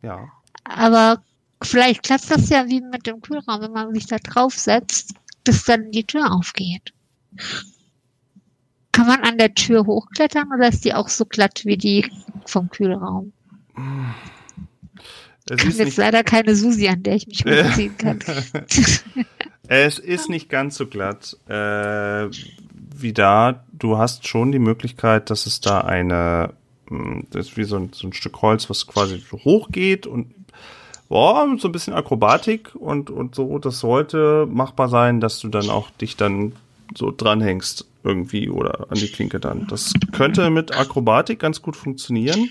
Ja. 0.03 0.28
Aber 0.62 1.20
vielleicht 1.64 2.05
klappt 2.05 2.30
das 2.30 2.49
ja 2.49 2.68
wie 2.68 2.80
mit 2.80 3.09
dem 3.09 3.20
Kühlraum, 3.20 3.61
wenn 3.61 3.72
man 3.72 3.92
sich 3.92 4.07
da 4.07 4.18
draufsetzt, 4.18 5.14
dass 5.42 5.64
dann 5.64 5.90
die 5.90 6.05
Tür 6.05 6.32
aufgeht. 6.32 6.92
Kann 8.92 9.09
man 9.09 9.24
an 9.24 9.36
der 9.36 9.53
Tür 9.53 9.84
hochklettern 9.84 10.47
oder 10.55 10.68
ist 10.68 10.84
die 10.84 10.95
auch 10.95 11.09
so 11.09 11.24
glatt 11.24 11.62
wie 11.64 11.76
die 11.76 12.09
vom 12.47 12.70
Kühlraum? 12.70 13.32
Es 15.49 15.62
Ich 15.62 15.70
ist, 15.70 15.78
jetzt 15.78 15.97
leider 15.97 16.24
keine 16.24 16.55
Susi, 16.55 16.88
an 16.88 17.03
der 17.03 17.16
ich 17.16 17.26
mich 17.26 17.45
hochziehen 17.45 17.97
kann. 17.99 18.20
es 19.68 19.99
ist 19.99 20.28
nicht 20.28 20.49
ganz 20.49 20.76
so 20.76 20.86
glatt 20.86 21.36
äh, 21.49 22.28
wie 22.97 23.12
da. 23.12 23.64
Du 23.72 23.99
hast 23.99 24.26
schon 24.26 24.53
die 24.53 24.59
Möglichkeit, 24.59 25.30
dass 25.30 25.47
es 25.47 25.61
da 25.61 25.80
eine, 25.80 26.55
mh, 26.88 27.24
das 27.30 27.49
ist 27.49 27.57
wie 27.57 27.64
so 27.64 27.76
ein, 27.76 27.90
so 27.92 28.07
ein 28.07 28.12
Stück 28.12 28.40
Holz, 28.40 28.70
was 28.70 28.86
quasi 28.86 29.22
so 29.30 29.38
hoch 29.38 29.68
geht 29.70 30.07
und 30.07 30.32
boah, 31.09 31.47
so 31.59 31.68
ein 31.68 31.72
bisschen 31.72 31.95
Akrobatik 31.95 32.74
und, 32.74 33.11
und 33.11 33.34
so. 33.34 33.59
Das 33.59 33.80
sollte 33.80 34.47
machbar 34.51 34.88
sein, 34.88 35.20
dass 35.20 35.40
du 35.40 35.49
dann 35.49 35.68
auch 35.68 35.90
dich 35.90 36.16
dann 36.16 36.53
so 36.97 37.12
dranhängst 37.14 37.86
irgendwie 38.03 38.49
oder 38.49 38.86
an 38.90 38.99
die 38.99 39.09
Klinke 39.09 39.40
dann. 39.40 39.66
Das 39.68 39.92
könnte 40.12 40.51
mit 40.51 40.76
Akrobatik 40.76 41.38
ganz 41.38 41.62
gut 41.62 41.76
funktionieren. 41.76 42.51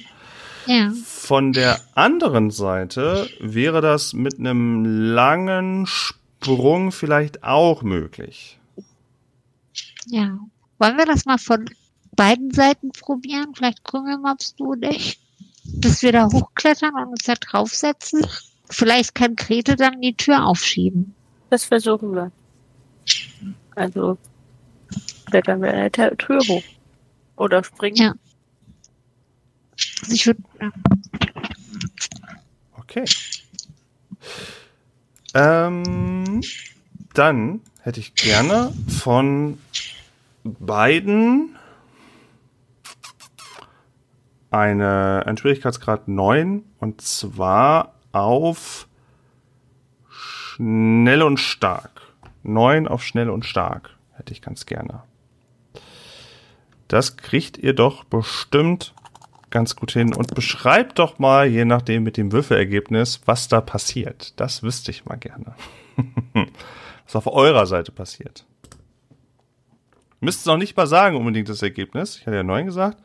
Ja. 0.65 0.91
Von 1.05 1.53
der 1.53 1.79
anderen 1.95 2.51
Seite 2.51 3.29
wäre 3.39 3.81
das 3.81 4.13
mit 4.13 4.39
einem 4.39 4.85
langen 4.85 5.85
Sprung 5.85 6.91
vielleicht 6.91 7.43
auch 7.43 7.81
möglich. 7.83 8.59
Ja. 10.07 10.37
Wollen 10.79 10.97
wir 10.97 11.05
das 11.05 11.25
mal 11.25 11.37
von 11.37 11.69
beiden 12.15 12.51
Seiten 12.51 12.91
probieren? 12.91 13.53
Vielleicht 13.55 13.83
Krümelmops 13.83 14.55
du 14.55 14.71
und 14.71 14.85
ich. 14.85 15.19
Dass 15.65 16.01
wir 16.01 16.11
da 16.11 16.27
hochklettern 16.31 16.93
und 16.93 17.09
uns 17.11 17.23
da 17.23 17.35
draufsetzen. 17.35 18.25
Vielleicht 18.69 19.15
kann 19.15 19.35
Grete 19.35 19.75
dann 19.75 20.01
die 20.01 20.15
Tür 20.15 20.45
aufschieben. 20.45 21.15
Das 21.49 21.65
versuchen 21.65 22.13
wir. 22.13 22.31
Also 23.75 24.17
klettern 25.25 25.61
wir 25.61 25.73
eine 25.73 25.91
Tür 25.91 26.17
Tür 26.17 26.39
hoch. 26.47 26.63
Oder 27.37 27.63
springen. 27.63 27.95
Ja. 27.95 28.13
Also 30.03 30.15
ich 30.15 30.27
würde. 30.27 30.43
Okay. 32.77 33.05
Ähm, 35.33 36.41
dann 37.13 37.61
hätte 37.79 38.01
ich 38.01 38.13
gerne 38.15 38.73
von 38.99 39.59
beiden 40.43 41.55
eine, 44.51 45.23
einen 45.25 45.37
Schwierigkeitsgrad 45.37 46.09
9 46.09 46.65
und 46.79 46.99
zwar 46.99 47.93
auf 48.11 48.89
schnell 50.09 51.23
und 51.23 51.37
stark. 51.39 52.01
9 52.43 52.89
auf 52.89 53.05
schnell 53.05 53.29
und 53.29 53.45
stark 53.45 53.95
hätte 54.17 54.33
ich 54.33 54.41
ganz 54.41 54.65
gerne. 54.65 55.03
Das 56.89 57.15
kriegt 57.15 57.57
ihr 57.57 57.73
doch 57.73 58.03
bestimmt 58.03 58.93
ganz 59.53 59.75
gut 59.75 59.91
hin 59.91 60.15
und 60.15 60.33
beschreibt 60.33 60.97
doch 60.97 61.19
mal, 61.19 61.45
je 61.45 61.63
nachdem 61.63 62.01
mit 62.01 62.17
dem 62.17 62.31
Würfelergebnis, 62.31 63.21
was 63.25 63.47
da 63.47 63.61
passiert. 63.61 64.33
Das 64.39 64.63
wüsste 64.63 64.89
ich 64.89 65.05
mal 65.05 65.15
gerne. 65.15 65.53
was 67.05 67.15
auf 67.15 67.27
eurer 67.27 67.67
Seite 67.67 67.91
passiert. 67.91 68.45
Müsst 70.19 70.41
es 70.41 70.47
auch 70.47 70.57
nicht 70.57 70.75
mal 70.75 70.87
sagen, 70.87 71.15
unbedingt 71.15 71.49
das 71.49 71.61
Ergebnis. 71.61 72.17
Ich 72.17 72.25
hatte 72.25 72.35
ja 72.35 72.41
neun 72.41 72.65
gesagt. 72.65 72.97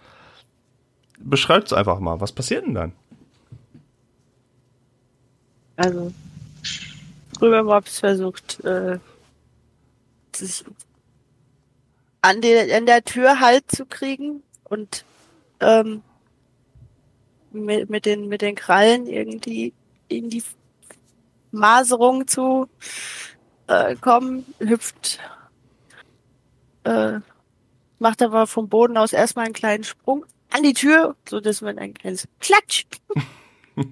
Beschreibt 1.18 1.66
es 1.66 1.72
einfach 1.74 1.98
mal. 1.98 2.18
Was 2.18 2.32
passiert 2.32 2.64
denn 2.64 2.74
dann? 2.74 2.92
Also 5.76 6.10
Rübermops 7.42 8.00
versucht, 8.00 8.64
äh, 8.64 8.98
sich 10.34 10.64
an, 12.22 12.40
der 12.40 12.74
an 12.74 12.86
der 12.86 13.04
Tür 13.04 13.38
Halt 13.38 13.70
zu 13.70 13.84
kriegen 13.84 14.42
und 14.64 15.04
ähm, 15.60 16.02
mit, 17.52 17.90
mit, 17.90 18.06
den, 18.06 18.28
mit 18.28 18.42
den 18.42 18.54
Krallen 18.54 19.06
irgendwie 19.06 19.72
in 20.08 20.30
die 20.30 20.42
Maserung 21.50 22.26
zu 22.26 22.68
äh, 23.66 23.96
kommen, 23.96 24.46
hüpft, 24.58 25.18
äh, 26.84 27.20
macht 27.98 28.22
aber 28.22 28.46
vom 28.46 28.68
Boden 28.68 28.96
aus 28.96 29.12
erstmal 29.12 29.46
einen 29.46 29.54
kleinen 29.54 29.84
Sprung 29.84 30.24
an 30.50 30.62
die 30.62 30.74
Tür, 30.74 31.16
so 31.28 31.40
dass 31.40 31.60
man 31.60 31.78
ein 31.78 31.94
kleines 31.94 32.26
Klatsch 32.40 32.84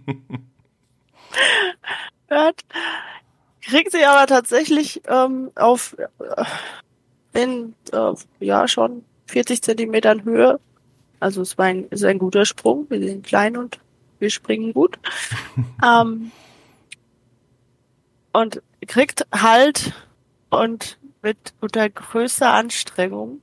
hört. 2.28 2.64
Kriegt 3.60 3.92
sie 3.92 4.04
aber 4.04 4.26
tatsächlich 4.26 5.02
ähm, 5.08 5.50
auf 5.56 5.96
äh, 5.98 6.44
in 7.32 7.74
äh, 7.92 8.12
ja 8.40 8.68
schon 8.68 9.04
40 9.26 9.62
Zentimetern 9.62 10.24
Höhe. 10.24 10.60
Also 11.20 11.42
es 11.42 11.56
war 11.58 11.66
ein, 11.66 11.84
ist 11.88 12.04
ein 12.04 12.18
guter 12.18 12.44
Sprung. 12.44 12.86
Wir 12.88 13.00
sind 13.00 13.26
klein 13.26 13.56
und 13.56 13.78
wir 14.18 14.30
springen 14.30 14.72
gut. 14.72 14.98
ähm, 15.84 16.30
und 18.32 18.62
kriegt 18.86 19.26
Halt 19.32 19.92
und 20.50 20.98
mit 21.22 21.54
unter 21.60 21.88
größter 21.88 22.52
Anstrengung 22.52 23.40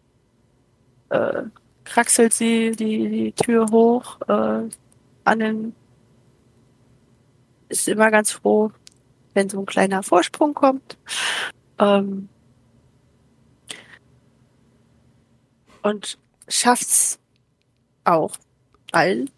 äh, 1.09 1.43
kraxelt 1.83 2.33
sie 2.33 2.71
die, 2.71 3.09
die 3.09 3.31
Tür 3.33 3.65
hoch 3.71 4.21
äh, 4.27 4.69
an 5.25 5.39
den 5.39 5.75
ist 7.69 7.87
immer 7.87 8.11
ganz 8.11 8.31
froh, 8.31 8.71
wenn 9.33 9.49
so 9.49 9.59
ein 9.59 9.65
kleiner 9.65 10.03
Vorsprung 10.03 10.53
kommt. 10.53 10.97
Ähm, 11.79 12.29
und 15.81 16.19
schafft's 16.47 17.19
auch 18.03 18.35
allen. 18.91 19.29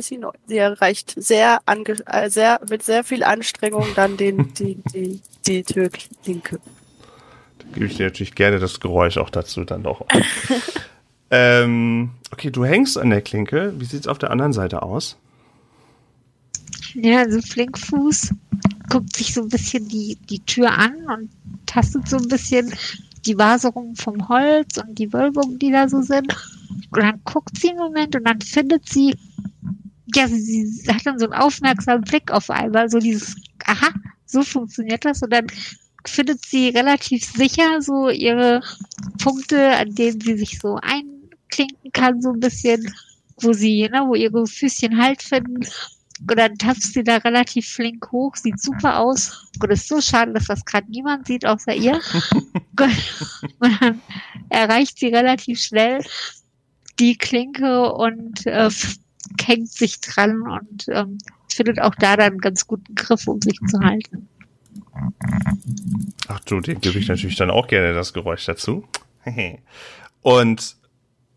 Sie, 0.00 0.20
sie 0.46 0.56
erreicht 0.56 1.14
sehr, 1.16 1.60
ange 1.66 1.96
äh, 2.06 2.30
sehr 2.30 2.60
mit 2.68 2.84
sehr 2.84 3.02
viel 3.02 3.24
Anstrengung 3.24 3.86
dann 3.96 4.16
den, 4.16 4.54
die, 4.58 4.76
die, 4.94 5.20
die 5.46 5.62
Türklinke. 5.64 6.60
Da 7.58 7.64
gebe 7.74 7.86
ich 7.86 7.96
dir 7.96 8.06
natürlich 8.06 8.36
gerne 8.36 8.60
das 8.60 8.78
Geräusch 8.78 9.18
auch 9.18 9.30
dazu 9.30 9.64
dann 9.64 9.82
doch. 9.82 10.06
ähm, 11.30 12.10
okay, 12.30 12.50
du 12.50 12.64
hängst 12.64 12.98
an 12.98 13.10
der 13.10 13.20
Klinke. 13.20 13.74
Wie 13.78 13.84
sieht's 13.84 14.06
auf 14.06 14.18
der 14.18 14.30
anderen 14.30 14.52
Seite 14.52 14.82
aus? 14.82 15.16
Ja, 16.94 17.20
also 17.20 17.40
Flinkfuß 17.40 18.32
guckt 18.90 19.16
sich 19.16 19.34
so 19.34 19.42
ein 19.42 19.48
bisschen 19.48 19.88
die, 19.88 20.18
die 20.28 20.40
Tür 20.40 20.72
an 20.72 20.94
und 21.06 21.30
tastet 21.66 22.08
so 22.08 22.16
ein 22.16 22.28
bisschen 22.28 22.72
die 23.26 23.38
Waserung 23.38 23.94
vom 23.96 24.28
Holz 24.28 24.78
und 24.78 24.98
die 24.98 25.12
Wölbungen, 25.12 25.58
die 25.58 25.70
da 25.70 25.88
so 25.88 26.02
sind. 26.02 26.34
Und 26.90 27.02
dann 27.02 27.20
guckt 27.24 27.58
sie 27.58 27.70
einen 27.70 27.78
Moment 27.78 28.16
und 28.16 28.24
dann 28.24 28.40
findet 28.40 28.88
sie, 28.88 29.14
ja, 30.14 30.26
sie, 30.28 30.66
hat 30.88 31.06
dann 31.06 31.18
so 31.18 31.26
einen 31.26 31.40
aufmerksamen 31.40 32.02
Blick 32.02 32.30
auf 32.30 32.50
einmal, 32.50 32.90
so 32.90 32.98
dieses, 32.98 33.36
aha, 33.66 33.90
so 34.26 34.42
funktioniert 34.42 35.04
das. 35.04 35.22
Und 35.22 35.32
dann 35.32 35.46
findet 36.06 36.44
sie 36.44 36.68
relativ 36.70 37.24
sicher 37.24 37.80
so 37.80 38.08
ihre 38.08 38.62
Punkte, 39.22 39.76
an 39.76 39.94
denen 39.94 40.20
sie 40.20 40.36
sich 40.38 40.58
so 40.58 40.78
einklinken 40.80 41.92
kann, 41.92 42.22
so 42.22 42.32
ein 42.32 42.40
bisschen, 42.40 42.92
wo 43.40 43.52
sie, 43.52 43.88
ne, 43.88 44.04
wo 44.06 44.14
ihre 44.14 44.46
Füßchen 44.46 45.00
Halt 45.00 45.22
finden. 45.22 45.66
Und 46.28 46.38
dann 46.38 46.56
tapst 46.56 46.92
sie 46.92 47.02
da 47.02 47.16
relativ 47.16 47.68
flink 47.68 48.12
hoch, 48.12 48.36
sieht 48.36 48.60
super 48.60 48.98
aus. 48.98 49.46
Und 49.60 49.70
es 49.70 49.80
ist 49.80 49.88
so 49.88 50.00
schade, 50.00 50.32
dass 50.32 50.46
das 50.46 50.64
gerade 50.64 50.90
niemand 50.90 51.26
sieht, 51.26 51.46
außer 51.46 51.74
ihr. 51.74 52.00
und 53.58 53.80
dann 53.80 54.00
erreicht 54.50 54.98
sie 54.98 55.08
relativ 55.08 55.60
schnell 55.60 56.04
die 56.98 57.16
Klinke 57.16 57.92
und 57.92 58.46
äh, 58.46 58.70
hängt 59.42 59.70
sich 59.70 60.00
dran 60.00 60.42
und 60.42 60.86
ähm, 60.88 61.18
findet 61.48 61.80
auch 61.80 61.94
da 61.94 62.16
dann 62.16 62.32
einen 62.32 62.40
ganz 62.40 62.66
guten 62.66 62.94
Griff, 62.94 63.26
um 63.26 63.40
sich 63.40 63.58
zu 63.66 63.80
halten. 63.80 64.28
Ach 66.28 66.40
du, 66.40 66.60
dem 66.60 66.80
gebe 66.80 66.98
ich 66.98 67.08
natürlich 67.08 67.36
dann 67.36 67.50
auch 67.50 67.66
gerne 67.66 67.94
das 67.94 68.12
Geräusch 68.12 68.44
dazu. 68.44 68.84
und 70.22 70.76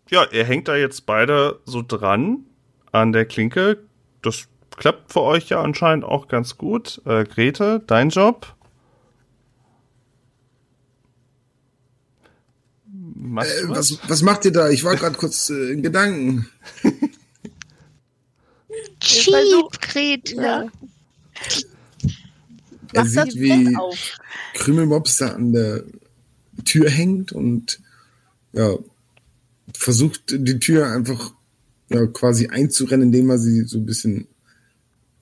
ja, 0.10 0.26
ihr 0.32 0.44
hängt 0.44 0.68
da 0.68 0.76
jetzt 0.76 1.06
beide 1.06 1.60
so 1.66 1.82
dran 1.82 2.46
an 2.92 3.14
der 3.14 3.26
Klinke. 3.26 3.84
Das 4.22 4.48
klappt 4.78 5.12
für 5.12 5.22
euch 5.22 5.50
ja 5.50 5.62
anscheinend 5.62 6.06
auch 6.06 6.28
ganz 6.28 6.58
gut. 6.58 7.02
Äh, 7.06 7.24
Grete, 7.26 7.82
dein 7.88 8.10
Job? 8.10 8.56
Äh, 12.88 13.36
was? 13.36 13.48
was? 13.68 14.00
was 14.08 14.22
macht 14.22 14.46
ihr 14.46 14.52
da? 14.52 14.70
Ich 14.70 14.84
war 14.84 14.96
gerade 14.96 15.18
kurz 15.18 15.50
äh, 15.50 15.72
in 15.72 15.82
Gedanken. 15.82 16.48
Cheap, 19.00 19.82
Grete. 19.82 20.36
Ja. 20.36 20.66
Er 22.94 23.06
sieht, 23.06 23.36
wie 23.36 23.76
Krümelmops 24.54 25.18
da 25.18 25.30
an 25.30 25.52
der 25.52 25.84
Tür 26.64 26.90
hängt 26.90 27.32
und 27.32 27.82
ja, 28.54 28.78
versucht 29.74 30.22
die 30.30 30.60
Tür 30.60 30.88
einfach 30.88 31.34
ja, 31.90 32.06
quasi 32.08 32.48
einzurennen, 32.48 33.08
indem 33.08 33.30
er 33.32 33.40
sie 33.40 33.64
so 33.64 33.80
ein 33.80 33.86
bisschen 33.86 34.28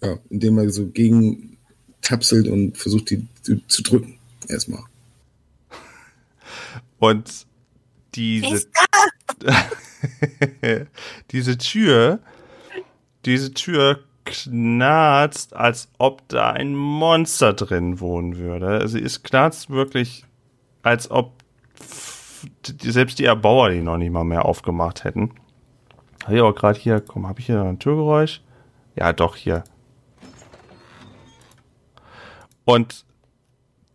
ja, 0.01 0.17
indem 0.29 0.57
er 0.57 0.69
so 0.69 0.87
gegen 0.87 1.57
tapselt 2.01 2.47
und 2.47 2.77
versucht, 2.77 3.09
die 3.11 3.27
zu, 3.41 3.65
zu 3.67 3.83
drücken. 3.83 4.17
Erstmal. 4.47 4.83
Und 6.99 7.47
diese, 8.15 8.67
diese 11.31 11.57
Tür, 11.57 12.19
diese 13.25 13.53
Tür 13.53 14.03
knarzt, 14.25 15.55
als 15.55 15.89
ob 15.97 16.27
da 16.27 16.51
ein 16.51 16.75
Monster 16.75 17.53
drin 17.53 17.99
wohnen 17.99 18.37
würde. 18.37 18.67
Also 18.67 18.97
es 18.97 19.23
knarzt 19.23 19.69
wirklich, 19.69 20.25
als 20.83 21.09
ob 21.09 21.33
selbst 22.71 23.19
die 23.19 23.25
Erbauer 23.25 23.69
die 23.69 23.81
noch 23.81 23.97
nicht 23.97 24.11
mal 24.11 24.23
mehr 24.23 24.45
aufgemacht 24.45 25.03
hätten. 25.03 25.31
Habe 26.23 26.35
ich 26.35 26.41
auch 26.41 26.55
gerade 26.55 26.79
hier, 26.79 26.99
komm, 27.01 27.27
habe 27.27 27.39
ich 27.39 27.47
hier 27.47 27.55
noch 27.55 27.65
ein 27.65 27.79
Türgeräusch? 27.79 28.41
Ja, 28.95 29.13
doch, 29.13 29.35
hier. 29.35 29.63
Und 32.65 33.05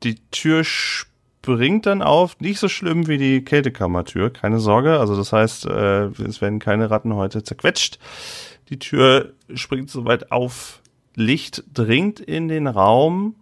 die 0.02 0.16
Tür 0.30 0.64
springt 0.64 1.86
dann 1.86 2.02
auf, 2.02 2.38
nicht 2.40 2.58
so 2.58 2.68
schlimm 2.68 3.06
wie 3.06 3.18
die 3.18 3.44
Kältekammertür, 3.44 4.32
keine 4.32 4.58
Sorge. 4.58 4.98
Also 4.98 5.16
das 5.16 5.32
heißt, 5.32 5.66
äh, 5.66 6.06
es 6.22 6.40
werden 6.40 6.58
keine 6.58 6.90
Ratten 6.90 7.14
heute 7.14 7.42
zerquetscht. 7.42 7.98
Die 8.68 8.78
Tür 8.78 9.32
springt 9.54 9.90
soweit 9.90 10.32
auf, 10.32 10.82
Licht 11.14 11.64
dringt 11.72 12.20
in 12.20 12.48
den 12.48 12.66
Raum 12.66 13.36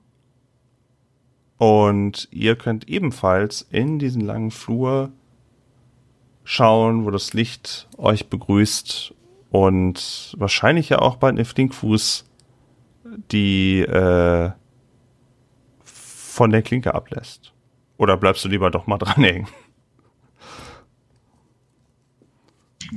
und 1.58 2.28
ihr 2.30 2.56
könnt 2.56 2.88
ebenfalls 2.88 3.66
in 3.70 3.98
diesen 3.98 4.20
langen 4.20 4.50
Flur 4.52 5.10
schauen, 6.44 7.04
wo 7.04 7.10
das 7.10 7.32
Licht 7.32 7.88
euch 7.96 8.28
begrüßt 8.28 9.14
und 9.50 10.34
wahrscheinlich 10.38 10.90
ja 10.90 10.98
auch 11.00 11.20
eine 11.22 11.44
Flinkfuß 11.44 12.26
die 13.30 13.80
äh, 13.80 14.50
von 16.34 16.50
der 16.50 16.62
Klinke 16.62 16.94
ablässt? 16.94 17.52
Oder 17.96 18.16
bleibst 18.16 18.44
du 18.44 18.48
lieber 18.48 18.70
doch 18.70 18.88
mal 18.88 18.98
dranhängen? 19.04 19.46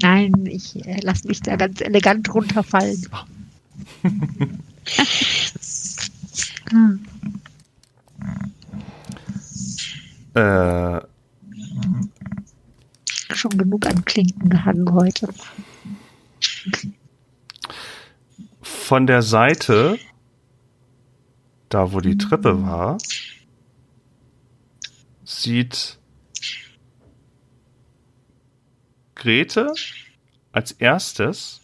Nein, 0.02 0.46
ich 0.48 0.84
äh, 0.86 1.00
lasse 1.02 1.28
mich 1.28 1.42
da 1.42 1.56
ganz 1.56 1.82
elegant 1.82 2.34
runterfallen. 2.34 3.08
äh, 10.34 11.00
Schon 13.34 13.58
genug 13.58 13.86
an 13.86 14.04
Klinken 14.06 14.50
gehangen 14.50 14.92
heute. 14.94 15.30
Von 18.62 19.06
der 19.08 19.22
Seite, 19.22 20.00
da 21.70 21.92
wo 21.94 22.00
die 22.02 22.18
Treppe 22.18 22.64
war, 22.64 22.98
sieht 25.28 25.99
Grete 29.15 29.73
als 30.53 30.71
erstes 30.71 31.61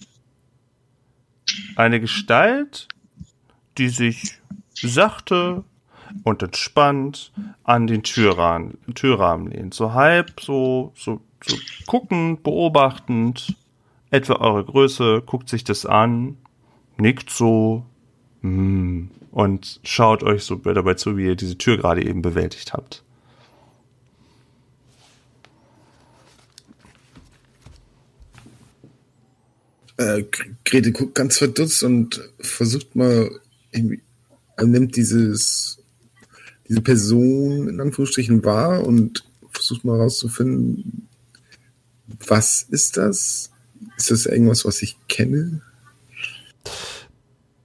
eine 1.77 2.01
Gestalt, 2.01 2.89
die 3.77 3.87
sich 3.87 4.39
sachte 4.73 5.63
und 6.23 6.43
entspannt 6.43 7.31
an 7.63 7.87
den 7.87 8.03
Türrahmen, 8.03 8.77
Türrahmen 8.95 9.51
lehnt. 9.51 9.73
So 9.73 9.93
halb, 9.93 10.41
so, 10.41 10.91
so, 10.95 11.21
so 11.41 11.55
guckend, 11.87 12.43
beobachtend, 12.43 13.55
etwa 14.11 14.35
eure 14.35 14.65
Größe, 14.65 15.23
guckt 15.25 15.47
sich 15.47 15.63
das 15.63 15.85
an, 15.85 16.37
nickt 16.97 17.29
so, 17.29 17.85
mm, 18.41 19.05
und 19.31 19.79
schaut 19.83 20.21
euch 20.21 20.43
so 20.43 20.55
dabei 20.55 20.95
zu, 20.95 21.15
wie 21.17 21.25
ihr 21.27 21.35
diese 21.35 21.57
Tür 21.57 21.77
gerade 21.77 22.05
eben 22.05 22.21
bewältigt 22.21 22.73
habt. 22.73 23.03
Äh, 30.03 30.25
Grete 30.65 30.91
guckt 30.91 31.15
ganz 31.15 31.37
verdutzt 31.37 31.83
und 31.83 32.29
versucht 32.39 32.95
mal 32.95 33.29
er 34.55 34.65
nimmt 34.65 34.95
dieses, 34.95 35.79
diese 36.67 36.81
Person 36.81 37.67
in 37.69 37.79
Anführungsstrichen 37.79 38.43
wahr 38.43 38.85
und 38.85 39.25
versucht 39.49 39.85
mal 39.85 39.99
rauszufinden, 39.99 41.07
was 42.27 42.63
ist 42.63 42.97
das? 42.97 43.51
Ist 43.97 44.11
das 44.11 44.25
irgendwas, 44.25 44.65
was 44.65 44.81
ich 44.81 44.97
kenne? 45.07 45.61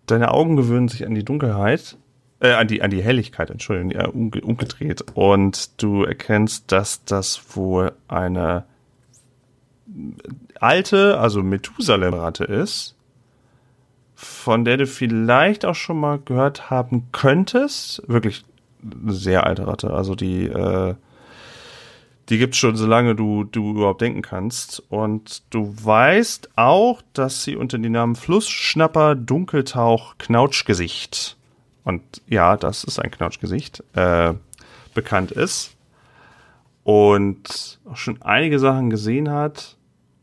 Deine 0.07 0.31
Augen 0.31 0.57
gewöhnen 0.57 0.89
sich 0.89 1.07
an 1.07 1.15
die 1.15 1.25
Dunkelheit, 1.25 1.97
äh, 2.41 2.53
an 2.53 2.69
die, 2.69 2.83
an 2.83 2.91
die 2.91 3.03
Helligkeit, 3.03 3.51
Entschuldigung, 3.51 3.91
ja, 3.91 4.07
umge 4.09 4.41
umgedreht. 4.41 5.05
Und 5.15 5.83
du 5.83 6.05
erkennst, 6.05 6.73
dass 6.73 7.05
das 7.05 7.57
wohl 7.57 7.93
eine 8.09 8.65
alte, 10.63 11.19
also 11.19 11.43
Methusalem-Ratte 11.43 12.45
ist, 12.45 12.95
von 14.15 14.65
der 14.65 14.77
du 14.77 14.87
vielleicht 14.87 15.65
auch 15.65 15.75
schon 15.75 16.01
mal 16.01 16.19
gehört 16.19 16.71
haben 16.71 17.09
könntest. 17.13 18.03
Wirklich 18.07 18.45
eine 18.83 19.13
sehr 19.13 19.47
alte 19.47 19.67
Ratte. 19.67 19.91
Also 19.91 20.15
die, 20.15 20.47
äh, 20.47 20.95
die 22.29 22.39
gibt's 22.39 22.59
schon, 22.59 22.77
solange 22.77 23.15
du, 23.15 23.45
du 23.45 23.71
überhaupt 23.71 24.01
denken 24.01 24.23
kannst. 24.23 24.83
Und 24.89 25.43
du 25.51 25.75
weißt 25.83 26.51
auch, 26.57 27.03
dass 27.13 27.45
sie 27.45 27.57
unter 27.57 27.79
dem 27.79 27.93
Namen 27.93 28.17
Flussschnapper, 28.17 29.15
Dunkeltauch, 29.15 30.17
Knautschgesicht 30.19 31.39
und 31.89 32.03
ja, 32.29 32.59
das 32.59 32.85
ist 32.85 32.99
ein 32.99 33.11
Knautschgesicht, 33.11 33.83
äh, 33.95 34.35
bekannt 34.93 35.33
ist 35.33 35.75
und 36.85 37.81
auch 37.91 37.97
schon 37.97 38.21
einige 38.21 38.59
Sachen 38.59 38.91
gesehen 38.91 39.31
hat 39.31 39.79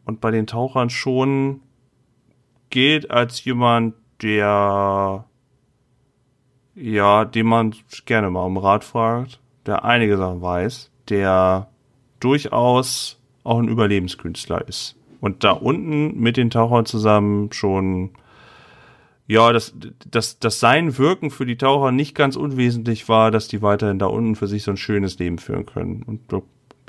und 0.05 0.21
bei 0.21 0.31
den 0.31 0.47
Tauchern 0.47 0.89
schon 0.89 1.61
geht 2.69 3.11
als 3.11 3.43
jemand, 3.43 3.95
der 4.21 5.25
ja, 6.75 7.25
den 7.25 7.47
man 7.47 7.73
gerne 8.05 8.29
mal 8.29 8.43
um 8.43 8.57
Rat 8.57 8.83
fragt, 8.83 9.39
der 9.65 9.85
einige 9.85 10.17
Sachen 10.17 10.41
weiß, 10.41 10.91
der 11.09 11.69
durchaus 12.19 13.19
auch 13.43 13.59
ein 13.59 13.67
Überlebenskünstler 13.67 14.67
ist. 14.67 14.95
Und 15.21 15.43
da 15.43 15.51
unten 15.51 16.19
mit 16.19 16.37
den 16.37 16.49
Tauchern 16.49 16.85
zusammen 16.85 17.51
schon, 17.51 18.11
ja, 19.27 19.51
dass 19.53 19.73
das, 20.11 20.39
das 20.39 20.59
sein 20.59 20.97
Wirken 20.97 21.31
für 21.31 21.45
die 21.45 21.57
Taucher 21.57 21.91
nicht 21.91 22.13
ganz 22.13 22.35
unwesentlich 22.35 23.07
war, 23.09 23.31
dass 23.31 23.47
die 23.47 23.61
weiterhin 23.61 23.97
da 23.97 24.07
unten 24.07 24.35
für 24.35 24.47
sich 24.47 24.63
so 24.63 24.71
ein 24.71 24.77
schönes 24.77 25.17
Leben 25.17 25.39
führen 25.39 25.65
können. 25.65 26.03
Und 26.03 26.31
da 26.31 26.41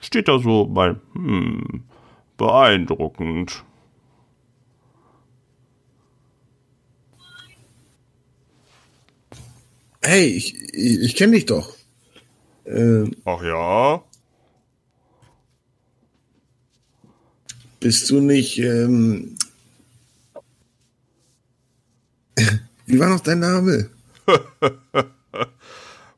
steht 0.02 0.28
da 0.28 0.38
so 0.38 0.66
mal, 0.66 1.00
hm, 1.14 1.84
beeindruckend. 2.36 3.64
Hey, 10.02 10.26
ich, 10.26 10.54
ich, 10.72 11.00
ich 11.00 11.16
kenne 11.16 11.32
dich 11.32 11.46
doch. 11.46 11.74
Äh, 12.64 13.10
Ach 13.24 13.42
ja? 13.42 14.04
Bist 17.80 18.10
du 18.10 18.20
nicht, 18.20 18.58
ähm, 18.58 19.36
wie 22.86 22.98
war 22.98 23.10
noch 23.10 23.20
dein 23.20 23.40
Name? 23.40 23.90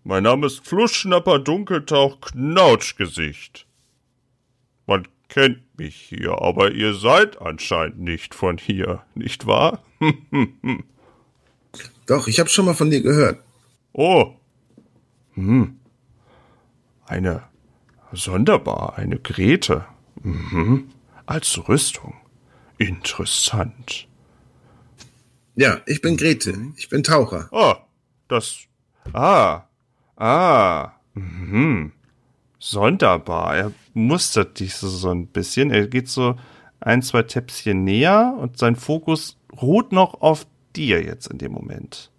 mein 0.04 0.22
Name 0.22 0.46
ist 0.46 0.66
Flussschnapper 0.66 1.38
Dunkeltauch 1.38 2.20
Knautschgesicht. 2.20 3.66
Man 4.86 5.08
kennt 5.28 5.62
mich 5.79 5.97
hier, 5.97 6.43
aber 6.43 6.72
ihr 6.72 6.95
seid 6.95 7.41
anscheinend 7.41 8.01
nicht 8.01 8.35
von 8.35 8.59
hier, 8.59 9.03
nicht 9.14 9.47
wahr? 9.47 9.83
Doch, 12.07 12.29
ich 12.29 12.41
habe 12.41 12.49
schon 12.49 12.64
mal 12.64 12.74
von 12.74 12.91
dir 12.91 13.03
gehört. 13.03 13.43
Oh. 13.93 14.35
Hm. 15.35 15.79
Eine 17.07 17.43
sonderbar, 18.12 18.97
eine 18.97 19.18
Grete. 19.18 19.85
Mhm. 20.22 20.89
Als 21.26 21.68
Rüstung. 21.68 22.14
Interessant. 22.79 24.09
Ja, 25.57 25.81
ich 25.87 26.01
bin 26.01 26.16
Grete. 26.16 26.55
Ich 26.76 26.89
bin 26.89 27.03
Taucher. 27.03 27.49
Ah, 27.53 27.85
das. 28.29 28.61
Ah. 29.12 29.62
Ah. 30.16 30.93
Mhm. 31.14 31.93
Sonderbar. 32.59 33.56
Er 33.56 33.72
mustert 33.94 34.61
dich 34.61 34.74
so, 34.74 35.11
ein 35.11 35.26
bisschen. 35.26 35.70
Er 35.70 35.86
geht 35.86 36.09
so 36.09 36.36
ein, 36.80 37.02
zwei 37.02 37.22
Täpschen 37.22 37.84
näher 37.84 38.36
und 38.38 38.59
sein 38.59 38.76
Fokus 38.76 39.36
ruht 39.61 39.92
noch 39.92 40.20
auf 40.20 40.46
dir 40.74 41.02
jetzt 41.02 41.28
in 41.28 41.38
dem 41.38 41.52
Moment 41.52 42.11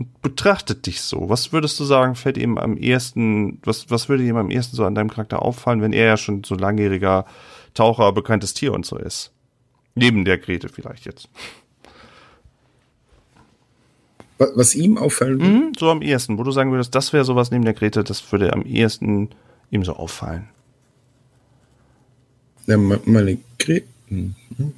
und 0.00 0.22
betrachtet 0.22 0.86
dich 0.86 1.02
so. 1.02 1.28
Was 1.28 1.52
würdest 1.52 1.78
du 1.78 1.84
sagen, 1.84 2.14
fällt 2.14 2.38
ihm 2.38 2.56
am 2.56 2.78
ehesten, 2.78 3.60
was, 3.62 3.90
was 3.90 4.08
würde 4.08 4.24
ihm 4.24 4.36
am 4.36 4.50
ehesten 4.50 4.74
so 4.74 4.84
an 4.84 4.94
deinem 4.94 5.10
Charakter 5.10 5.42
auffallen, 5.42 5.82
wenn 5.82 5.92
er 5.92 6.06
ja 6.06 6.16
schon 6.16 6.42
so 6.42 6.54
langjähriger 6.54 7.26
Taucher, 7.74 8.10
bekanntes 8.12 8.54
Tier 8.54 8.72
und 8.72 8.86
so 8.86 8.96
ist? 8.96 9.32
Neben 9.94 10.24
der 10.24 10.38
Grete 10.38 10.70
vielleicht 10.70 11.04
jetzt. 11.04 11.28
Was 14.54 14.74
ihm 14.74 14.96
auffallen 14.96 15.38
würde? 15.38 15.52
Mhm, 15.52 15.72
so 15.78 15.90
am 15.90 16.00
ehesten, 16.00 16.38
wo 16.38 16.42
du 16.44 16.50
sagen 16.50 16.72
würdest, 16.72 16.94
das 16.94 17.12
wäre 17.12 17.26
sowas 17.26 17.50
neben 17.50 17.64
der 17.64 17.74
Grete, 17.74 18.02
das 18.02 18.32
würde 18.32 18.52
am 18.54 18.62
ehesten 18.62 19.28
ihm 19.70 19.84
so 19.84 19.92
auffallen. 19.92 20.48
Ja, 22.66 22.78
meine 22.78 23.38
Grete. 23.58 23.86
Hm, 24.08 24.34
hm. 24.56 24.72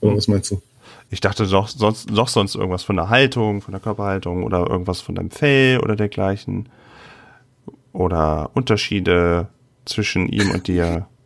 Was 0.00 0.28
meinst 0.28 0.52
du? 0.52 0.62
Ich 1.10 1.20
dachte 1.20 1.46
doch 1.46 1.68
sonst, 1.68 2.08
doch 2.10 2.28
sonst 2.28 2.54
irgendwas 2.54 2.84
von 2.84 2.96
der 2.96 3.08
Haltung, 3.08 3.62
von 3.62 3.72
der 3.72 3.80
Körperhaltung 3.80 4.44
oder 4.44 4.70
irgendwas 4.70 5.00
von 5.00 5.16
deinem 5.16 5.30
Fell 5.30 5.80
oder 5.80 5.96
dergleichen. 5.96 6.68
Oder 7.92 8.50
Unterschiede 8.54 9.48
zwischen 9.84 10.28
ihm 10.28 10.50
und 10.50 10.68
dir. 10.68 11.06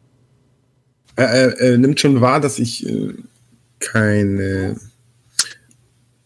Er, 1.17 1.29
er, 1.29 1.61
er 1.61 1.79
nimmt 1.79 2.01
schon 2.01 2.21
wahr, 2.21 2.41
dass 2.41 2.59
ich 2.59 2.89
äh, 2.89 3.15
keine, 3.79 4.77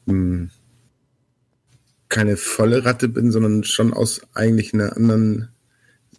mh, 0.06 0.14
hm, 0.14 0.50
keine 2.08 2.36
volle 2.36 2.84
Ratte 2.84 3.08
bin, 3.08 3.30
sondern 3.30 3.64
schon 3.64 3.92
aus 3.92 4.22
eigentlich 4.34 4.72
einer 4.74 4.96
anderen 4.96 5.48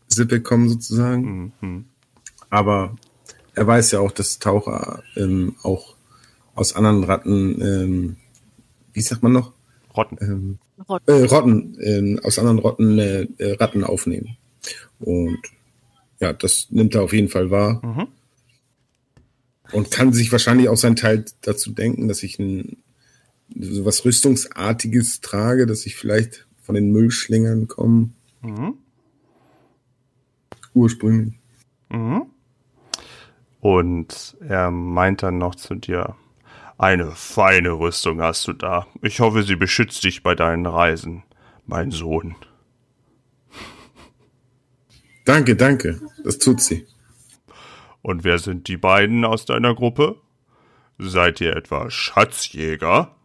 Sippe 0.08 0.42
komme 0.42 0.70
sozusagen. 0.70 1.54
Mhm. 1.62 1.86
Aber 2.50 2.96
er 3.56 3.68
weiß 3.68 3.92
ja 3.92 4.00
auch, 4.00 4.12
dass 4.12 4.40
Taucher 4.40 5.04
ähm, 5.16 5.56
auch 5.64 5.96
aus 6.56 6.76
anderen 6.76 7.04
Ratten, 7.04 7.62
ähm, 7.62 8.16
wie 8.94 9.02
sagt 9.02 9.24
man 9.24 9.34
noch? 9.34 9.54
Rotten. 9.96 10.18
Ähm, 10.22 10.60
Rotten, 10.88 11.12
äh, 11.12 11.26
Rotten 11.26 11.80
äh, 11.80 12.20
aus 12.24 12.40
anderen 12.40 12.60
Rotten 12.60 13.00
äh, 13.00 13.28
äh, 13.38 13.54
Ratten 13.54 13.84
aufnehmen. 13.84 14.38
Und 15.00 15.40
ja, 16.20 16.34
das 16.34 16.68
nimmt 16.70 16.96
er 16.96 17.04
auf 17.04 17.14
jeden 17.14 17.30
Fall 17.30 17.52
wahr. 17.52 17.82
Mhm. 17.84 18.08
Und 19.72 19.92
kann 19.92 20.14
sich 20.14 20.32
wahrscheinlich 20.32 20.68
auch 20.70 20.78
seinen 20.78 20.96
Teil 20.96 21.26
dazu 21.42 21.72
denken, 21.72 22.08
dass 22.08 22.24
ich 22.24 22.40
ein 22.40 22.78
so 23.58 23.86
was 23.86 24.06
Rüstungsartiges 24.06 25.22
trage, 25.22 25.66
dass 25.66 25.86
ich 25.86 25.96
vielleicht 25.96 26.48
von 26.62 26.76
den 26.76 26.92
Müllschlingern 26.92 27.68
komme. 27.68 28.10
Mhm. 28.42 28.76
Ursprünglich. 30.74 31.34
Mhm. 31.90 32.28
Und 33.60 34.38
er 34.40 34.72
meint 34.72 35.24
dann 35.24 35.38
noch 35.38 35.56
zu 35.56 35.76
dir, 35.76 36.16
eine 36.78 37.12
feine 37.12 37.72
Rüstung 37.72 38.22
hast 38.22 38.48
du 38.48 38.54
da. 38.54 38.88
Ich 39.02 39.20
hoffe, 39.20 39.44
sie 39.44 39.58
beschützt 39.58 40.04
dich 40.04 40.24
bei 40.24 40.34
deinen 40.36 40.66
Reisen, 40.66 41.24
mein 41.66 41.92
Sohn. 41.92 42.36
Danke, 45.26 45.56
danke. 45.56 46.02
Das 46.24 46.40
tut 46.40 46.62
sie. 46.62 46.88
Und 48.02 48.24
wer 48.24 48.40
sind 48.40 48.68
die 48.68 48.78
beiden 48.78 49.26
aus 49.26 49.46
deiner 49.46 49.76
Gruppe? 49.76 50.16
Seid 50.98 51.42
ihr 51.42 51.56
etwa 51.56 51.92
Schatzjäger? 51.92 53.16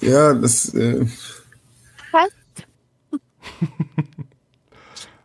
Ja, 0.00 0.34
das. 0.34 0.74
Äh 0.74 1.06
Was? 2.12 2.30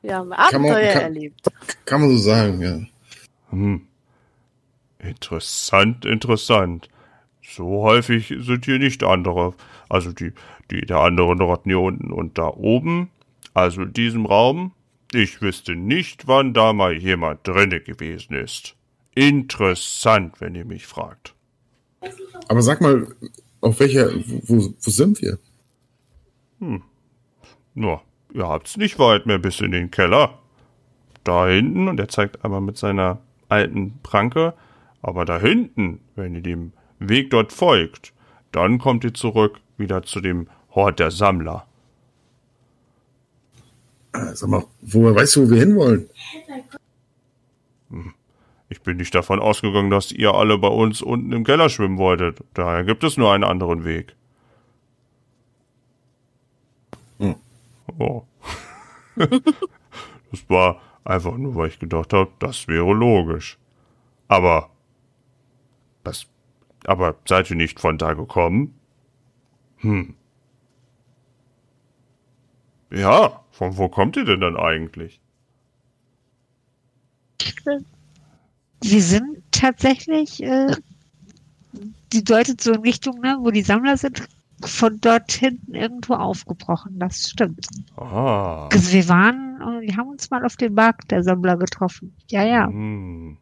Wir 0.01 0.15
haben 0.15 0.33
Abenteuer 0.33 0.49
kann 0.51 0.61
man, 0.61 0.93
kann, 0.93 1.01
erlebt. 1.01 1.47
Kann 1.85 2.01
man 2.01 2.09
so 2.11 2.17
sagen, 2.17 2.61
ja. 2.61 2.79
Hm. 3.51 3.87
Interessant, 4.99 6.05
interessant. 6.05 6.89
So 7.41 7.83
häufig 7.83 8.33
sind 8.39 8.65
hier 8.65 8.79
nicht 8.79 9.03
andere. 9.03 9.53
Also 9.89 10.11
die, 10.11 10.31
die 10.69 10.81
der 10.81 10.99
anderen 10.99 11.39
Rotten 11.41 11.69
hier 11.69 11.79
unten 11.79 12.11
und 12.11 12.37
da 12.37 12.47
oben. 12.47 13.09
Also 13.53 13.83
in 13.83 13.93
diesem 13.93 14.25
Raum. 14.25 14.73
Ich 15.13 15.41
wüsste 15.41 15.75
nicht, 15.75 16.27
wann 16.27 16.53
da 16.53 16.71
mal 16.71 16.93
jemand 16.93 17.45
drinne 17.45 17.81
gewesen 17.81 18.33
ist. 18.33 18.75
Interessant, 19.13 20.39
wenn 20.39 20.55
ihr 20.55 20.63
mich 20.63 20.87
fragt. 20.87 21.35
Aber 22.47 22.61
sag 22.61 22.81
mal, 22.81 23.07
auf 23.61 23.79
welcher, 23.79 24.11
wo, 24.47 24.73
wo 24.79 24.91
sind 24.91 25.21
wir? 25.21 25.37
Hm. 26.59 26.81
Nur, 27.73 28.01
ihr 28.33 28.47
habt's 28.47 28.77
nicht 28.77 28.99
weit 28.99 29.25
mehr 29.25 29.39
bis 29.39 29.61
in 29.61 29.71
den 29.71 29.91
Keller. 29.91 30.39
Da 31.23 31.47
hinten, 31.47 31.87
und 31.87 31.99
er 31.99 32.07
zeigt 32.07 32.43
einmal 32.43 32.61
mit 32.61 32.77
seiner 32.77 33.19
alten 33.49 33.99
Pranke, 34.01 34.53
aber 35.01 35.25
da 35.25 35.39
hinten, 35.39 35.99
wenn 36.15 36.35
ihr 36.35 36.41
dem 36.41 36.73
Weg 36.99 37.29
dort 37.29 37.53
folgt, 37.53 38.13
dann 38.51 38.79
kommt 38.79 39.03
ihr 39.03 39.13
zurück 39.13 39.59
wieder 39.77 40.03
zu 40.03 40.21
dem 40.21 40.47
Hort 40.73 40.99
der 40.99 41.11
Sammler. 41.11 41.65
Ah, 44.13 44.35
sag 44.35 44.49
mal, 44.49 44.65
woher 44.81 45.15
weißt 45.15 45.35
du, 45.37 45.45
wo 45.45 45.51
wir 45.51 45.59
hinwollen? 45.59 46.09
Ich 48.71 48.81
bin 48.81 48.97
nicht 48.97 49.13
davon 49.13 49.39
ausgegangen, 49.39 49.91
dass 49.91 50.11
ihr 50.11 50.33
alle 50.33 50.57
bei 50.57 50.69
uns 50.69 51.01
unten 51.01 51.31
im 51.31 51.43
Keller 51.43 51.69
schwimmen 51.69 51.97
wolltet. 51.97 52.39
Daher 52.53 52.83
gibt 52.83 53.03
es 53.03 53.17
nur 53.17 53.31
einen 53.31 53.43
anderen 53.43 53.83
Weg. 53.85 54.15
Hm. 57.19 57.35
Oh. 57.99 58.23
das 59.15 60.49
war 60.49 60.81
Einfach 61.03 61.35
nur, 61.37 61.55
weil 61.55 61.69
ich 61.69 61.79
gedacht 61.79 62.13
habe, 62.13 62.31
das 62.39 62.67
wäre 62.67 62.93
logisch. 62.93 63.57
Aber, 64.27 64.69
was, 66.03 66.27
aber 66.85 67.15
seid 67.25 67.49
ihr 67.49 67.55
nicht 67.55 67.79
von 67.79 67.97
da 67.97 68.13
gekommen? 68.13 68.79
Hm. 69.77 70.15
Ja, 72.91 73.43
von 73.51 73.77
wo 73.77 73.89
kommt 73.89 74.15
ihr 74.15 74.25
denn 74.25 74.41
dann 74.41 74.57
eigentlich? 74.57 75.19
Wir 78.81 79.01
sind 79.01 79.43
tatsächlich, 79.51 80.41
äh, 80.43 80.75
die 82.11 82.23
deutet 82.23 82.61
so 82.61 82.73
in 82.73 82.81
Richtung, 82.81 83.19
ne, 83.21 83.37
wo 83.39 83.51
die 83.51 83.61
Sammler 83.61 83.97
sind, 83.97 84.27
von 84.63 84.99
dort 85.01 85.31
hinten 85.31 85.75
irgendwo 85.75 86.13
aufgebrochen. 86.13 86.99
Das 86.99 87.29
stimmt. 87.29 87.65
Ah. 87.97 88.67
Also 88.71 88.91
wir 88.91 89.07
waren, 89.09 89.59
äh, 89.61 89.87
wir 89.87 89.97
haben 89.97 90.09
uns 90.09 90.29
mal 90.29 90.45
auf 90.45 90.55
dem 90.55 90.73
Markt 90.73 91.11
der 91.11 91.23
Sammler 91.23 91.57
getroffen. 91.57 92.15
Ja, 92.29 92.43
ja. 92.43 92.67
Hm. 92.67 93.37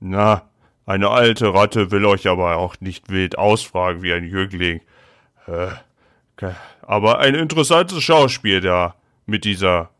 Na, 0.00 0.42
eine 0.86 1.10
alte 1.10 1.52
Ratte 1.54 1.90
will 1.90 2.04
euch 2.04 2.26
aber 2.26 2.56
auch 2.56 2.80
nicht 2.80 3.10
wild 3.10 3.38
ausfragen 3.38 4.02
wie 4.02 4.12
ein 4.12 4.24
Jüngling. 4.24 4.80
Äh, 5.46 5.68
aber 6.82 7.18
ein 7.18 7.34
interessantes 7.34 8.02
Schauspiel 8.02 8.60
da 8.60 8.94
mit 9.26 9.44
dieser 9.44 9.90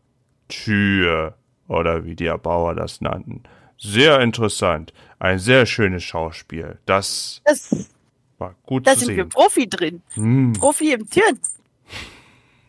Tür 0.49 1.35
oder 1.67 2.03
wie 2.03 2.15
die 2.15 2.25
Erbauer 2.25 2.75
das 2.75 2.99
nannten. 2.99 3.43
Sehr 3.83 4.19
interessant. 4.21 4.93
Ein 5.17 5.39
sehr 5.39 5.65
schönes 5.65 6.03
Schauspiel. 6.03 6.77
Das 6.85 7.41
Das, 7.45 7.89
war 8.37 8.55
gut 8.63 8.85
da 8.85 8.93
zu 8.93 8.99
sind 8.99 9.09
wir 9.09 9.23
sehen. 9.23 9.29
Profi 9.29 9.67
drin. 9.67 10.01
Hm. 10.13 10.53
Profi 10.53 10.93
im 10.93 11.09
Türen. 11.09 11.39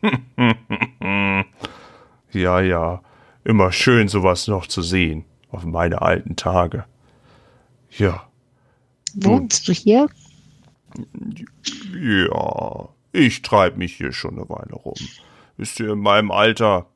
Ja, 2.32 2.60
ja. 2.60 3.02
Immer 3.44 3.72
schön, 3.72 4.08
sowas 4.08 4.48
noch 4.48 4.66
zu 4.66 4.80
sehen. 4.80 5.26
Auf 5.50 5.64
meine 5.64 6.00
alten 6.00 6.34
Tage. 6.34 6.86
Ja. 7.90 8.26
Wohnst 9.14 9.68
du 9.68 9.72
hier? 9.72 10.06
Ja, 11.94 12.88
ich 13.12 13.42
treib 13.42 13.76
mich 13.76 13.94
hier 13.96 14.12
schon 14.12 14.38
eine 14.38 14.48
Weile 14.48 14.74
rum. 14.74 14.94
Wisst 15.58 15.78
ihr, 15.80 15.92
in 15.92 15.98
meinem 15.98 16.30
Alter, 16.30 16.86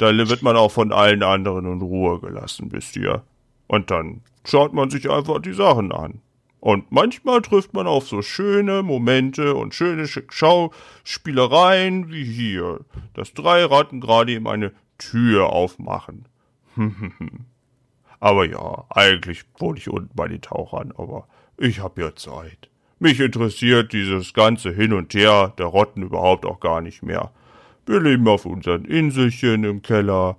da 0.00 0.16
wird 0.16 0.42
man 0.42 0.56
auch 0.56 0.72
von 0.72 0.92
allen 0.92 1.22
anderen 1.22 1.66
in 1.66 1.82
Ruhe 1.82 2.20
gelassen, 2.20 2.72
wisst 2.72 2.96
ihr. 2.96 3.22
Und 3.66 3.90
dann 3.90 4.22
schaut 4.46 4.72
man 4.72 4.88
sich 4.88 5.10
einfach 5.10 5.40
die 5.40 5.52
Sachen 5.52 5.92
an. 5.92 6.22
Und 6.58 6.90
manchmal 6.90 7.42
trifft 7.42 7.74
man 7.74 7.86
auf 7.86 8.08
so 8.08 8.22
schöne 8.22 8.82
Momente 8.82 9.54
und 9.54 9.74
schöne 9.74 10.06
Sch 10.06 10.20
Schauspielereien 10.30 12.10
wie 12.10 12.24
hier, 12.24 12.80
dass 13.14 13.34
drei 13.34 13.64
Ratten 13.64 14.00
gerade 14.00 14.32
eben 14.32 14.48
eine 14.48 14.72
Tür 14.98 15.50
aufmachen. 15.50 16.26
Aber 18.20 18.44
ja, 18.46 18.84
eigentlich 18.90 19.44
wohne 19.58 19.78
ich 19.78 19.88
unten 19.88 20.14
bei 20.14 20.28
den 20.28 20.42
Tauchern, 20.42 20.92
aber 20.94 21.26
ich 21.56 21.80
hab 21.80 21.98
ja 21.98 22.14
Zeit. 22.14 22.68
Mich 22.98 23.18
interessiert 23.18 23.94
dieses 23.94 24.34
ganze 24.34 24.70
Hin 24.72 24.92
und 24.92 25.14
Her 25.14 25.54
der 25.56 25.66
Rotten 25.66 26.02
überhaupt 26.02 26.44
auch 26.44 26.60
gar 26.60 26.82
nicht 26.82 27.02
mehr. 27.02 27.32
Wir 27.90 27.98
leben 27.98 28.28
auf 28.28 28.46
unseren 28.46 28.84
Inselchen 28.84 29.64
im 29.64 29.82
Keller. 29.82 30.36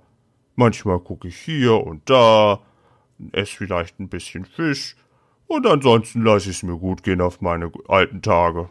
Manchmal 0.56 1.00
gucke 1.00 1.28
ich 1.28 1.36
hier 1.36 1.74
und 1.74 2.08
da, 2.08 2.62
esse 3.32 3.54
vielleicht 3.54 4.00
ein 4.00 4.08
bisschen 4.08 4.46
Fisch 4.46 4.96
und 5.48 5.66
ansonsten 5.66 6.22
lasse 6.22 6.48
ich 6.48 6.56
es 6.56 6.62
mir 6.62 6.78
gut 6.78 7.02
gehen 7.02 7.20
auf 7.20 7.42
meine 7.42 7.70
alten 7.88 8.22
Tage. 8.22 8.70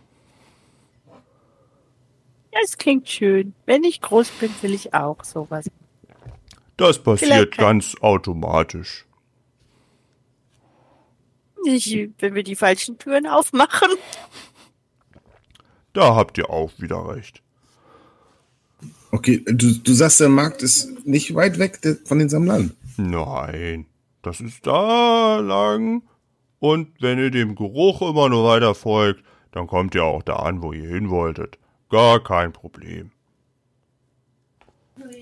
Das 2.52 2.76
klingt 2.80 3.08
schön. 3.08 3.54
Wenn 3.68 3.84
ich 3.84 4.02
groß 4.02 4.32
bin, 4.40 4.50
will 4.64 4.74
ich 4.74 4.96
auch 4.96 5.24
sowas. 5.24 5.70
Das 6.76 6.98
passiert 6.98 7.56
ganz 7.56 7.96
automatisch. 8.02 9.06
Nicht, 11.66 12.10
wenn 12.18 12.34
wir 12.34 12.42
die 12.42 12.56
falschen 12.56 12.98
Türen 12.98 13.28
aufmachen. 13.28 13.90
Da 15.94 16.16
habt 16.16 16.40
ihr 16.40 16.50
auch 16.50 16.72
wieder 16.80 17.08
recht. 17.10 17.44
Okay, 19.12 19.44
du, 19.46 19.74
du 19.74 19.94
sagst, 19.94 20.22
der 20.22 20.30
Markt 20.30 20.64
ist 20.64 21.06
nicht 21.06 21.36
weit 21.36 21.60
weg 21.60 21.80
von 22.06 22.20
den 22.20 22.30
Sammlern. 22.30 22.72
Nein, 22.98 23.86
das 24.22 24.40
ist 24.40 24.66
da 24.66 25.40
lang. 25.40 26.04
Und 26.60 26.90
wenn 27.02 27.20
ihr 27.20 27.32
dem 27.32 27.56
Geruch 27.56 28.02
immer 28.02 28.30
nur 28.30 28.46
weiter 28.46 28.74
folgt, 28.74 29.24
dann 29.52 29.68
kommt 29.68 29.96
ihr 29.96 30.04
auch 30.04 30.24
da 30.24 30.38
an, 30.38 30.62
wo 30.62 30.72
ihr 30.72 30.88
hin 30.88 31.10
wolltet. 31.10 31.58
Gar 31.90 32.24
kein 32.24 32.54
Problem. 32.54 33.12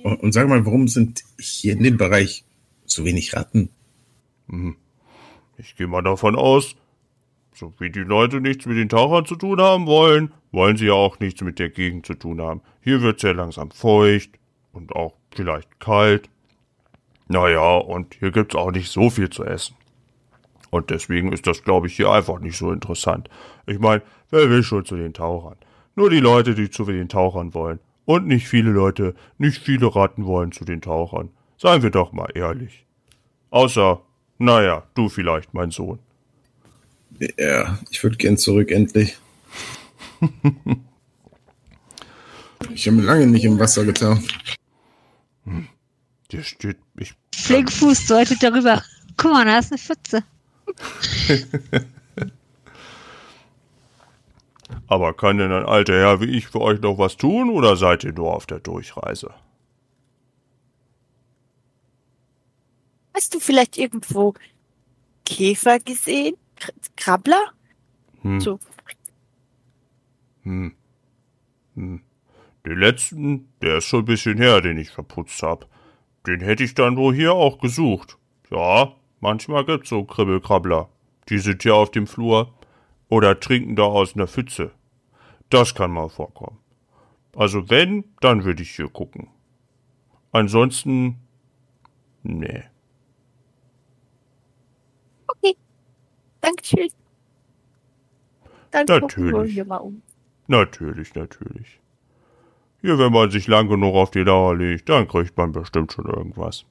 Und, 0.03 0.21
und 0.21 0.31
sag 0.33 0.47
mal, 0.47 0.65
warum 0.65 0.87
sind 0.87 1.23
hier 1.39 1.73
in 1.73 1.83
dem 1.83 1.97
Bereich 1.97 2.45
so 2.85 3.05
wenig 3.05 3.33
Ratten? 3.33 3.69
Ich 5.57 5.75
gehe 5.75 5.87
mal 5.87 6.01
davon 6.01 6.35
aus, 6.35 6.75
so 7.53 7.73
wie 7.79 7.89
die 7.89 7.99
Leute 7.99 8.41
nichts 8.41 8.65
mit 8.65 8.77
den 8.77 8.89
Tauchern 8.89 9.25
zu 9.25 9.35
tun 9.35 9.59
haben 9.59 9.85
wollen, 9.85 10.33
wollen 10.51 10.77
sie 10.77 10.87
ja 10.87 10.93
auch 10.93 11.19
nichts 11.19 11.41
mit 11.41 11.59
der 11.59 11.69
Gegend 11.69 12.05
zu 12.05 12.15
tun 12.15 12.41
haben. 12.41 12.61
Hier 12.81 13.01
wird 13.01 13.19
sehr 13.19 13.33
langsam 13.33 13.71
feucht 13.71 14.31
und 14.71 14.95
auch 14.95 15.13
vielleicht 15.33 15.79
kalt. 15.79 16.29
Naja, 17.27 17.77
und 17.77 18.15
hier 18.15 18.31
gibt's 18.31 18.55
auch 18.55 18.71
nicht 18.71 18.91
so 18.91 19.09
viel 19.09 19.29
zu 19.29 19.43
essen. 19.43 19.75
Und 20.71 20.89
deswegen 20.89 21.31
ist 21.31 21.47
das, 21.47 21.63
glaube 21.63 21.87
ich, 21.87 21.95
hier 21.95 22.11
einfach 22.11 22.39
nicht 22.39 22.57
so 22.57 22.71
interessant. 22.71 23.29
Ich 23.65 23.79
meine, 23.79 24.01
wer 24.29 24.49
will 24.49 24.63
schon 24.63 24.85
zu 24.85 24.95
den 24.95 25.13
Tauchern? 25.13 25.57
Nur 25.95 26.09
die 26.09 26.19
Leute, 26.19 26.55
die 26.55 26.69
zu 26.69 26.85
den 26.85 27.09
Tauchern 27.09 27.53
wollen. 27.53 27.79
Und 28.05 28.25
nicht 28.25 28.47
viele 28.47 28.71
Leute, 28.71 29.13
nicht 29.37 29.61
viele 29.61 29.95
Ratten 29.95 30.25
wollen 30.25 30.51
zu 30.51 30.65
den 30.65 30.81
Tauchern. 30.81 31.29
Seien 31.57 31.83
wir 31.83 31.91
doch 31.91 32.11
mal 32.11 32.29
ehrlich. 32.33 32.85
Außer, 33.51 34.01
naja, 34.37 34.83
du 34.95 35.09
vielleicht, 35.09 35.53
mein 35.53 35.71
Sohn. 35.71 35.99
Ja, 37.37 37.79
ich 37.89 38.01
würde 38.03 38.17
gern 38.17 38.37
zurück, 38.37 38.71
endlich. 38.71 39.17
ich 42.73 42.87
habe 42.87 43.01
lange 43.01 43.27
nicht 43.27 43.43
im 43.45 43.59
Wasser 43.59 43.85
getaucht. 43.85 44.57
Der 46.31 46.43
steht, 46.43 46.77
ich, 46.97 47.13
Flinkfuß 47.35 48.07
deutet 48.07 48.41
darüber. 48.41 48.83
Guck 49.17 49.31
mal, 49.31 49.45
da 49.45 49.59
ist 49.59 49.71
eine 49.71 49.79
Pfütze. 49.79 50.23
aber 54.87 55.13
kann 55.13 55.37
denn 55.39 55.51
ein 55.51 55.65
alter 55.65 55.93
Herr 55.93 56.21
wie 56.21 56.37
ich 56.37 56.47
für 56.47 56.61
euch 56.61 56.79
noch 56.79 56.97
was 56.97 57.17
tun 57.17 57.49
oder 57.49 57.75
seid 57.75 58.03
ihr 58.03 58.13
nur 58.13 58.35
auf 58.35 58.45
der 58.45 58.59
Durchreise? 58.59 59.33
Hast 63.13 63.33
du 63.33 63.39
vielleicht 63.39 63.77
irgendwo 63.77 64.35
Käfer 65.25 65.79
gesehen? 65.79 66.35
Kr- 66.59 66.73
Krabbler? 66.95 67.51
Hm. 68.21 68.39
So, 68.39 68.59
Hm. 70.43 70.73
Hm. 71.75 72.01
Den 72.65 72.77
letzten, 72.77 73.49
der 73.61 73.77
ist 73.77 73.85
schon 73.85 74.01
ein 74.01 74.05
bisschen 74.05 74.37
her, 74.37 74.61
den 74.61 74.77
ich 74.77 74.89
verputzt 74.89 75.41
hab. 75.43 75.67
Den 76.27 76.41
hätte 76.41 76.63
ich 76.63 76.75
dann 76.75 76.97
wohl 76.97 77.13
hier 77.13 77.33
auch 77.33 77.59
gesucht. 77.59 78.17
Ja, 78.51 78.93
manchmal 79.19 79.65
gibt's 79.65 79.89
so 79.89 80.03
Kribbelkrabbler. 80.03 80.89
Die 81.29 81.37
sind 81.39 81.63
ja 81.63 81.73
auf 81.73 81.91
dem 81.91 82.07
Flur 82.07 82.53
oder 83.07 83.39
trinken 83.39 83.75
da 83.75 83.83
aus 83.83 84.15
einer 84.15 84.27
Pfütze. 84.27 84.71
Das 85.49 85.73
kann 85.75 85.91
mal 85.91 86.09
vorkommen. 86.09 86.57
Also 87.35 87.69
wenn, 87.69 88.03
dann 88.21 88.43
würde 88.43 88.63
ich 88.63 88.75
hier 88.75 88.89
gucken. 88.89 89.29
Ansonsten, 90.31 91.19
nee. 92.23 92.63
Dankeschön. 96.41 96.89
Dann 98.71 98.87
wir 98.87 99.01
Natürlich. 99.01 99.53
hier 99.53 99.65
mal 99.65 99.77
um. 99.77 100.01
Natürlich, 100.47 101.13
natürlich. 101.15 101.79
Hier, 102.81 102.97
wenn 102.97 103.11
man 103.11 103.29
sich 103.29 103.47
lang 103.47 103.67
genug 103.67 103.95
auf 103.95 104.11
die 104.11 104.23
Dauer 104.23 104.55
legt, 104.55 104.87
dann 104.89 105.07
kriegt 105.07 105.35
man 105.37 105.51
bestimmt 105.51 105.91
schon 105.91 106.05
irgendwas. 106.05 106.65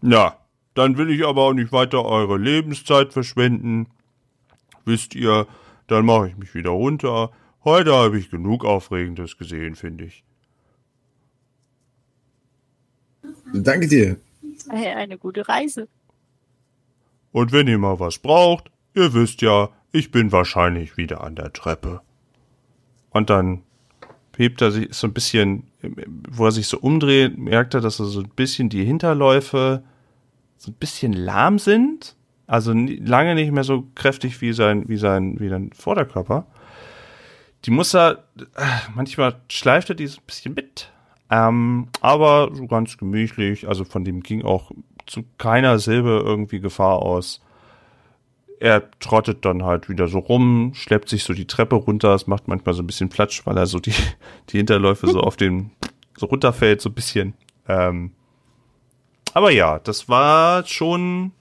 Na, 0.00 0.36
dann 0.74 0.96
will 0.96 1.10
ich 1.10 1.24
aber 1.24 1.42
auch 1.42 1.52
nicht 1.52 1.72
weiter 1.72 2.04
eure 2.04 2.38
Lebenszeit 2.38 3.12
verschwenden. 3.12 3.86
Wisst 4.84 5.14
ihr, 5.14 5.46
dann 5.86 6.04
mache 6.04 6.28
ich 6.28 6.36
mich 6.36 6.54
wieder 6.54 6.70
runter. 6.70 7.30
Heute 7.64 7.94
habe 7.94 8.18
ich 8.18 8.30
genug 8.30 8.64
Aufregendes 8.64 9.38
gesehen, 9.38 9.74
finde 9.74 10.04
ich. 10.04 10.24
Danke 13.52 13.86
dir. 13.86 14.18
Eine 14.68 15.18
gute 15.18 15.48
Reise. 15.48 15.88
Und 17.34 17.50
wenn 17.50 17.66
ihr 17.66 17.78
mal 17.78 17.98
was 17.98 18.20
braucht, 18.20 18.70
ihr 18.94 19.12
wisst 19.12 19.42
ja, 19.42 19.70
ich 19.90 20.12
bin 20.12 20.30
wahrscheinlich 20.30 20.96
wieder 20.96 21.24
an 21.24 21.34
der 21.34 21.52
Treppe. 21.52 22.00
Und 23.10 23.28
dann 23.28 23.62
hebt 24.36 24.62
er 24.62 24.70
sich 24.70 24.94
so 24.94 25.08
ein 25.08 25.12
bisschen, 25.12 25.64
wo 26.30 26.44
er 26.46 26.52
sich 26.52 26.68
so 26.68 26.78
umdreht, 26.78 27.36
merkt 27.36 27.74
er, 27.74 27.80
dass 27.80 27.98
er 27.98 28.06
so 28.06 28.20
ein 28.20 28.28
bisschen 28.28 28.68
die 28.68 28.84
Hinterläufe 28.84 29.82
so 30.58 30.70
ein 30.70 30.74
bisschen 30.74 31.12
lahm 31.12 31.58
sind. 31.58 32.14
Also 32.46 32.72
lange 32.72 33.34
nicht 33.34 33.50
mehr 33.50 33.64
so 33.64 33.88
kräftig 33.96 34.40
wie 34.40 34.52
sein, 34.52 34.88
wie 34.88 34.96
sein, 34.96 35.40
wie 35.40 35.48
sein 35.48 35.72
Vorderkörper. 35.72 36.46
Die 37.64 37.72
muss 37.72 37.96
er, 37.96 38.28
äh, 38.38 38.64
manchmal 38.94 39.40
schleift 39.50 39.88
er 39.88 39.96
die 39.96 40.06
so 40.06 40.20
ein 40.20 40.26
bisschen 40.26 40.54
mit, 40.54 40.92
Ähm, 41.30 41.88
aber 42.00 42.50
so 42.52 42.66
ganz 42.66 42.98
gemütlich, 42.98 43.66
also 43.66 43.84
von 43.84 44.04
dem 44.04 44.22
ging 44.22 44.42
auch 44.42 44.70
zu 45.06 45.24
keiner 45.38 45.78
Silbe 45.78 46.22
irgendwie 46.24 46.60
Gefahr 46.60 47.00
aus. 47.00 47.42
Er 48.60 48.90
trottet 49.00 49.44
dann 49.44 49.64
halt 49.64 49.88
wieder 49.88 50.08
so 50.08 50.18
rum, 50.18 50.72
schleppt 50.74 51.08
sich 51.08 51.24
so 51.24 51.34
die 51.34 51.46
Treppe 51.46 51.76
runter, 51.76 52.14
es 52.14 52.26
macht 52.26 52.48
manchmal 52.48 52.74
so 52.74 52.82
ein 52.82 52.86
bisschen 52.86 53.08
Platsch, 53.08 53.44
weil 53.46 53.56
er 53.56 53.66
so 53.66 53.78
die, 53.78 53.94
die 54.50 54.58
Hinterläufe 54.58 55.06
so 55.08 55.20
auf 55.20 55.36
den, 55.36 55.70
so 56.16 56.26
runterfällt, 56.26 56.80
so 56.80 56.90
ein 56.90 56.94
bisschen. 56.94 57.34
Ähm, 57.68 58.12
aber 59.32 59.50
ja, 59.50 59.78
das 59.80 60.08
war 60.08 60.64
schon 60.66 61.32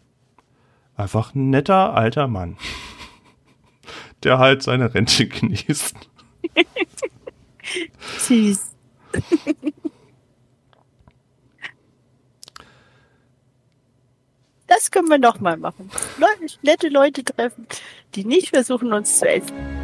einfach 0.95 1.36
ein 1.36 1.49
netter 1.49 1.93
alter 1.93 2.27
Mann, 2.27 2.57
der 4.23 4.39
halt 4.39 4.63
seine 4.63 4.93
Rente 4.93 5.27
genießt. 5.27 5.95
Süß. 8.17 8.72
Das 14.76 14.89
können 14.89 15.07
wir 15.07 15.20
noch 15.20 15.39
mal 15.39 15.55
machen. 15.55 15.91
Leute, 16.18 16.55
nette 16.64 16.88
Leute 16.89 17.24
treffen, 17.24 17.68
die 18.16 18.26
nicht 18.26 18.49
versuchen, 18.49 18.91
uns 18.91 19.20
zu 19.20 19.30
essen. 19.30 19.82